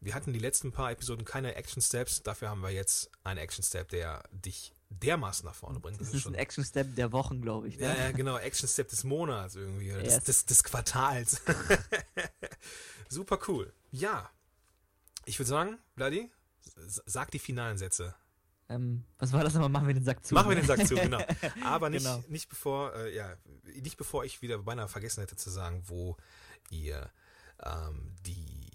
Wir 0.00 0.14
hatten 0.14 0.32
die 0.32 0.38
letzten 0.38 0.70
paar 0.70 0.92
Episoden 0.92 1.24
keine 1.24 1.54
Action 1.54 1.80
Steps, 1.80 2.22
dafür 2.22 2.50
haben 2.50 2.60
wir 2.60 2.70
jetzt 2.70 3.10
einen 3.24 3.38
Action 3.38 3.64
Step, 3.64 3.88
der 3.88 4.22
dich 4.30 4.75
dermaßen 4.90 5.44
nach 5.44 5.54
vorne 5.54 5.80
bringt. 5.80 6.00
Das 6.00 6.12
ist 6.14 6.26
ein 6.26 6.34
Action 6.34 6.64
Step 6.64 6.94
der 6.96 7.12
Wochen, 7.12 7.40
glaube 7.42 7.68
ich. 7.68 7.76
Ne? 7.78 7.84
ja, 7.86 7.94
ja, 7.94 8.12
genau, 8.12 8.38
Action 8.38 8.68
Step 8.68 8.88
des 8.88 9.04
Monats 9.04 9.54
irgendwie, 9.56 9.92
oder 9.92 10.02
des, 10.02 10.14
Yes. 10.14 10.24
des, 10.24 10.44
des 10.46 10.64
Quartals. 10.64 11.42
Super 13.08 13.38
cool. 13.48 13.72
Ja, 13.90 14.30
ich 15.24 15.38
würde 15.38 15.48
sagen, 15.48 15.78
Vladi, 15.96 16.30
s- 16.86 17.02
sag 17.06 17.30
die 17.30 17.38
finalen 17.38 17.78
Sätze. 17.78 18.14
Ähm, 18.68 19.04
was 19.18 19.32
war 19.32 19.44
das 19.44 19.54
nochmal? 19.54 19.68
Machen 19.70 19.86
wir 19.86 19.94
den 19.94 20.04
Sack 20.04 20.24
zu. 20.26 20.34
Machen 20.34 20.48
wir 20.48 20.56
ne? 20.56 20.62
den 20.62 20.66
Sack 20.66 20.86
zu, 20.86 20.96
genau. 20.96 21.22
Aber 21.64 21.88
nicht, 21.88 22.02
Genau. 22.04 22.22
nicht 22.28 22.48
bevor, 22.48 22.94
äh, 22.96 23.14
ja, 23.14 23.36
nicht 23.62 23.96
bevor 23.96 24.24
ich 24.24 24.42
wieder 24.42 24.58
beinahe 24.58 24.88
vergessen 24.88 25.20
hätte 25.20 25.36
zu 25.36 25.50
sagen, 25.50 25.84
wo 25.86 26.16
ihr 26.70 27.10
ähm, 27.62 28.12
die 28.26 28.66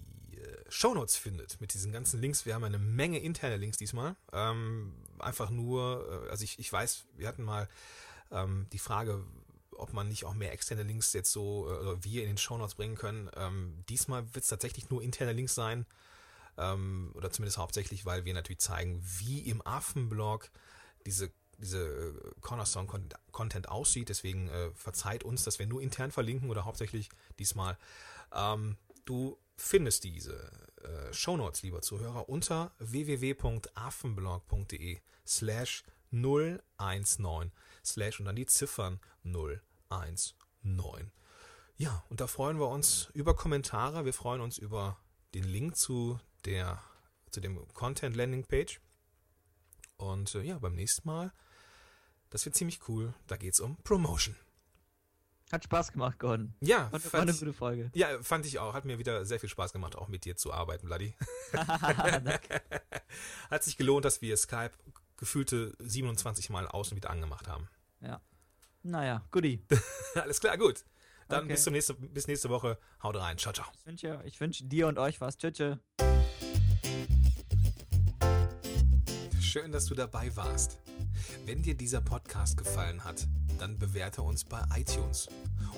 Shownotes 0.68 1.16
findet 1.16 1.60
mit 1.60 1.74
diesen 1.74 1.92
ganzen 1.92 2.20
Links. 2.20 2.46
Wir 2.46 2.54
haben 2.54 2.64
eine 2.64 2.78
Menge 2.78 3.18
interne 3.18 3.56
Links 3.56 3.78
diesmal. 3.78 4.16
Ähm, 4.32 4.94
einfach 5.18 5.50
nur, 5.50 6.24
äh, 6.26 6.30
also 6.30 6.44
ich, 6.44 6.58
ich 6.58 6.72
weiß, 6.72 7.04
wir 7.16 7.28
hatten 7.28 7.42
mal 7.42 7.68
ähm, 8.30 8.66
die 8.72 8.78
Frage, 8.78 9.24
ob 9.76 9.92
man 9.92 10.08
nicht 10.08 10.24
auch 10.24 10.34
mehr 10.34 10.52
externe 10.52 10.82
Links 10.82 11.12
jetzt 11.12 11.32
so, 11.32 11.70
äh, 11.70 12.04
wir 12.04 12.22
in 12.22 12.28
den 12.28 12.38
Shownotes 12.38 12.74
bringen 12.74 12.96
können. 12.96 13.30
Ähm, 13.36 13.84
diesmal 13.88 14.24
wird 14.34 14.44
es 14.44 14.48
tatsächlich 14.48 14.90
nur 14.90 15.02
interne 15.02 15.32
Links 15.32 15.54
sein. 15.54 15.86
Ähm, 16.58 17.12
oder 17.14 17.30
zumindest 17.30 17.58
hauptsächlich, 17.58 18.04
weil 18.04 18.24
wir 18.24 18.34
natürlich 18.34 18.60
zeigen, 18.60 19.02
wie 19.02 19.40
im 19.40 19.66
Affenblog 19.66 20.50
diese, 21.06 21.30
diese 21.58 21.78
äh, 21.78 22.40
Cornerstone-Content 22.40 23.68
aussieht. 23.68 24.08
Deswegen 24.08 24.48
äh, 24.48 24.70
verzeiht 24.74 25.24
uns, 25.24 25.44
dass 25.44 25.58
wir 25.58 25.66
nur 25.66 25.82
intern 25.82 26.10
verlinken 26.10 26.50
oder 26.50 26.64
hauptsächlich 26.64 27.08
diesmal. 27.38 27.78
Ähm, 28.34 28.76
du 29.04 29.38
findest 29.62 30.04
diese 30.04 30.50
äh, 30.82 31.12
Shownotes, 31.12 31.62
lieber 31.62 31.82
Zuhörer, 31.82 32.28
unter 32.28 32.72
www.affenblog.de 32.78 35.00
slash 35.26 35.82
019 36.10 37.50
slash 37.84 38.20
und 38.20 38.26
dann 38.26 38.36
die 38.36 38.46
Ziffern 38.46 39.00
019. 39.22 41.10
Ja, 41.76 42.04
und 42.10 42.20
da 42.20 42.26
freuen 42.26 42.58
wir 42.58 42.68
uns 42.68 43.08
über 43.14 43.34
Kommentare. 43.34 44.04
Wir 44.04 44.12
freuen 44.12 44.40
uns 44.40 44.58
über 44.58 44.98
den 45.34 45.44
Link 45.44 45.76
zu 45.76 46.20
der 46.44 46.82
zu 47.30 47.40
dem 47.40 47.66
Content 47.72 48.14
Landing 48.14 48.44
Page. 48.44 48.78
Und 49.96 50.34
äh, 50.34 50.42
ja, 50.42 50.58
beim 50.58 50.74
nächsten 50.74 51.08
Mal, 51.08 51.32
das 52.30 52.44
wird 52.44 52.56
ziemlich 52.56 52.86
cool. 52.88 53.14
Da 53.26 53.36
geht 53.36 53.54
es 53.54 53.60
um 53.60 53.76
Promotion. 53.84 54.36
Hat 55.52 55.64
Spaß 55.64 55.92
gemacht, 55.92 56.18
Gordon. 56.18 56.54
Ja, 56.60 56.84
War, 56.84 56.92
war 56.92 57.00
fand, 57.00 57.22
eine 57.24 57.30
ich- 57.32 57.38
gute 57.38 57.52
Folge. 57.52 57.90
ja, 57.94 58.22
fand 58.22 58.46
ich 58.46 58.58
auch. 58.58 58.72
Hat 58.72 58.86
mir 58.86 58.98
wieder 58.98 59.26
sehr 59.26 59.38
viel 59.38 59.50
Spaß 59.50 59.74
gemacht, 59.74 59.96
auch 59.96 60.08
mit 60.08 60.24
dir 60.24 60.34
zu 60.34 60.50
arbeiten, 60.50 60.86
Bloody. 60.86 61.14
Hat 63.50 63.62
sich 63.62 63.76
gelohnt, 63.76 64.06
dass 64.06 64.22
wir 64.22 64.34
Skype 64.38 64.72
gefühlte 65.18 65.76
27 65.78 66.48
Mal 66.48 66.66
aus 66.66 66.90
und 66.90 66.96
wieder 66.96 67.10
angemacht 67.10 67.48
haben. 67.48 67.68
naja, 68.82 69.22
goodie. 69.30 69.62
Alles 70.14 70.40
klar, 70.40 70.56
gut. 70.56 70.84
Dann 71.28 71.44
okay. 71.44 71.52
bis, 71.52 71.64
zum 71.64 71.74
nächste, 71.74 71.94
bis 71.94 72.26
nächste 72.26 72.48
Woche. 72.48 72.78
Haut 73.02 73.16
rein. 73.16 73.36
Ciao, 73.38 73.52
ciao. 73.52 73.66
Ich 73.84 73.86
wünsche 73.86 74.40
wünsch 74.40 74.60
dir 74.64 74.88
und 74.88 74.98
euch 74.98 75.20
was. 75.20 75.36
Tschüss. 75.36 75.52
Tschö. 75.52 75.76
Schön, 79.40 79.70
dass 79.70 79.84
du 79.84 79.94
dabei 79.94 80.34
warst. 80.34 80.78
Wenn 81.46 81.62
dir 81.62 81.74
dieser 81.74 82.00
Podcast 82.00 82.56
gefallen 82.56 83.04
hat, 83.04 83.26
dann 83.58 83.78
bewerte 83.78 84.22
uns 84.22 84.44
bei 84.44 84.62
iTunes. 84.76 85.28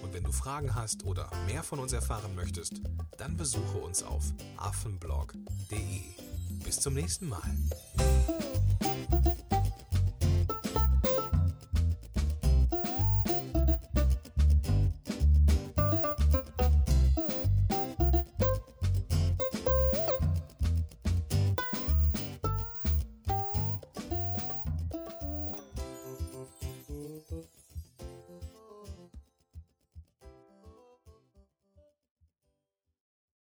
Und 0.03 0.13
wenn 0.15 0.25
du 0.25 0.33
Fragen 0.33 0.75
hast 0.75 1.05
oder 1.05 1.31
mehr 1.47 1.63
von 1.63 1.79
uns 1.79 1.93
erfahren 1.93 2.35
möchtest, 2.35 2.81
dann 3.19 3.37
besuche 3.37 3.79
uns 3.79 4.03
auf 4.03 4.25
affenblog.de. 4.57 6.01
Bis 6.65 6.81
zum 6.81 6.95
nächsten 6.95 7.29
Mal. 7.29 7.43